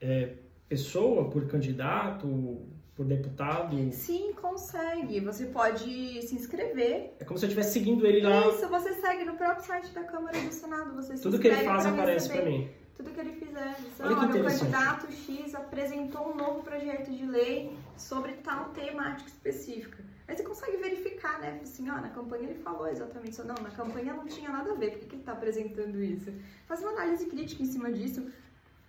é, 0.00 0.30
pessoa, 0.66 1.28
por 1.28 1.46
candidato, 1.46 2.58
por 2.96 3.04
deputado? 3.04 3.76
Sim, 3.92 4.32
consegue. 4.40 5.20
Você 5.20 5.46
pode 5.46 6.22
se 6.22 6.34
inscrever. 6.34 7.14
É 7.20 7.24
como 7.24 7.38
se 7.38 7.44
eu 7.44 7.48
estivesse 7.48 7.74
seguindo 7.74 8.06
ele 8.06 8.22
lá. 8.22 8.48
Isso, 8.48 8.66
você 8.68 8.94
segue 8.94 9.24
no 9.24 9.36
próprio 9.36 9.64
site 9.64 9.90
da 9.90 10.02
Câmara 10.02 10.36
e 10.38 10.46
do 10.46 10.52
Senado. 10.52 10.94
Você 10.94 11.14
Tudo 11.14 11.38
que 11.38 11.48
ele 11.48 11.62
faz 11.62 11.84
aparece 11.84 12.30
para 12.30 12.44
mim. 12.46 12.70
Tudo 12.96 13.10
que 13.10 13.20
ele 13.20 13.32
fizer. 13.32 13.74
Você, 13.74 14.02
olha, 14.02 14.16
olha 14.16 14.40
o 14.40 14.44
candidato 14.44 15.12
X 15.12 15.54
apresentou 15.54 16.32
um 16.32 16.34
novo 16.34 16.62
projeto 16.62 17.10
de 17.10 17.26
lei 17.26 17.76
sobre 17.98 18.32
tal 18.32 18.70
temática 18.70 19.28
específica. 19.28 20.02
Aí 20.26 20.34
você 20.34 20.42
consegue 20.42 20.78
verificar, 20.78 21.38
né? 21.38 21.60
Assim, 21.62 21.88
ó, 21.90 22.00
na 22.00 22.08
campanha 22.08 22.44
ele 22.44 22.54
falou 22.54 22.88
exatamente 22.88 23.32
isso. 23.32 23.46
Não, 23.46 23.54
na 23.62 23.70
campanha 23.70 24.14
não 24.14 24.26
tinha 24.26 24.50
nada 24.50 24.72
a 24.72 24.74
ver. 24.74 24.92
Por 24.92 25.00
que, 25.00 25.06
que 25.06 25.14
ele 25.16 25.22
está 25.22 25.32
apresentando 25.32 26.02
isso? 26.02 26.32
Faz 26.66 26.80
uma 26.80 26.92
análise 26.92 27.26
crítica 27.26 27.62
em 27.62 27.66
cima 27.66 27.92
disso 27.92 28.26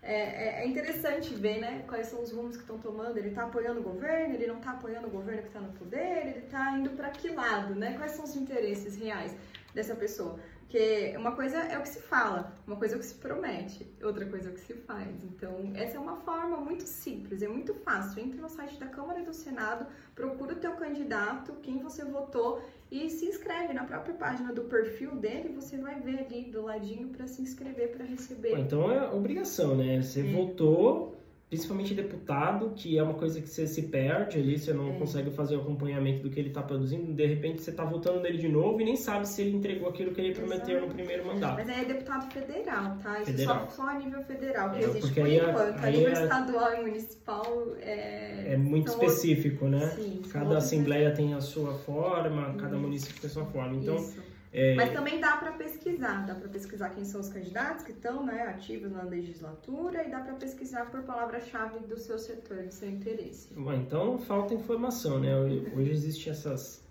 é, 0.01 0.13
é, 0.13 0.63
é, 0.63 0.67
interessante 0.67 1.33
ver 1.33 1.59
né, 1.59 1.83
quais 1.87 2.07
são 2.07 2.21
os 2.21 2.31
rumos 2.31 2.55
que 2.55 2.61
estão 2.61 2.77
tomando. 2.77 3.17
Ele 3.17 3.29
está 3.29 3.43
apoiando 3.43 3.79
o 3.79 3.83
governo, 3.83 4.35
ele 4.35 4.47
não 4.47 4.57
está 4.57 4.71
apoiando 4.71 5.07
o 5.07 5.09
governo 5.09 5.41
que 5.41 5.47
está 5.47 5.59
no 5.59 5.73
poder, 5.73 6.27
ele 6.27 6.39
está 6.45 6.77
indo 6.77 6.91
para 6.91 7.09
que 7.09 7.29
lado, 7.29 7.75
né? 7.75 7.97
Quais 7.97 8.11
são 8.13 8.23
os 8.23 8.35
interesses 8.35 8.95
reais 8.95 9.35
dessa 9.73 9.95
pessoa? 9.95 10.39
Porque 10.67 11.15
uma 11.15 11.31
coisa 11.31 11.59
é 11.59 11.77
o 11.77 11.81
que 11.81 11.87
se 11.87 12.01
fala, 12.01 12.53
uma 12.67 12.75
coisa 12.75 12.95
é 12.95 12.97
o 12.97 12.99
que 12.99 13.05
se 13.05 13.15
promete, 13.15 13.89
outra 14.03 14.25
coisa 14.25 14.49
é 14.49 14.51
o 14.51 14.53
que 14.53 14.59
se 14.59 14.73
faz. 14.73 15.07
Então, 15.23 15.71
essa 15.73 15.95
é 15.95 15.99
uma 15.99 16.17
forma 16.17 16.57
muito 16.57 16.83
simples, 16.83 17.41
é 17.41 17.47
muito 17.47 17.73
fácil. 17.73 18.21
Entre 18.21 18.37
no 18.39 18.49
site 18.49 18.77
da 18.77 18.87
Câmara 18.87 19.21
e 19.21 19.23
do 19.23 19.33
Senado, 19.33 19.87
procura 20.13 20.53
o 20.53 20.57
teu 20.57 20.73
candidato, 20.73 21.53
quem 21.61 21.79
você 21.79 22.03
votou 22.03 22.61
e 22.89 23.09
se 23.09 23.25
inscreve 23.25 23.73
na 23.73 23.83
própria 23.83 24.13
página 24.13 24.53
do 24.53 24.63
perfil 24.63 25.15
dele, 25.15 25.49
você 25.49 25.77
vai 25.77 25.99
ver 25.99 26.19
ali 26.19 26.45
do 26.45 26.61
ladinho 26.61 27.09
para 27.09 27.27
se 27.27 27.41
inscrever 27.41 27.91
para 27.91 28.05
receber. 28.05 28.57
Então 28.57 28.91
é 28.91 29.09
obrigação, 29.09 29.75
né? 29.75 30.01
Você 30.01 30.21
é. 30.21 30.23
votou, 30.23 31.16
principalmente 31.49 31.93
deputado, 31.93 32.73
que 32.75 32.97
é 32.97 33.03
uma 33.03 33.13
coisa 33.13 33.41
que 33.41 33.47
você 33.47 33.65
se 33.65 33.83
perde 33.83 34.37
ali, 34.37 34.59
você 34.59 34.73
não 34.73 34.89
é. 34.89 34.99
consegue 34.99 35.31
fazer 35.31 35.55
o 35.55 35.61
acompanhamento 35.61 36.23
do 36.23 36.29
que 36.29 36.39
ele 36.39 36.49
está 36.49 36.61
produzindo, 36.61 37.13
de 37.13 37.25
repente 37.25 37.61
você 37.61 37.69
está 37.69 37.85
votando 37.85 38.19
nele 38.19 38.37
de 38.37 38.49
novo 38.49 38.81
e 38.81 38.85
nem 38.85 38.97
sabe 38.97 39.27
se 39.27 39.41
ele 39.41 39.55
entregou 39.55 39.87
aquilo 39.87 40.13
que 40.13 40.19
ele 40.19 40.33
prometeu 40.33 40.77
Exato. 40.77 40.87
no 40.87 40.93
primeiro 40.93 41.25
mandato. 41.25 41.55
Mas 41.55 41.69
aí 41.69 41.81
é 41.83 41.85
deputado 41.85 42.31
federal, 42.33 42.97
tá? 42.97 43.21
Isso 43.21 43.31
federal. 43.31 43.67
Só, 43.69 43.83
só 43.83 43.89
a 43.89 43.93
nível 43.97 44.21
federal, 44.23 44.71
que 44.71 44.77
é, 44.77 44.83
existe 44.83 45.13
por 45.13 45.27
enquanto. 45.27 45.83
A, 45.83 45.89
nível 45.89 46.09
é, 46.09 46.23
estadual 46.23 46.73
e 46.73 46.81
municipal 46.81 47.67
é... 47.79 48.53
É 48.53 48.57
muito 48.57 48.89
específico, 48.89 49.65
outros... 49.65 49.81
né? 49.81 49.89
Sim, 49.95 50.21
cada 50.29 50.57
assembleia 50.57 51.13
tem 51.13 51.33
a 51.33 51.39
sua 51.39 51.73
forma, 51.75 52.55
cada 52.55 52.77
município 52.77 53.21
tem 53.21 53.29
a 53.29 53.33
sua 53.33 53.45
forma. 53.45 53.77
Então... 53.77 53.95
Isso 53.95 54.26
é... 54.53 54.75
Mas 54.75 54.91
também 54.93 55.19
dá 55.19 55.37
para 55.37 55.51
pesquisar, 55.51 56.25
dá 56.25 56.33
para 56.33 56.47
pesquisar 56.49 56.89
quem 56.89 57.03
são 57.03 57.21
os 57.21 57.29
candidatos 57.29 57.83
que 57.83 57.91
estão 57.91 58.25
né, 58.25 58.43
ativos 58.43 58.91
na 58.91 59.03
legislatura 59.03 60.05
e 60.05 60.09
dá 60.09 60.19
para 60.19 60.33
pesquisar 60.35 60.89
por 60.89 61.01
palavra-chave 61.03 61.79
do 61.85 61.97
seu 61.97 62.17
setor, 62.17 62.63
do 62.63 62.71
seu 62.71 62.89
interesse. 62.89 63.49
Bom, 63.53 63.73
então 63.73 64.17
falta 64.19 64.53
informação, 64.53 65.19
né? 65.19 65.35
Hoje 65.37 65.91
existem 65.91 66.31
essas 66.31 66.81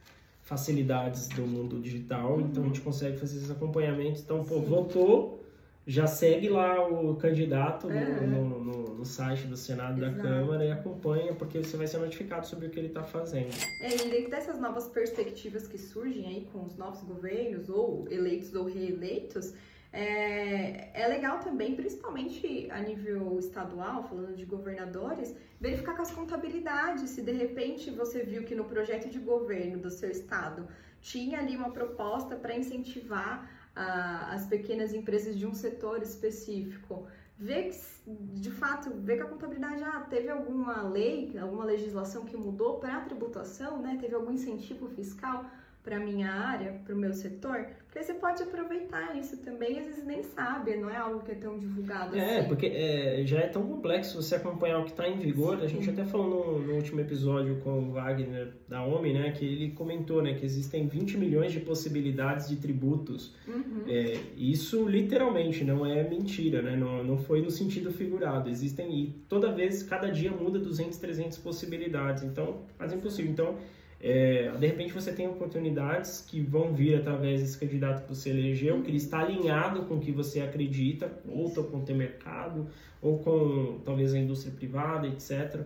facilidades 0.42 1.28
do 1.28 1.42
mundo 1.42 1.80
digital, 1.80 2.34
uhum. 2.34 2.40
então 2.42 2.62
a 2.62 2.66
gente 2.66 2.80
consegue 2.80 3.18
fazer 3.18 3.38
esses 3.38 3.50
acompanhamentos. 3.50 4.22
Então, 4.22 4.44
pô, 4.44 4.60
votou, 4.60 5.44
já 5.86 6.06
segue 6.06 6.48
lá 6.48 6.84
o 6.84 7.14
candidato 7.14 7.88
no, 7.88 8.26
no, 8.26 8.58
no, 8.58 8.94
no, 8.96 9.04
site 9.04 9.46
do 9.46 9.56
Senado 9.56 10.02
Exato. 10.02 10.16
da 10.16 10.22
Câmara 10.22 10.64
e 10.64 10.72
acompanha, 10.72 11.32
porque 11.32 11.58
você 11.58 11.76
vai 11.76 11.86
ser 11.86 11.98
notificado 11.98 12.44
sobre 12.44 12.66
o 12.66 12.70
que 12.70 12.78
ele 12.80 12.88
está 12.88 13.04
fazendo. 13.04 13.54
É, 13.80 13.94
e 13.94 14.10
dentro 14.10 14.30
dessas 14.30 14.58
novas 14.58 14.88
perspectivas 14.88 15.68
que 15.68 15.78
surgem 15.78 16.26
aí 16.26 16.48
com 16.52 16.64
os 16.64 16.76
novos 16.76 17.02
governos, 17.04 17.68
ou 17.68 18.08
eleitos 18.10 18.52
ou 18.52 18.64
reeleitos, 18.64 19.54
é, 19.92 20.90
é 20.92 21.06
legal 21.06 21.38
também, 21.38 21.76
principalmente 21.76 22.68
a 22.70 22.80
nível 22.80 23.38
estadual, 23.38 24.02
falando 24.08 24.34
de 24.34 24.44
governadores, 24.44 25.36
verificar 25.60 25.94
com 25.94 26.02
as 26.02 26.10
contabilidades, 26.10 27.10
se 27.10 27.22
de 27.22 27.32
repente 27.32 27.90
você 27.92 28.24
viu 28.24 28.42
que 28.42 28.56
no 28.56 28.64
projeto 28.64 29.08
de 29.08 29.20
governo 29.20 29.78
do 29.78 29.90
seu 29.90 30.10
estado 30.10 30.66
tinha 31.00 31.38
ali 31.38 31.56
uma 31.56 31.70
proposta 31.70 32.34
para 32.34 32.56
incentivar 32.56 33.48
as 33.76 34.46
pequenas 34.46 34.94
empresas 34.94 35.36
de 35.36 35.46
um 35.46 35.52
setor 35.52 36.02
específico. 36.02 37.06
Ver 37.38 37.68
que, 37.68 38.10
de 38.40 38.50
fato, 38.50 38.90
ver 38.94 39.16
que 39.16 39.22
a 39.22 39.26
contabilidade 39.26 39.82
ah, 39.84 40.00
teve 40.08 40.30
alguma 40.30 40.82
lei, 40.82 41.36
alguma 41.38 41.64
legislação 41.64 42.24
que 42.24 42.36
mudou 42.36 42.78
para 42.78 42.96
a 42.96 43.00
tributação, 43.02 43.82
né? 43.82 43.98
Teve 44.00 44.14
algum 44.14 44.32
incentivo 44.32 44.88
fiscal 44.88 45.44
para 45.86 46.00
minha 46.00 46.28
área, 46.28 46.72
para 46.84 46.92
o 46.92 46.98
meu 46.98 47.14
setor, 47.14 47.64
porque 47.84 48.02
você 48.02 48.14
pode 48.14 48.42
aproveitar 48.42 49.16
isso 49.16 49.36
também, 49.36 49.78
às 49.78 49.86
vezes 49.86 50.04
nem 50.04 50.20
sabe, 50.20 50.76
não 50.76 50.90
é 50.90 50.96
algo 50.96 51.20
que 51.20 51.30
é 51.30 51.36
tão 51.36 51.56
divulgado 51.56 52.18
é, 52.18 52.40
assim. 52.40 52.48
porque 52.48 52.66
é, 52.66 53.22
já 53.24 53.38
é 53.38 53.46
tão 53.46 53.62
complexo 53.62 54.20
você 54.20 54.34
acompanhar 54.34 54.80
o 54.80 54.84
que 54.84 54.90
está 54.90 55.08
em 55.08 55.16
vigor. 55.16 55.58
Sim. 55.58 55.64
A 55.64 55.68
gente 55.68 55.88
até 55.88 56.04
falou 56.04 56.58
no, 56.58 56.66
no, 56.66 56.74
último 56.74 57.00
episódio 57.00 57.60
com 57.60 57.84
o 57.84 57.92
Wagner 57.92 58.52
da 58.68 58.84
OMI, 58.84 59.12
né, 59.12 59.30
que 59.30 59.44
ele 59.44 59.70
comentou, 59.70 60.20
né, 60.20 60.34
que 60.34 60.44
existem 60.44 60.88
20 60.88 61.18
milhões 61.18 61.52
de 61.52 61.60
possibilidades 61.60 62.48
de 62.48 62.56
tributos. 62.56 63.32
Uhum. 63.46 63.84
É, 63.86 64.18
isso 64.36 64.88
literalmente 64.88 65.62
não 65.62 65.86
é 65.86 66.02
mentira, 66.02 66.60
né, 66.60 66.74
não, 66.74 67.04
não 67.04 67.16
foi 67.16 67.40
no 67.40 67.50
sentido 67.50 67.92
figurado. 67.92 68.50
Existem 68.50 68.92
e 68.92 69.06
toda 69.28 69.52
vez, 69.52 69.84
cada 69.84 70.10
dia 70.10 70.32
muda 70.32 70.58
200, 70.58 70.98
300 70.98 71.38
possibilidades. 71.38 72.24
Então, 72.24 72.62
quase 72.76 72.96
impossível. 72.96 73.30
Então 73.30 73.56
é, 74.00 74.50
de 74.58 74.66
repente 74.66 74.92
você 74.92 75.12
tem 75.12 75.26
oportunidades 75.26 76.24
que 76.26 76.40
vão 76.40 76.74
vir 76.74 76.96
através 76.96 77.40
desse 77.40 77.58
candidato 77.58 78.02
que 78.02 78.08
você 78.14 78.30
elegeu, 78.30 78.82
que 78.82 78.90
ele 78.90 78.98
está 78.98 79.20
alinhado 79.20 79.84
com 79.84 79.94
o 79.94 80.00
que 80.00 80.12
você 80.12 80.40
acredita, 80.40 81.10
ou 81.26 81.50
com 81.50 81.78
o 81.78 81.82
teu 81.82 81.96
mercado, 81.96 82.68
ou 83.00 83.18
com 83.18 83.80
talvez 83.84 84.12
a 84.12 84.18
indústria 84.18 84.52
privada, 84.54 85.06
etc. 85.06 85.62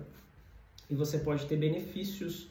E 0.88 0.94
você 0.94 1.18
pode 1.18 1.46
ter 1.46 1.56
benefícios, 1.56 2.49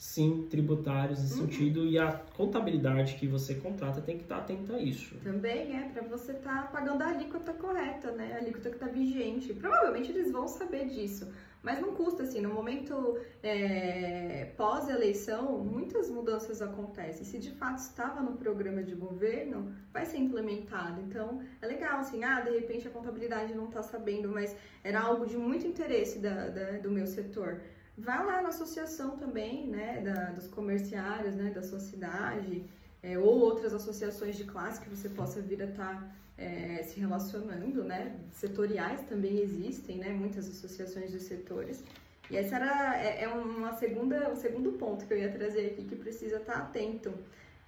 sim, 0.00 0.46
tributários 0.48 1.20
nesse 1.20 1.34
uhum. 1.34 1.46
sentido, 1.46 1.84
e 1.84 1.98
a 1.98 2.10
contabilidade 2.34 3.16
que 3.16 3.26
você 3.26 3.54
contrata 3.54 4.00
tem 4.00 4.16
que 4.16 4.22
estar 4.22 4.38
atenta 4.38 4.76
a 4.76 4.80
isso. 4.80 5.14
Também 5.22 5.76
é 5.76 5.90
para 5.90 6.00
você 6.02 6.32
estar 6.32 6.62
tá 6.62 6.68
pagando 6.68 7.02
a 7.02 7.08
alíquota 7.08 7.52
correta, 7.52 8.10
né? 8.12 8.32
A 8.32 8.38
alíquota 8.38 8.70
que 8.70 8.76
está 8.76 8.86
vigente. 8.86 9.52
Provavelmente 9.52 10.10
eles 10.10 10.32
vão 10.32 10.48
saber 10.48 10.86
disso 10.88 11.30
mas 11.62 11.78
não 11.80 11.94
custa, 11.94 12.22
assim, 12.22 12.40
no 12.40 12.54
momento 12.54 13.18
é, 13.42 14.50
pós-eleição, 14.56 15.58
muitas 15.58 16.08
mudanças 16.08 16.62
acontecem. 16.62 17.24
Se 17.24 17.38
de 17.38 17.50
fato 17.50 17.78
estava 17.78 18.22
no 18.22 18.36
programa 18.36 18.82
de 18.82 18.94
governo, 18.94 19.74
vai 19.92 20.06
ser 20.06 20.18
implementado. 20.18 21.02
Então, 21.02 21.42
é 21.60 21.66
legal, 21.66 22.00
assim, 22.00 22.24
ah, 22.24 22.40
de 22.40 22.50
repente 22.50 22.88
a 22.88 22.90
contabilidade 22.90 23.54
não 23.54 23.66
está 23.66 23.82
sabendo, 23.82 24.30
mas 24.30 24.56
era 24.82 25.00
algo 25.00 25.26
de 25.26 25.36
muito 25.36 25.66
interesse 25.66 26.18
da, 26.18 26.48
da, 26.48 26.78
do 26.78 26.90
meu 26.90 27.06
setor. 27.06 27.60
Vai 28.00 28.24
lá 28.24 28.40
na 28.40 28.48
associação 28.48 29.18
também, 29.18 29.66
né, 29.66 30.00
da, 30.00 30.30
dos 30.30 30.46
comerciários, 30.48 31.34
né, 31.34 31.50
da 31.50 31.62
sua 31.62 31.78
cidade, 31.78 32.64
é, 33.02 33.18
ou 33.18 33.38
outras 33.40 33.74
associações 33.74 34.36
de 34.36 34.44
classe 34.44 34.80
que 34.80 34.88
você 34.88 35.08
possa 35.08 35.40
vir 35.40 35.62
a 35.62 35.66
estar 35.66 35.94
tá 36.00 36.10
é, 36.38 36.82
se 36.82 36.98
relacionando, 36.98 37.84
né? 37.84 38.16
Setoriais 38.32 39.02
também 39.02 39.38
existem, 39.40 39.98
né? 39.98 40.08
Muitas 40.08 40.48
associações 40.48 41.10
de 41.10 41.20
setores. 41.20 41.84
E 42.30 42.36
essa 42.36 42.56
era 42.56 42.98
é, 42.98 43.24
é 43.24 43.28
uma 43.28 43.74
segunda, 43.74 44.30
um 44.30 44.36
segundo 44.36 44.72
ponto 44.72 45.04
que 45.04 45.12
eu 45.12 45.18
ia 45.18 45.30
trazer 45.30 45.66
aqui 45.66 45.84
que 45.84 45.96
precisa 45.96 46.36
estar 46.36 46.54
atento 46.54 47.12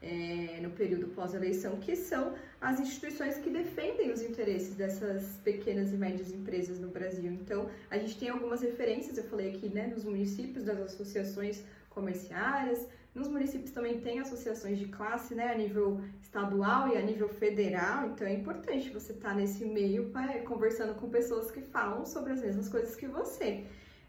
é, 0.01 0.59
no 0.63 0.71
período 0.71 1.09
pós-eleição, 1.09 1.77
que 1.77 1.95
são 1.95 2.35
as 2.63 2.79
instituições 2.79 3.39
que 3.39 3.51
defendem 3.51 4.13
os 4.13 4.23
interesses 4.23 4.77
dessas 4.77 5.25
pequenas 5.43 5.93
e 5.93 5.97
médias 5.97 6.33
empresas 6.33 6.79
no 6.79 6.89
Brasil. 6.89 7.33
Então, 7.33 7.69
a 7.91 7.99
gente 7.99 8.17
tem 8.17 8.29
algumas 8.29 8.63
referências, 8.63 9.19
eu 9.19 9.25
falei 9.25 9.51
aqui, 9.51 9.69
né, 9.69 9.89
nos 9.89 10.05
municípios, 10.05 10.65
das 10.65 10.79
associações 10.79 11.65
comerciárias, 11.91 12.87
nos 13.13 13.29
municípios 13.29 13.73
também 13.73 14.01
tem 14.01 14.21
associações 14.21 14.79
de 14.79 14.87
classe, 14.87 15.35
né, 15.35 15.53
a 15.53 15.59
nível 15.59 16.01
estadual 16.23 16.89
e 16.89 16.97
a 16.97 17.03
nível 17.03 17.29
federal, 17.29 18.07
então 18.07 18.27
é 18.27 18.33
importante 18.33 18.89
você 18.91 19.13
estar 19.13 19.31
tá 19.31 19.35
nesse 19.35 19.65
meio 19.65 20.09
né, 20.11 20.39
conversando 20.39 20.95
com 20.95 21.11
pessoas 21.11 21.51
que 21.51 21.61
falam 21.61 22.07
sobre 22.07 22.33
as 22.33 22.41
mesmas 22.41 22.69
coisas 22.69 22.95
que 22.95 23.09
você. 23.09 23.65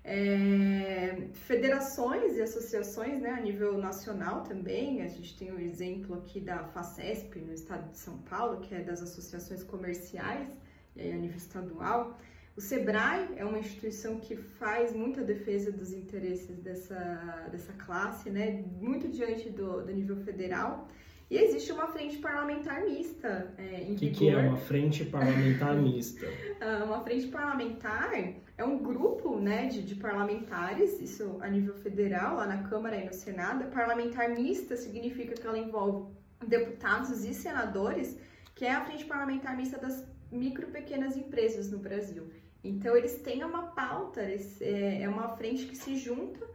É, 0.06 1.30
federações 1.34 2.36
e 2.36 2.42
associações 2.42 3.22
né, 3.22 3.30
a 3.30 3.40
nível 3.40 3.78
nacional 3.78 4.44
também, 4.44 5.02
a 5.02 5.08
gente 5.08 5.38
tem 5.38 5.50
o 5.50 5.60
exemplo 5.60 6.16
aqui 6.16 6.42
da 6.42 6.66
FACESP 6.66 7.40
no 7.40 7.54
estado 7.54 7.90
de 7.90 7.98
São 7.98 8.18
Paulo, 8.18 8.60
que 8.60 8.76
é 8.76 8.82
das 8.82 9.02
associações 9.02 9.64
comerciais, 9.64 10.50
e 10.96 11.02
aí 11.02 11.14
a 11.14 11.16
nível 11.16 11.38
estadual. 11.38 12.20
O 12.56 12.62
SEBRAE 12.62 13.30
é 13.38 13.46
uma 13.46 13.58
instituição 13.58 14.20
que 14.20 14.36
faz 14.36 14.94
muita 14.94 15.24
defesa 15.24 15.72
dos 15.72 15.92
interesses 15.94 16.58
dessa, 16.60 17.48
dessa 17.50 17.72
classe, 17.74 18.30
né, 18.30 18.64
muito 18.80 19.08
diante 19.08 19.50
do, 19.50 19.84
do 19.86 19.92
nível 19.92 20.18
federal. 20.18 20.88
E 21.32 21.38
existe 21.38 21.72
uma 21.72 21.88
frente 21.88 22.18
parlamentar 22.18 22.84
mista 22.84 23.52
é, 23.58 23.82
em 23.82 23.94
O 23.94 23.96
que, 23.96 24.12
que, 24.12 24.30
é 24.30 24.38
uma 24.38 24.58
frente 24.58 25.06
parlamentar 25.06 25.76
mista? 25.76 26.28
Ah, 26.62 26.84
uma 26.86 27.04
frente 27.04 27.28
parlamentar 27.28 28.14
é 28.58 28.64
um 28.64 28.78
grupo 28.78 29.40
né, 29.40 29.68
de, 29.68 29.82
de, 29.82 29.96
parlamentares, 29.96 31.00
isso 31.02 31.38
a 31.42 31.50
nível 31.50 31.74
federal, 31.76 32.36
lá 32.36 32.46
na 32.46 32.64
Câmara 32.64 32.96
e 32.96 33.06
no 33.06 33.14
Senado. 33.14 33.72
Parlamentar 33.72 34.30
mista 34.30 34.78
significa 34.78 35.34
que 35.34 35.46
ela 35.46 35.58
envolve 35.58 36.14
deputados 36.46 37.24
e 37.26 37.34
senadores, 37.34 38.18
que 38.54 38.66
é 38.66 38.72
a 38.72 38.86
frente 38.86 39.06
parlamentar 39.06 39.58
mista 39.58 39.78
das 39.80 40.06
micro 40.32 40.68
pequenas 40.68 41.18
empresas 41.18 41.72
no 41.72 41.80
Brasil. 41.80 42.30
Então, 42.64 42.96
eles 42.96 43.22
têm 43.22 43.44
uma 43.44 43.64
pauta, 43.64 44.22
eles, 44.22 44.62
é, 44.62 45.02
é 45.02 45.10
uma 45.10 45.30
frente 45.30 45.66
que 45.66 45.76
se 45.76 45.96
junta 45.96 46.46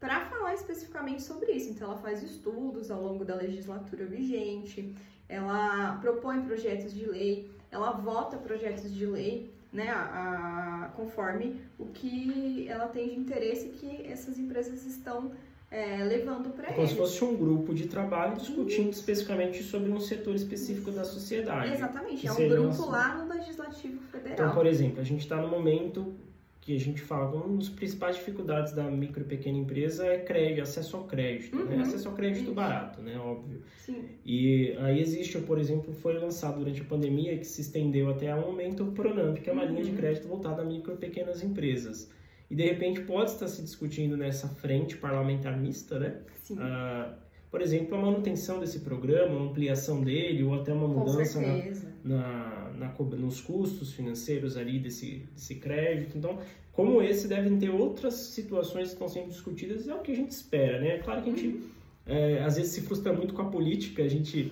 para 0.00 0.26
falar 0.26 0.54
especificamente 0.54 1.22
sobre 1.22 1.52
isso. 1.52 1.70
Então, 1.70 1.90
ela 1.90 2.00
faz 2.00 2.22
estudos 2.22 2.90
ao 2.90 3.00
longo 3.00 3.24
da 3.24 3.34
legislatura 3.34 4.04
vigente, 4.04 4.94
ela 5.28 5.96
propõe 5.98 6.42
projetos 6.42 6.92
de 6.92 7.06
lei, 7.06 7.50
ela 7.70 7.92
vota 7.92 8.36
projetos 8.36 8.92
de 8.92 9.06
lei, 9.06 9.54
né, 9.72 9.88
a, 9.90 10.84
a, 10.84 10.88
conforme 10.94 11.60
o 11.78 11.86
que 11.86 12.66
ela 12.68 12.86
tem 12.88 13.08
de 13.08 13.18
interesse 13.18 13.68
que 13.70 14.06
essas 14.06 14.38
empresas 14.38 14.84
estão 14.84 15.32
é, 15.70 16.04
levando 16.04 16.50
para 16.50 16.68
é 16.68 16.72
Como 16.74 16.86
se 16.86 16.94
fosse 16.94 17.24
um 17.24 17.34
grupo 17.34 17.74
de 17.74 17.88
trabalho 17.88 18.36
discutindo 18.36 18.90
Isso. 18.90 19.00
especificamente 19.00 19.62
sobre 19.62 19.90
um 19.90 19.98
setor 19.98 20.34
específico 20.34 20.90
da 20.90 21.02
sociedade. 21.02 21.72
Exatamente, 21.72 22.26
é 22.26 22.32
um 22.32 22.48
grupo 22.48 22.90
lá 22.90 23.16
no 23.16 23.32
Legislativo 23.32 23.98
Federal. 24.12 24.34
Então, 24.34 24.54
por 24.54 24.66
exemplo, 24.66 25.00
a 25.00 25.04
gente 25.04 25.20
está 25.20 25.36
no 25.36 25.48
momento 25.48 26.14
que 26.62 26.74
a 26.74 26.80
gente 26.80 27.02
fala, 27.02 27.44
uma 27.44 27.58
das 27.58 27.68
principais 27.68 28.16
dificuldades 28.16 28.72
da 28.72 28.84
micro 28.84 29.20
e 29.22 29.26
pequena 29.26 29.58
empresa 29.58 30.06
é 30.06 30.20
crédito, 30.20 30.62
acesso 30.62 30.96
ao 30.96 31.04
crédito, 31.04 31.56
né? 31.56 31.62
uhum. 31.62 31.68
né? 31.68 31.82
Acesso 31.82 32.08
ao 32.08 32.14
crédito 32.14 32.44
Isso. 32.44 32.54
barato, 32.54 33.02
né? 33.02 33.18
Óbvio. 33.18 33.62
Sim. 33.78 34.04
E 34.24 34.74
aí 34.78 35.00
existe, 35.00 35.38
por 35.40 35.58
exemplo, 35.58 35.92
foi 35.92 36.14
lançado 36.14 36.60
durante 36.60 36.80
a 36.80 36.84
pandemia, 36.84 37.36
que 37.36 37.44
se 37.44 37.60
estendeu 37.60 38.08
até 38.08 38.34
o 38.34 38.40
momento, 38.40 38.84
o 38.84 38.92
Pronamp, 38.92 39.38
que 39.38 39.50
é 39.50 39.52
uma 39.52 39.64
uhum. 39.64 39.72
linha 39.72 39.84
de 39.84 39.92
crédito 39.92 40.26
voltada 40.28 40.62
a 40.62 40.64
micro 40.64 40.94
e 40.94 40.96
pequenas 40.96 41.42
empresas 41.42 42.08
e 42.52 42.54
de 42.54 42.64
repente 42.64 43.00
pode 43.00 43.30
estar 43.30 43.48
se 43.48 43.62
discutindo 43.62 44.14
nessa 44.14 44.46
frente 44.46 44.94
parlamentar 44.98 45.58
mista, 45.58 45.98
né? 45.98 46.20
Sim. 46.42 46.58
Ah, 46.60 47.14
por 47.52 47.60
exemplo, 47.60 47.94
a 47.98 48.00
manutenção 48.00 48.58
desse 48.58 48.80
programa, 48.80 49.38
a 49.38 49.42
ampliação 49.42 50.02
dele 50.02 50.42
ou 50.42 50.54
até 50.54 50.72
uma 50.72 50.88
mudança 50.88 51.38
na, 51.38 51.62
na, 52.02 52.72
na, 52.78 53.16
nos 53.18 53.42
custos 53.42 53.92
financeiros 53.92 54.56
ali 54.56 54.78
desse, 54.78 55.28
desse 55.34 55.56
crédito. 55.56 56.16
Então, 56.16 56.38
como 56.72 57.02
esse, 57.02 57.28
devem 57.28 57.58
ter 57.58 57.68
outras 57.68 58.14
situações 58.14 58.88
que 58.88 58.94
estão 58.94 59.06
sendo 59.06 59.28
discutidas, 59.28 59.86
é 59.86 59.94
o 59.94 60.00
que 60.00 60.12
a 60.12 60.16
gente 60.16 60.30
espera, 60.30 60.80
né? 60.80 60.94
É 60.94 60.98
claro 60.98 61.22
que 61.22 61.28
a 61.28 61.34
gente 61.34 61.46
uhum. 61.46 61.62
é, 62.06 62.42
às 62.42 62.56
vezes 62.56 62.72
se 62.72 62.80
frustra 62.80 63.12
muito 63.12 63.34
com 63.34 63.42
a 63.42 63.50
política, 63.50 64.02
a 64.02 64.08
gente 64.08 64.50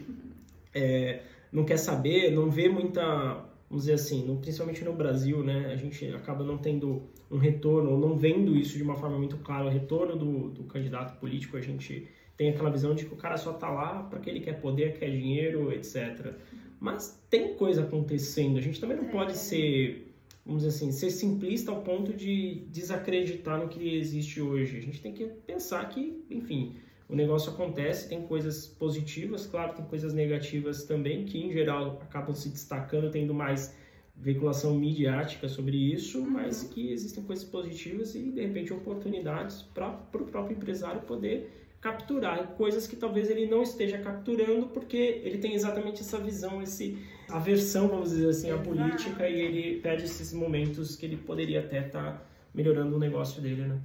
é, 0.74 1.22
não 1.50 1.64
quer 1.64 1.78
saber, 1.78 2.30
não 2.30 2.50
vê 2.50 2.68
muita 2.68 3.46
vamos 3.70 3.84
dizer 3.84 3.94
assim, 3.94 4.26
no, 4.26 4.36
principalmente 4.36 4.84
no 4.84 4.92
Brasil, 4.92 5.44
né, 5.44 5.70
a 5.72 5.76
gente 5.76 6.04
acaba 6.08 6.44
não 6.44 6.58
tendo 6.58 7.02
um 7.30 7.38
retorno, 7.38 7.92
ou 7.92 7.98
não 7.98 8.16
vendo 8.16 8.56
isso 8.56 8.76
de 8.76 8.82
uma 8.82 8.96
forma 8.96 9.16
muito 9.16 9.36
clara, 9.38 9.66
o 9.66 9.70
retorno 9.70 10.16
do, 10.16 10.50
do 10.50 10.64
candidato 10.64 11.18
político, 11.20 11.56
a 11.56 11.60
gente 11.60 12.08
tem 12.40 12.48
aquela 12.48 12.70
visão 12.70 12.94
de 12.94 13.04
que 13.04 13.12
o 13.12 13.18
cara 13.18 13.36
só 13.36 13.52
tá 13.52 13.68
lá 13.68 14.02
para 14.04 14.18
que 14.18 14.30
ele 14.30 14.40
quer 14.40 14.62
poder, 14.62 14.98
quer 14.98 15.10
dinheiro, 15.10 15.70
etc. 15.74 16.32
Mas 16.80 17.22
tem 17.28 17.52
coisa 17.52 17.82
acontecendo, 17.82 18.56
a 18.56 18.62
gente 18.62 18.80
também 18.80 18.96
não 18.96 19.04
é. 19.04 19.10
pode 19.10 19.36
ser, 19.36 20.10
vamos 20.42 20.62
dizer 20.62 20.74
assim, 20.74 20.90
ser 20.90 21.10
simplista 21.10 21.70
ao 21.70 21.82
ponto 21.82 22.14
de 22.14 22.64
desacreditar 22.70 23.58
no 23.58 23.68
que 23.68 23.94
existe 23.94 24.40
hoje. 24.40 24.78
A 24.78 24.80
gente 24.80 25.02
tem 25.02 25.12
que 25.12 25.26
pensar 25.26 25.86
que, 25.90 26.24
enfim, 26.30 26.76
o 27.10 27.14
negócio 27.14 27.52
acontece, 27.52 28.08
tem 28.08 28.22
coisas 28.22 28.66
positivas, 28.66 29.44
claro, 29.44 29.74
tem 29.74 29.84
coisas 29.84 30.14
negativas 30.14 30.84
também, 30.84 31.26
que 31.26 31.36
em 31.36 31.52
geral 31.52 32.00
acabam 32.00 32.34
se 32.34 32.48
destacando, 32.48 33.10
tendo 33.10 33.34
mais 33.34 33.76
veiculação 34.16 34.74
midiática 34.74 35.46
sobre 35.46 35.76
isso, 35.76 36.20
uhum. 36.20 36.30
mas 36.30 36.62
que 36.62 36.90
existem 36.90 37.22
coisas 37.22 37.44
positivas 37.44 38.14
e 38.14 38.32
de 38.32 38.40
repente 38.40 38.72
oportunidades 38.72 39.60
para 39.60 39.90
o 40.14 40.24
próprio 40.24 40.56
empresário 40.56 41.02
poder 41.02 41.60
capturar 41.80 42.48
coisas 42.56 42.86
que 42.86 42.94
talvez 42.94 43.30
ele 43.30 43.46
não 43.46 43.62
esteja 43.62 43.98
capturando 43.98 44.66
porque 44.66 45.22
ele 45.24 45.38
tem 45.38 45.54
exatamente 45.54 46.02
essa 46.02 46.18
visão, 46.18 46.62
esse 46.62 46.98
aversão, 47.28 47.88
vamos 47.88 48.10
dizer 48.10 48.28
assim, 48.28 48.50
à 48.50 48.58
política 48.58 49.28
e 49.28 49.40
ele 49.40 49.80
perde 49.80 50.04
esses 50.04 50.32
momentos 50.32 50.94
que 50.96 51.06
ele 51.06 51.16
poderia 51.16 51.60
até 51.60 51.86
estar 51.86 52.02
tá 52.02 52.22
melhorando 52.54 52.96
o 52.96 52.98
negócio 52.98 53.40
dele, 53.40 53.62
né? 53.62 53.80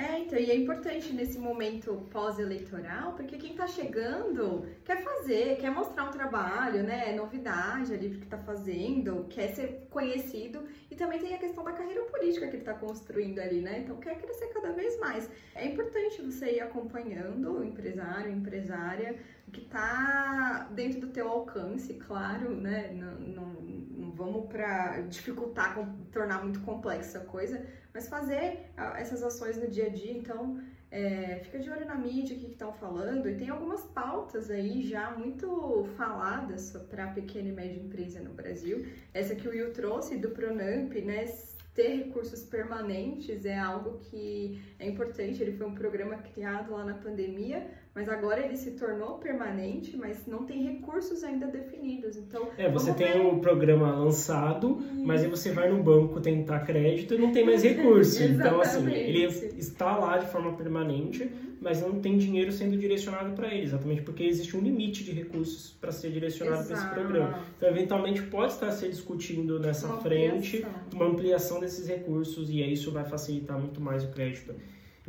É, 0.00 0.18
então, 0.18 0.38
e 0.38 0.50
é 0.50 0.56
importante 0.56 1.12
nesse 1.12 1.38
momento 1.38 2.08
pós-eleitoral, 2.10 3.12
porque 3.12 3.36
quem 3.36 3.50
está 3.50 3.66
chegando 3.66 4.66
quer 4.82 5.02
fazer, 5.02 5.58
quer 5.58 5.70
mostrar 5.70 6.04
um 6.04 6.10
trabalho, 6.10 6.82
né? 6.82 7.12
Novidade 7.12 7.92
ali 7.92 8.08
do 8.08 8.16
que 8.18 8.24
está 8.24 8.38
fazendo, 8.38 9.26
quer 9.28 9.48
ser 9.48 9.86
conhecido 9.90 10.64
e 10.90 10.94
também 10.94 11.18
tem 11.18 11.34
a 11.34 11.38
questão 11.38 11.62
da 11.62 11.72
carreira 11.72 12.02
política 12.04 12.46
que 12.46 12.54
ele 12.54 12.62
está 12.62 12.72
construindo 12.72 13.40
ali, 13.40 13.60
né? 13.60 13.80
Então 13.80 13.98
quer 13.98 14.16
crescer 14.16 14.46
cada 14.54 14.72
vez 14.72 14.98
mais. 14.98 15.28
É 15.54 15.66
importante 15.66 16.22
você 16.22 16.52
ir 16.52 16.60
acompanhando 16.60 17.58
o 17.58 17.62
empresário, 17.62 18.32
empresária, 18.32 19.16
que 19.50 19.62
está 19.62 20.68
dentro 20.72 21.00
do 21.00 21.08
teu 21.08 21.28
alcance, 21.28 21.94
claro, 21.94 22.54
né? 22.54 22.92
Não, 22.92 23.14
não, 23.20 23.46
não 23.62 24.10
vamos 24.12 24.46
para 24.46 25.00
dificultar, 25.02 25.76
tornar 26.12 26.42
muito 26.42 26.60
complexa 26.60 27.18
a 27.18 27.24
coisa, 27.24 27.64
mas 27.92 28.08
fazer 28.08 28.70
essas 28.96 29.22
ações 29.22 29.56
no 29.56 29.68
dia 29.68 29.86
a 29.86 29.88
dia, 29.88 30.12
então 30.12 30.60
é, 30.90 31.40
fica 31.44 31.58
de 31.58 31.70
olho 31.70 31.86
na 31.86 31.94
mídia, 31.94 32.36
o 32.36 32.40
que 32.40 32.46
estão 32.46 32.72
falando, 32.72 33.28
e 33.28 33.36
tem 33.36 33.48
algumas 33.48 33.82
pautas 33.84 34.50
aí 34.50 34.82
já 34.82 35.12
muito 35.12 35.88
faladas 35.96 36.72
para 36.90 37.08
pequena 37.08 37.48
e 37.48 37.52
média 37.52 37.80
empresa 37.80 38.20
no 38.20 38.30
Brasil. 38.30 38.86
Essa 39.14 39.34
que 39.36 39.46
o 39.46 39.52
Will 39.52 39.72
trouxe 39.72 40.16
do 40.16 40.30
Pronamp, 40.30 40.92
né? 40.94 41.26
Ter 41.72 42.04
recursos 42.04 42.42
permanentes 42.42 43.44
é 43.44 43.56
algo 43.56 44.00
que 44.00 44.60
é 44.78 44.88
importante. 44.88 45.40
Ele 45.40 45.56
foi 45.56 45.68
um 45.68 45.74
programa 45.74 46.16
criado 46.16 46.72
lá 46.72 46.84
na 46.84 46.94
pandemia, 46.94 47.70
mas 47.94 48.08
agora 48.08 48.44
ele 48.44 48.56
se 48.56 48.72
tornou 48.72 49.18
permanente, 49.18 49.96
mas 49.96 50.24
não 50.26 50.44
tem 50.44 50.62
recursos 50.62 51.24
ainda 51.24 51.46
definidos. 51.46 52.16
Então, 52.16 52.48
é, 52.56 52.70
você 52.70 52.92
tem 52.92 53.14
ver. 53.14 53.26
o 53.26 53.40
programa 53.40 53.92
lançado, 53.96 54.80
mas 55.04 55.24
aí 55.24 55.28
você 55.28 55.50
vai 55.50 55.70
no 55.70 55.82
banco 55.82 56.20
tentar 56.20 56.60
crédito 56.60 57.14
e 57.14 57.18
não 57.18 57.32
tem 57.32 57.44
mais 57.44 57.62
recurso. 57.64 58.22
então, 58.22 58.60
assim, 58.60 58.88
ele 58.92 59.24
está 59.58 59.96
lá 59.96 60.18
de 60.18 60.26
forma 60.26 60.52
permanente, 60.56 61.24
uhum. 61.24 61.56
mas 61.60 61.80
não 61.80 62.00
tem 62.00 62.16
dinheiro 62.16 62.52
sendo 62.52 62.76
direcionado 62.78 63.32
para 63.32 63.52
ele, 63.52 63.64
exatamente 63.64 64.02
porque 64.02 64.22
existe 64.22 64.56
um 64.56 64.60
limite 64.60 65.02
de 65.02 65.10
recursos 65.10 65.76
para 65.80 65.90
ser 65.90 66.12
direcionado 66.12 66.64
para 66.68 66.76
esse 66.76 66.88
programa. 66.90 67.40
Então, 67.56 67.68
eventualmente 67.68 68.22
pode 68.22 68.52
estar 68.52 68.70
se 68.70 68.88
discutindo 68.88 69.58
nessa 69.58 69.88
uma 69.88 70.00
frente 70.00 70.58
ampliação. 70.58 70.82
uma 70.94 71.06
ampliação 71.06 71.60
desses 71.60 71.88
recursos 71.88 72.50
e 72.50 72.62
aí 72.62 72.72
isso 72.72 72.92
vai 72.92 73.04
facilitar 73.04 73.58
muito 73.58 73.80
mais 73.80 74.04
o 74.04 74.08
crédito. 74.12 74.54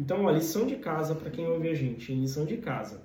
Então, 0.01 0.27
a 0.27 0.31
lição 0.31 0.65
de 0.65 0.77
casa 0.77 1.13
para 1.13 1.29
quem 1.29 1.47
ouve 1.47 1.69
a 1.69 1.75
gente, 1.75 2.11
lição 2.11 2.43
de 2.43 2.57
casa. 2.57 3.03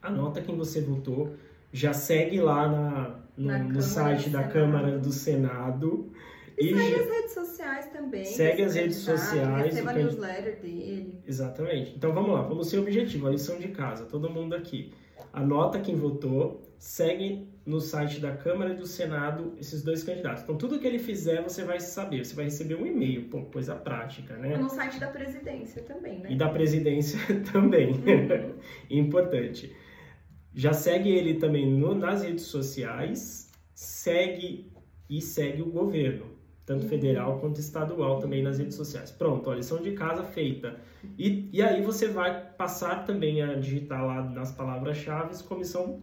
Anota 0.00 0.40
quem 0.40 0.56
você 0.56 0.80
votou, 0.80 1.34
já 1.72 1.92
segue 1.92 2.40
lá 2.40 2.68
na, 2.68 3.20
no, 3.36 3.46
na 3.48 3.58
no 3.58 3.82
site 3.82 4.30
da 4.30 4.44
Câmara 4.44 4.96
do 4.96 5.10
Senado. 5.10 6.12
E, 6.56 6.70
e 6.70 6.76
segue 6.76 6.94
as 6.94 7.10
redes 7.10 7.34
sociais 7.34 7.86
também. 7.90 8.24
Segue 8.24 8.62
as 8.62 8.74
redes 8.76 8.96
sociais. 8.98 9.74
Receba 9.74 9.90
a 9.90 9.94
newsletter 9.94 10.60
dele. 10.60 11.18
Exatamente. 11.26 11.96
Então 11.96 12.12
vamos 12.12 12.30
lá, 12.30 12.42
vamos 12.42 12.68
ser 12.68 12.78
objetivo, 12.78 13.26
a 13.26 13.30
lição 13.30 13.58
de 13.58 13.66
casa, 13.66 14.04
todo 14.04 14.30
mundo 14.30 14.54
aqui. 14.54 14.92
Anota 15.32 15.80
quem 15.80 15.96
votou, 15.96 16.62
segue 16.78 17.48
no 17.68 17.82
site 17.82 18.18
da 18.18 18.34
Câmara 18.34 18.72
e 18.72 18.76
do 18.76 18.86
Senado 18.86 19.52
esses 19.60 19.82
dois 19.82 20.02
candidatos. 20.02 20.42
Então, 20.42 20.56
tudo 20.56 20.78
que 20.78 20.86
ele 20.86 20.98
fizer, 20.98 21.42
você 21.42 21.62
vai 21.62 21.78
saber. 21.78 22.24
Você 22.24 22.34
vai 22.34 22.46
receber 22.46 22.76
um 22.76 22.86
e-mail, 22.86 23.28
pô, 23.28 23.42
coisa 23.42 23.74
prática, 23.74 24.34
né? 24.38 24.56
No 24.56 24.70
site 24.70 24.98
da 24.98 25.08
presidência 25.08 25.82
também, 25.82 26.18
né? 26.18 26.32
E 26.32 26.36
da 26.36 26.48
presidência 26.48 27.18
também. 27.52 27.90
Uhum. 27.90 28.54
Importante. 28.88 29.76
Já 30.54 30.72
segue 30.72 31.10
ele 31.10 31.34
também 31.34 31.70
no, 31.70 31.94
nas 31.94 32.22
redes 32.22 32.44
sociais, 32.44 33.52
segue 33.74 34.72
e 35.08 35.20
segue 35.20 35.60
o 35.60 35.70
governo, 35.70 36.24
tanto 36.64 36.84
uhum. 36.84 36.88
federal 36.88 37.38
quanto 37.38 37.60
estadual 37.60 38.18
também 38.18 38.42
nas 38.42 38.58
redes 38.58 38.76
sociais. 38.76 39.10
Pronto, 39.10 39.50
a 39.50 39.54
lição 39.54 39.82
de 39.82 39.92
casa 39.92 40.24
feita. 40.24 40.80
E, 41.18 41.50
e 41.52 41.60
aí 41.60 41.82
você 41.82 42.08
vai 42.08 42.46
passar 42.56 43.04
também 43.04 43.42
a 43.42 43.56
digitar 43.56 44.06
lá 44.06 44.22
nas 44.22 44.52
palavras-chave 44.52 45.42
comissão 45.44 46.02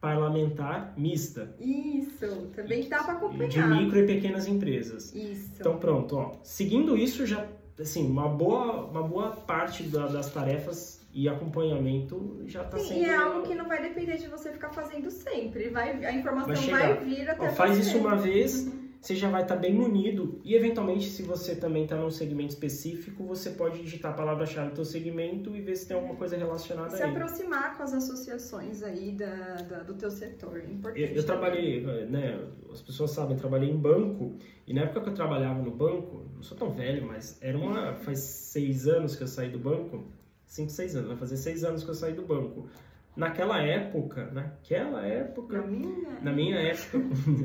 parlamentar 0.00 0.94
mista. 0.96 1.54
Isso, 1.58 2.50
também 2.54 2.88
dá 2.88 3.02
para 3.02 3.14
acompanhar. 3.14 3.48
De 3.48 3.62
micro 3.62 3.98
e 3.98 4.06
pequenas 4.06 4.46
empresas. 4.46 5.14
Isso. 5.14 5.52
Então 5.58 5.78
pronto, 5.78 6.16
ó. 6.16 6.32
Seguindo 6.42 6.96
isso 6.96 7.26
já 7.26 7.46
assim, 7.80 8.06
uma 8.06 8.28
boa, 8.28 8.86
uma 8.86 9.02
boa 9.02 9.30
parte 9.30 9.82
da, 9.82 10.06
das 10.06 10.32
tarefas 10.32 11.04
e 11.12 11.28
acompanhamento 11.28 12.42
já 12.46 12.62
está 12.62 12.78
sendo. 12.78 13.00
E 13.00 13.04
é 13.04 13.14
algo 13.14 13.46
que 13.46 13.54
não 13.54 13.66
vai 13.66 13.82
depender 13.82 14.16
de 14.16 14.28
você 14.28 14.50
ficar 14.52 14.70
fazendo 14.70 15.10
sempre. 15.10 15.68
Vai, 15.70 16.04
a 16.04 16.12
informação 16.12 16.54
vai, 16.54 16.94
vai 16.94 17.04
vir 17.04 17.28
até 17.28 17.48
ó, 17.48 17.52
Faz 17.52 17.78
isso 17.78 17.98
uma 17.98 18.16
vez. 18.16 18.70
Você 19.06 19.14
já 19.14 19.30
vai 19.30 19.42
estar 19.42 19.54
tá 19.54 19.60
bem 19.60 19.72
munido 19.72 20.40
e 20.42 20.56
eventualmente 20.56 21.08
se 21.08 21.22
você 21.22 21.54
também 21.54 21.84
está 21.84 21.94
num 21.94 22.10
segmento 22.10 22.54
específico, 22.54 23.22
você 23.22 23.50
pode 23.50 23.80
digitar 23.80 24.12
a 24.12 24.16
palavra-chave 24.16 24.70
do 24.70 24.74
seu 24.74 24.84
segmento 24.84 25.54
e 25.54 25.60
ver 25.60 25.76
se 25.76 25.86
tem 25.86 25.96
alguma 25.96 26.16
coisa 26.16 26.36
relacionada 26.36 26.90
se 26.90 26.96
a 26.96 26.98
Se 26.98 27.04
aproximar 27.04 27.76
com 27.76 27.84
as 27.84 27.94
associações 27.94 28.82
aí 28.82 29.12
da, 29.12 29.62
da 29.62 29.82
do 29.84 29.94
teu 29.94 30.10
setor, 30.10 30.56
é 30.56 30.64
importante. 30.64 31.02
Eu, 31.02 31.18
eu 31.18 31.24
trabalhei, 31.24 31.86
né, 32.08 32.48
as 32.68 32.82
pessoas 32.82 33.12
sabem, 33.12 33.36
trabalhei 33.36 33.70
em 33.70 33.76
banco 33.76 34.34
e 34.66 34.74
na 34.74 34.80
época 34.80 35.02
que 35.02 35.10
eu 35.10 35.14
trabalhava 35.14 35.62
no 35.62 35.70
banco, 35.70 36.26
não 36.34 36.42
sou 36.42 36.58
tão 36.58 36.72
velho, 36.72 37.06
mas 37.06 37.40
era 37.40 37.56
uma, 37.56 37.94
faz 37.94 38.18
seis 38.18 38.88
anos 38.88 39.14
que 39.14 39.22
eu 39.22 39.28
saí 39.28 39.50
do 39.50 39.58
banco, 39.60 40.04
cinco, 40.46 40.72
seis 40.72 40.96
anos, 40.96 41.06
vai 41.06 41.16
fazer 41.16 41.36
seis 41.36 41.62
anos 41.62 41.84
que 41.84 41.90
eu 41.90 41.94
saí 41.94 42.12
do 42.12 42.22
banco. 42.22 42.68
Naquela 43.16 43.62
época, 43.62 44.30
naquela 44.32 45.06
época, 45.06 45.58
na 45.58 45.66
minha, 45.66 46.20
na 46.20 46.32
minha 46.32 46.56
época, 46.56 46.98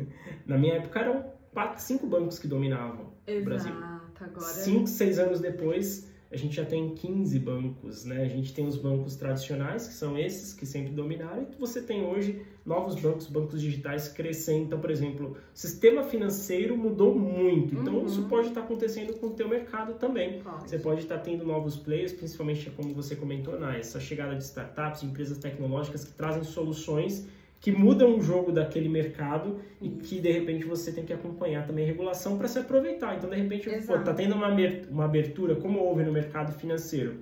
na 0.48 0.58
minha 0.58 0.74
época 0.74 1.00
eram 1.00 1.31
quatro, 1.54 1.82
cinco 1.82 2.08
bancos 2.08 2.40
que 2.40 2.48
dominavam 2.48 3.12
Exato, 3.28 3.42
o 3.42 3.46
Brasil. 3.46 3.74
Agora... 4.20 4.46
Cinco, 4.46 4.88
seis 4.88 5.18
anos 5.20 5.40
depois, 5.40 6.08
a 6.32 6.38
gente 6.38 6.56
já 6.56 6.64
tem 6.64 6.96
15 6.96 7.40
bancos, 7.40 8.06
né? 8.06 8.24
A 8.24 8.28
gente 8.28 8.54
tem 8.54 8.66
os 8.66 8.78
bancos 8.78 9.18
tradicionais, 9.18 9.88
que 9.88 9.94
são 9.94 10.18
esses 10.18 10.54
que 10.54 10.66
sempre 10.66 10.94
dominaram, 10.94 11.48
e 11.52 11.60
você 11.60 11.82
tem 11.82 12.06
hoje 12.06 12.42
novos 12.66 12.96
bancos, 12.96 13.28
bancos 13.28 13.60
digitais 13.60 14.08
crescendo. 14.08 14.64
Então, 14.66 14.80
por 14.80 14.90
exemplo, 14.90 15.32
o 15.32 15.58
sistema 15.58 16.04
financeiro 16.04 16.78
mudou 16.78 17.14
muito. 17.14 17.76
Então, 17.76 17.98
uhum. 17.98 18.06
isso 18.06 18.24
pode 18.30 18.48
estar 18.48 18.62
acontecendo 18.62 19.14
com 19.16 19.28
o 19.28 19.32
teu 19.32 19.50
mercado 19.50 19.96
também. 19.96 20.42
Pode. 20.42 20.70
Você 20.70 20.80
pode 20.80 21.02
estar 21.02 21.18
tendo 21.18 21.44
novos 21.44 21.76
players, 21.76 22.14
principalmente 22.14 22.70
como 22.70 22.94
você 22.94 23.16
comentou, 23.16 23.60
né? 23.60 23.80
essa 23.80 24.00
chegada 24.00 24.36
de 24.36 24.44
startups, 24.44 25.04
empresas 25.04 25.38
tecnológicas 25.38 26.06
que 26.06 26.14
trazem 26.14 26.44
soluções 26.44 27.28
que 27.62 27.72
mudam 27.72 28.18
o 28.18 28.22
jogo 28.22 28.52
daquele 28.52 28.90
mercado 28.90 29.60
e 29.80 29.88
que 29.88 30.20
de 30.20 30.32
repente 30.32 30.66
você 30.66 30.92
tem 30.92 31.06
que 31.06 31.14
acompanhar 31.14 31.66
também 31.66 31.86
a 31.86 31.88
regulação 31.88 32.36
para 32.36 32.48
se 32.48 32.58
aproveitar. 32.58 33.16
Então, 33.16 33.30
de 33.30 33.36
repente, 33.36 33.70
pô, 33.86 34.00
tá 34.00 34.16
tendo 34.16 34.34
uma, 34.34 34.50
uma 34.90 35.06
abertura, 35.06 35.56
como 35.56 35.80
houve 35.80 36.04
no 36.04 36.12
mercado 36.12 36.52
financeiro, 36.54 37.20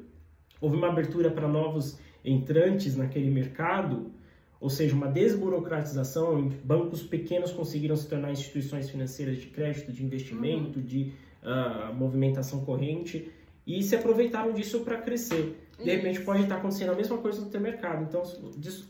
houve 0.61 0.77
uma 0.77 0.87
abertura 0.87 1.29
para 1.29 1.45
novos 1.45 1.99
entrantes 2.23 2.95
naquele 2.95 3.29
mercado, 3.29 4.11
ou 4.61 4.69
seja, 4.69 4.95
uma 4.95 5.07
desburocratização, 5.07 6.49
bancos 6.63 7.03
pequenos 7.03 7.51
conseguiram 7.51 7.97
se 7.97 8.07
tornar 8.07 8.31
instituições 8.31 8.89
financeiras 8.89 9.37
de 9.39 9.47
crédito, 9.47 9.91
de 9.91 10.03
investimento, 10.03 10.79
uhum. 10.79 10.85
de 10.85 11.11
uh, 11.43 11.93
movimentação 11.93 12.63
corrente 12.63 13.29
e 13.67 13.83
se 13.83 13.95
aproveitaram 13.95 14.53
disso 14.53 14.79
para 14.81 14.97
crescer. 14.97 15.68
De 15.83 15.89
repente 15.89 16.21
pode 16.21 16.43
estar 16.43 16.57
acontecendo 16.57 16.91
a 16.91 16.95
mesma 16.95 17.17
coisa 17.17 17.41
no 17.41 17.49
teu 17.49 17.61
mercado. 17.61 18.03
Então, 18.03 18.23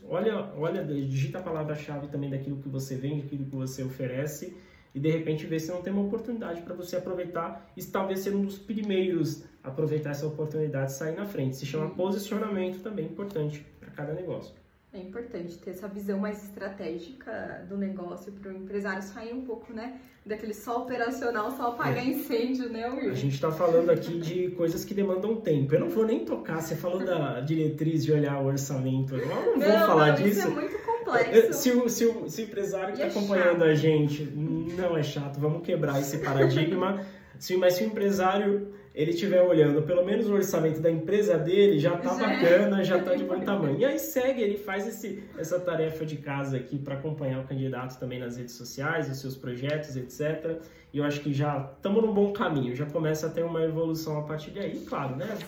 olha, 0.08 0.52
olha, 0.56 0.84
digita 0.84 1.38
a 1.38 1.42
palavra-chave 1.42 2.08
também 2.08 2.30
daquilo 2.30 2.56
que 2.56 2.68
você 2.68 2.96
vende, 2.96 3.22
daquilo 3.22 3.44
que 3.44 3.56
você 3.56 3.82
oferece 3.82 4.56
e 4.94 4.98
de 4.98 5.10
repente 5.10 5.46
ver 5.46 5.60
se 5.60 5.70
não 5.70 5.82
tem 5.82 5.92
uma 5.92 6.02
oportunidade 6.02 6.62
para 6.62 6.74
você 6.74 6.96
aproveitar 6.96 7.70
e 7.76 7.84
talvez 7.84 8.20
ser 8.20 8.34
um 8.34 8.42
dos 8.42 8.58
primeiros 8.58 9.44
a 9.62 9.68
aproveitar 9.68 10.10
essa 10.10 10.26
oportunidade 10.26 10.90
e 10.90 10.94
sair 10.94 11.14
na 11.14 11.26
frente. 11.26 11.56
Se 11.56 11.66
chama 11.66 11.90
posicionamento 11.90 12.82
também 12.82 13.06
importante 13.06 13.64
para 13.78 13.90
cada 13.90 14.12
negócio. 14.12 14.54
É 14.92 14.98
importante 14.98 15.56
ter 15.58 15.70
essa 15.70 15.86
visão 15.86 16.18
mais 16.18 16.42
estratégica 16.42 17.64
do 17.68 17.78
negócio 17.78 18.32
para 18.32 18.50
o 18.50 18.56
empresário 18.56 19.00
sair 19.02 19.32
um 19.32 19.42
pouco, 19.42 19.72
né, 19.72 20.00
daquele 20.26 20.52
só 20.52 20.82
operacional, 20.82 21.52
só 21.52 21.68
apagar 21.68 22.04
é. 22.04 22.08
incêndio, 22.08 22.68
né, 22.68 22.88
Will? 22.90 23.12
A 23.12 23.14
gente 23.14 23.34
está 23.34 23.52
falando 23.52 23.88
aqui 23.90 24.18
de 24.18 24.50
coisas 24.50 24.84
que 24.84 24.92
demandam 24.92 25.36
tempo. 25.36 25.72
Eu 25.72 25.80
não 25.80 25.90
vou 25.90 26.04
nem 26.04 26.24
tocar, 26.24 26.60
você 26.60 26.74
falou 26.74 27.04
da 27.04 27.40
diretriz 27.40 28.04
de 28.04 28.12
olhar 28.12 28.42
o 28.42 28.46
orçamento, 28.46 29.14
eu 29.14 29.28
não, 29.28 29.58
não 29.58 29.60
vou 29.60 29.78
falar 29.86 30.08
não, 30.08 30.14
disso. 30.16 30.40
Isso 30.40 30.48
é 30.48 30.50
muito 30.50 30.78
complexo. 30.84 31.52
Se 31.52 31.70
o, 31.70 31.88
se 31.88 32.06
o, 32.06 32.28
se 32.28 32.42
o 32.42 32.44
empresário 32.46 32.94
que 32.94 33.00
está 33.00 33.06
é 33.06 33.10
acompanhando 33.10 33.60
chato. 33.60 33.70
a 33.70 33.74
gente, 33.74 34.24
não 34.24 34.96
é 34.96 35.04
chato, 35.04 35.38
vamos 35.38 35.62
quebrar 35.62 36.00
esse 36.00 36.18
paradigma. 36.18 37.06
se, 37.38 37.56
mas 37.56 37.74
se 37.74 37.84
o 37.84 37.86
empresário 37.86 38.72
ele 38.94 39.12
estiver 39.12 39.40
olhando 39.42 39.82
pelo 39.82 40.04
menos 40.04 40.28
o 40.28 40.34
orçamento 40.34 40.80
da 40.80 40.90
empresa 40.90 41.38
dele, 41.38 41.78
já 41.78 41.96
tá 41.96 42.14
é. 42.14 42.18
bacana, 42.18 42.82
já 42.82 43.00
tá 43.02 43.14
de 43.14 43.24
bom 43.24 43.40
tamanho. 43.44 43.78
E 43.78 43.84
aí 43.84 43.98
segue, 43.98 44.42
ele 44.42 44.56
faz 44.56 44.86
esse, 44.86 45.22
essa 45.38 45.60
tarefa 45.60 46.04
de 46.04 46.16
casa 46.16 46.56
aqui 46.56 46.78
para 46.78 46.94
acompanhar 46.94 47.40
o 47.40 47.46
candidato 47.46 47.98
também 47.98 48.18
nas 48.18 48.36
redes 48.36 48.54
sociais, 48.54 49.08
os 49.08 49.18
seus 49.20 49.36
projetos, 49.36 49.96
etc. 49.96 50.60
E 50.92 50.98
eu 50.98 51.04
acho 51.04 51.20
que 51.20 51.32
já 51.32 51.70
estamos 51.76 52.02
num 52.02 52.12
bom 52.12 52.32
caminho, 52.32 52.74
já 52.74 52.86
começa 52.86 53.28
a 53.28 53.30
ter 53.30 53.44
uma 53.44 53.62
evolução 53.62 54.18
a 54.18 54.22
partir 54.22 54.50
daí. 54.50 54.76
E 54.76 54.84
claro, 54.84 55.16
né? 55.16 55.38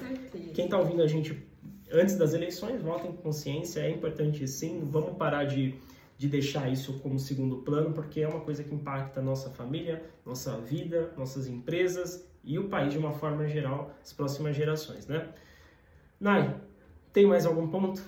Quem 0.54 0.68
tá 0.68 0.78
ouvindo 0.78 1.02
a 1.02 1.06
gente 1.06 1.36
antes 1.90 2.16
das 2.16 2.32
eleições, 2.32 2.80
votem 2.80 3.12
com 3.12 3.18
consciência, 3.18 3.80
é 3.80 3.90
importante 3.90 4.46
sim, 4.48 4.88
vamos 4.90 5.16
parar 5.16 5.44
de 5.44 5.74
de 6.22 6.28
deixar 6.28 6.70
isso 6.70 7.00
como 7.00 7.18
segundo 7.18 7.56
plano, 7.56 7.92
porque 7.92 8.20
é 8.20 8.28
uma 8.28 8.38
coisa 8.38 8.62
que 8.62 8.72
impacta 8.72 9.18
a 9.18 9.22
nossa 9.22 9.50
família, 9.50 10.04
nossa 10.24 10.56
vida, 10.58 11.12
nossas 11.16 11.48
empresas 11.48 12.24
e 12.44 12.58
o 12.58 12.68
país 12.68 12.92
de 12.92 12.98
uma 12.98 13.12
forma 13.12 13.46
geral, 13.48 13.94
as 14.02 14.12
próximas 14.12 14.56
gerações, 14.56 15.06
né? 15.06 15.32
Nai, 16.20 16.60
tem 17.12 17.26
mais 17.26 17.46
algum 17.46 17.68
ponto? 17.68 18.02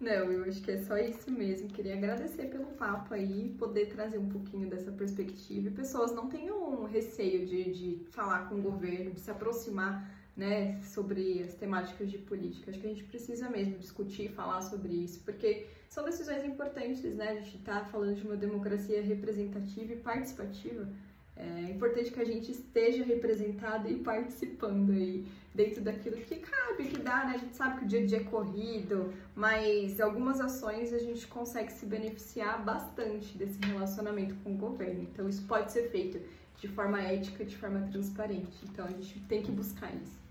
Não, 0.00 0.10
eu 0.10 0.44
acho 0.44 0.60
que 0.60 0.70
é 0.70 0.78
só 0.78 0.98
isso 0.98 1.30
mesmo. 1.30 1.68
Queria 1.68 1.94
agradecer 1.94 2.46
pelo 2.46 2.66
papo 2.66 3.14
aí, 3.14 3.54
poder 3.58 3.86
trazer 3.86 4.18
um 4.18 4.28
pouquinho 4.28 4.68
dessa 4.68 4.92
perspectiva. 4.92 5.68
E 5.68 5.70
pessoas 5.70 6.12
não 6.12 6.28
tenham 6.28 6.84
receio 6.84 7.46
de, 7.46 7.72
de 7.72 8.04
falar 8.10 8.48
com 8.48 8.56
o 8.56 8.62
governo, 8.62 9.12
de 9.12 9.20
se 9.20 9.30
aproximar 9.30 10.10
né, 10.36 10.80
sobre 10.82 11.42
as 11.42 11.54
temáticas 11.54 12.10
de 12.10 12.18
política. 12.18 12.70
Acho 12.70 12.80
que 12.80 12.86
a 12.86 12.90
gente 12.90 13.04
precisa 13.04 13.48
mesmo 13.48 13.78
discutir, 13.78 14.28
falar 14.30 14.60
sobre 14.62 14.92
isso, 14.92 15.20
porque 15.24 15.66
são 15.88 16.04
decisões 16.04 16.44
importantes, 16.44 17.14
né? 17.14 17.30
A 17.30 17.34
gente 17.36 17.56
está 17.56 17.84
falando 17.84 18.16
de 18.16 18.26
uma 18.26 18.36
democracia 18.36 19.00
representativa 19.00 19.92
e 19.92 19.96
participativa. 19.96 20.88
É 21.36 21.70
importante 21.70 22.12
que 22.12 22.20
a 22.20 22.24
gente 22.24 22.52
esteja 22.52 23.04
representado 23.04 23.90
e 23.90 23.96
participando 23.96 24.92
aí 24.92 25.26
dentro 25.52 25.82
daquilo 25.82 26.16
que 26.16 26.36
cabe, 26.36 26.84
que 26.84 26.98
dá, 26.98 27.24
né? 27.24 27.32
A 27.34 27.38
gente 27.38 27.56
sabe 27.56 27.78
que 27.80 27.84
o 27.84 27.88
dia 27.88 28.00
a 28.00 28.06
dia 28.06 28.18
é 28.18 28.24
corrido, 28.24 29.12
mas 29.34 30.00
algumas 30.00 30.40
ações 30.40 30.92
a 30.92 30.98
gente 30.98 31.26
consegue 31.26 31.72
se 31.72 31.86
beneficiar 31.86 32.64
bastante 32.64 33.36
desse 33.36 33.60
relacionamento 33.60 34.34
com 34.44 34.52
o 34.52 34.56
governo. 34.56 35.02
Então 35.02 35.28
isso 35.28 35.44
pode 35.46 35.72
ser 35.72 35.90
feito 35.90 36.20
de 36.60 36.68
forma 36.68 37.00
ética, 37.00 37.44
de 37.44 37.56
forma 37.56 37.80
transparente. 37.90 38.64
Então 38.64 38.84
a 38.86 38.90
gente 38.90 39.18
tem 39.20 39.42
que 39.42 39.50
buscar 39.50 39.92
isso. 39.94 40.22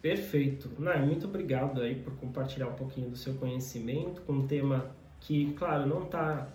Perfeito. 0.00 0.68
Nai, 0.78 1.04
muito 1.04 1.26
obrigado 1.28 1.80
aí 1.80 1.94
por 1.94 2.16
compartilhar 2.16 2.66
um 2.66 2.74
pouquinho 2.74 3.08
do 3.08 3.16
seu 3.16 3.34
conhecimento 3.34 4.20
com 4.22 4.32
um 4.32 4.46
tema 4.48 4.90
que, 5.20 5.52
claro, 5.54 5.86
não 5.86 6.02
está 6.02 6.48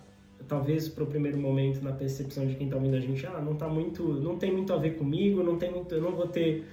talvez 0.47 0.89
para 0.89 1.03
o 1.03 1.07
primeiro 1.07 1.38
momento 1.38 1.81
na 1.81 1.91
percepção 1.91 2.45
de 2.45 2.55
quem 2.55 2.67
está 2.67 2.77
ouvindo 2.77 2.95
a 2.95 2.99
gente, 2.99 3.25
ah, 3.25 3.41
não 3.41 3.55
tá 3.55 3.67
muito, 3.67 4.03
não 4.03 4.38
tem 4.38 4.51
muito 4.51 4.73
a 4.73 4.77
ver 4.77 4.97
comigo, 4.97 5.43
não 5.43 5.57
tem 5.57 5.71
muito, 5.71 5.93
eu 5.95 6.01
não 6.01 6.11
vou 6.11 6.27
ter 6.27 6.65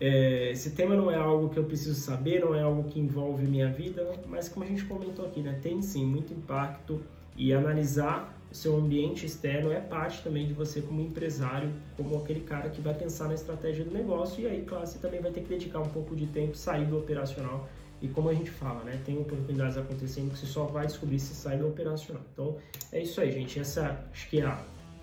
é, 0.00 0.50
esse 0.50 0.70
tema 0.70 0.96
não 0.96 1.10
é 1.10 1.16
algo 1.16 1.50
que 1.50 1.58
eu 1.58 1.64
preciso 1.64 1.94
saber, 1.94 2.40
não 2.40 2.54
é 2.54 2.62
algo 2.62 2.84
que 2.84 2.98
envolve 2.98 3.46
minha 3.46 3.68
vida, 3.70 4.10
mas 4.26 4.48
como 4.48 4.64
a 4.64 4.68
gente 4.68 4.84
comentou 4.86 5.26
aqui, 5.26 5.40
né, 5.40 5.58
tem 5.62 5.82
sim 5.82 6.06
muito 6.06 6.32
impacto 6.32 7.02
e 7.36 7.52
analisar 7.52 8.34
o 8.50 8.54
seu 8.54 8.76
ambiente 8.76 9.26
externo 9.26 9.70
é 9.70 9.78
parte 9.78 10.22
também 10.22 10.46
de 10.46 10.54
você 10.54 10.80
como 10.80 11.00
empresário, 11.02 11.70
como 11.96 12.16
aquele 12.16 12.40
cara 12.40 12.70
que 12.70 12.80
vai 12.80 12.94
pensar 12.94 13.28
na 13.28 13.34
estratégia 13.34 13.84
do 13.84 13.92
negócio 13.92 14.42
e 14.42 14.46
aí, 14.46 14.62
claro, 14.62 14.86
você 14.86 14.98
também 14.98 15.20
vai 15.20 15.30
ter 15.30 15.42
que 15.42 15.48
dedicar 15.48 15.80
um 15.80 15.88
pouco 15.88 16.16
de 16.16 16.26
tempo, 16.26 16.56
sair 16.56 16.86
do 16.86 16.98
operacional 16.98 17.68
e 18.02 18.08
como 18.08 18.30
a 18.30 18.34
gente 18.34 18.50
fala, 18.50 18.82
né, 18.84 18.98
tem 19.04 19.18
oportunidades 19.18 19.76
acontecendo 19.76 20.32
que 20.32 20.38
você 20.38 20.46
só 20.46 20.64
vai 20.64 20.86
descobrir 20.86 21.18
se 21.18 21.34
sai 21.34 21.58
do 21.58 21.68
operacional. 21.68 22.22
Então, 22.32 22.56
é 22.92 23.02
isso 23.02 23.20
aí, 23.20 23.30
gente. 23.30 23.60
Essa 23.60 24.04
acho 24.10 24.28
que 24.28 24.40
é 24.40 24.46
a, 24.46 24.58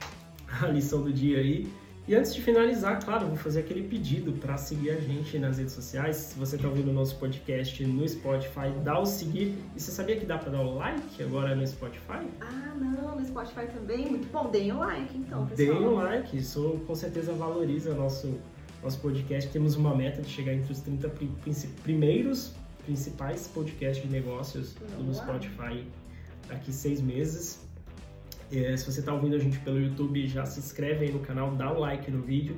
a 0.62 0.68
lição 0.68 1.02
do 1.02 1.14
dia 1.14 1.38
aí. 1.40 1.72
E 2.08 2.16
antes 2.16 2.34
de 2.34 2.42
finalizar, 2.42 3.04
claro, 3.04 3.28
vou 3.28 3.36
fazer 3.36 3.60
aquele 3.60 3.86
pedido 3.86 4.32
para 4.32 4.56
seguir 4.56 4.92
a 4.92 4.96
gente 5.00 5.38
nas 5.38 5.58
redes 5.58 5.74
sociais. 5.74 6.16
Se 6.16 6.40
você 6.40 6.56
está 6.56 6.68
ouvindo 6.70 6.90
o 6.90 6.94
nosso 6.94 7.18
podcast 7.18 7.86
no 7.86 8.08
Spotify, 8.08 8.72
dá 8.82 8.98
o 8.98 9.06
seguir. 9.06 9.58
E 9.76 9.80
você 9.80 9.92
sabia 9.92 10.16
que 10.16 10.26
dá 10.26 10.38
para 10.38 10.52
dar 10.52 10.62
o 10.62 10.76
like 10.76 11.22
agora 11.22 11.54
no 11.54 11.68
Spotify? 11.68 12.26
Ah, 12.40 12.74
não, 12.80 13.20
no 13.20 13.26
Spotify 13.26 13.68
também. 13.68 14.10
Muito 14.10 14.32
bom, 14.32 14.50
deem 14.50 14.72
o 14.72 14.80
like 14.80 15.18
então, 15.18 15.46
pessoal. 15.48 15.78
Deem 15.78 15.88
o 15.88 15.96
like, 15.96 16.38
isso 16.38 16.80
com 16.88 16.96
certeza 16.96 17.34
valoriza 17.34 17.94
nosso, 17.94 18.40
nosso 18.82 19.00
podcast. 19.02 19.52
Temos 19.52 19.76
uma 19.76 19.94
meta 19.94 20.22
de 20.22 20.30
chegar 20.30 20.54
entre 20.54 20.72
os 20.72 20.80
30 20.80 21.12
primeiros 21.84 22.56
principais 22.88 23.48
podcasts 23.48 24.02
de 24.02 24.10
negócios 24.10 24.74
no 24.98 25.14
Spotify 25.14 25.86
daqui 26.48 26.72
seis 26.72 27.02
meses. 27.02 27.60
É, 28.50 28.76
se 28.78 28.90
você 28.90 29.02
está 29.02 29.14
ouvindo 29.14 29.36
a 29.36 29.40
gente 29.40 29.60
pelo 29.60 29.80
YouTube, 29.80 30.26
já 30.26 30.46
se 30.46 30.60
inscreve 30.60 31.06
aí 31.06 31.12
no 31.12 31.20
canal, 31.20 31.54
dá 31.54 31.72
um 31.72 31.80
like 31.80 32.10
no 32.10 32.22
vídeo 32.22 32.56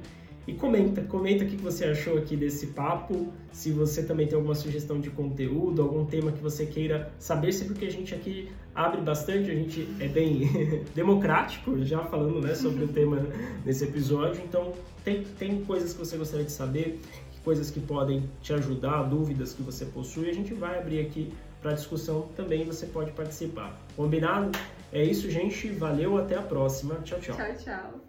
e 0.47 0.53
comenta, 0.53 1.01
comenta 1.01 1.43
o 1.43 1.47
que 1.47 1.55
você 1.57 1.85
achou 1.85 2.17
aqui 2.17 2.35
desse 2.35 2.67
papo, 2.67 3.31
se 3.51 3.71
você 3.71 4.03
também 4.03 4.27
tem 4.27 4.35
alguma 4.35 4.55
sugestão 4.55 4.99
de 4.99 5.09
conteúdo, 5.09 5.81
algum 5.81 6.05
tema 6.05 6.31
que 6.31 6.41
você 6.41 6.65
queira 6.65 7.11
saber, 7.19 7.51
se 7.51 7.65
porque 7.65 7.85
a 7.85 7.91
gente 7.91 8.15
aqui 8.15 8.49
abre 8.73 9.01
bastante, 9.01 9.51
a 9.51 9.53
gente 9.53 9.87
é 9.99 10.07
bem 10.07 10.49
democrático, 10.95 11.83
já 11.83 12.03
falando 12.05 12.41
né, 12.41 12.55
sobre 12.55 12.85
o 12.85 12.87
tema 12.93 13.27
nesse 13.65 13.83
episódio, 13.83 14.41
então 14.43 14.73
tem, 15.03 15.23
tem 15.37 15.63
coisas 15.65 15.93
que 15.93 15.99
você 15.99 16.17
gostaria 16.17 16.45
de 16.45 16.51
saber, 16.51 16.99
coisas 17.43 17.71
que 17.71 17.79
podem 17.79 18.29
te 18.41 18.53
ajudar, 18.53 19.03
dúvidas 19.03 19.53
que 19.53 19.61
você 19.61 19.85
possui, 19.85 20.29
a 20.29 20.33
gente 20.33 20.53
vai 20.53 20.79
abrir 20.79 20.99
aqui 20.99 21.33
para 21.61 21.73
discussão 21.73 22.29
também, 22.35 22.65
você 22.65 22.85
pode 22.85 23.11
participar. 23.11 23.77
Combinado? 23.95 24.51
É 24.91 25.03
isso, 25.03 25.29
gente. 25.29 25.69
Valeu, 25.69 26.17
até 26.17 26.35
a 26.35 26.41
próxima. 26.41 26.95
Tchau, 27.03 27.19
tchau. 27.19 27.35
Tchau, 27.35 27.55
tchau. 27.57 27.99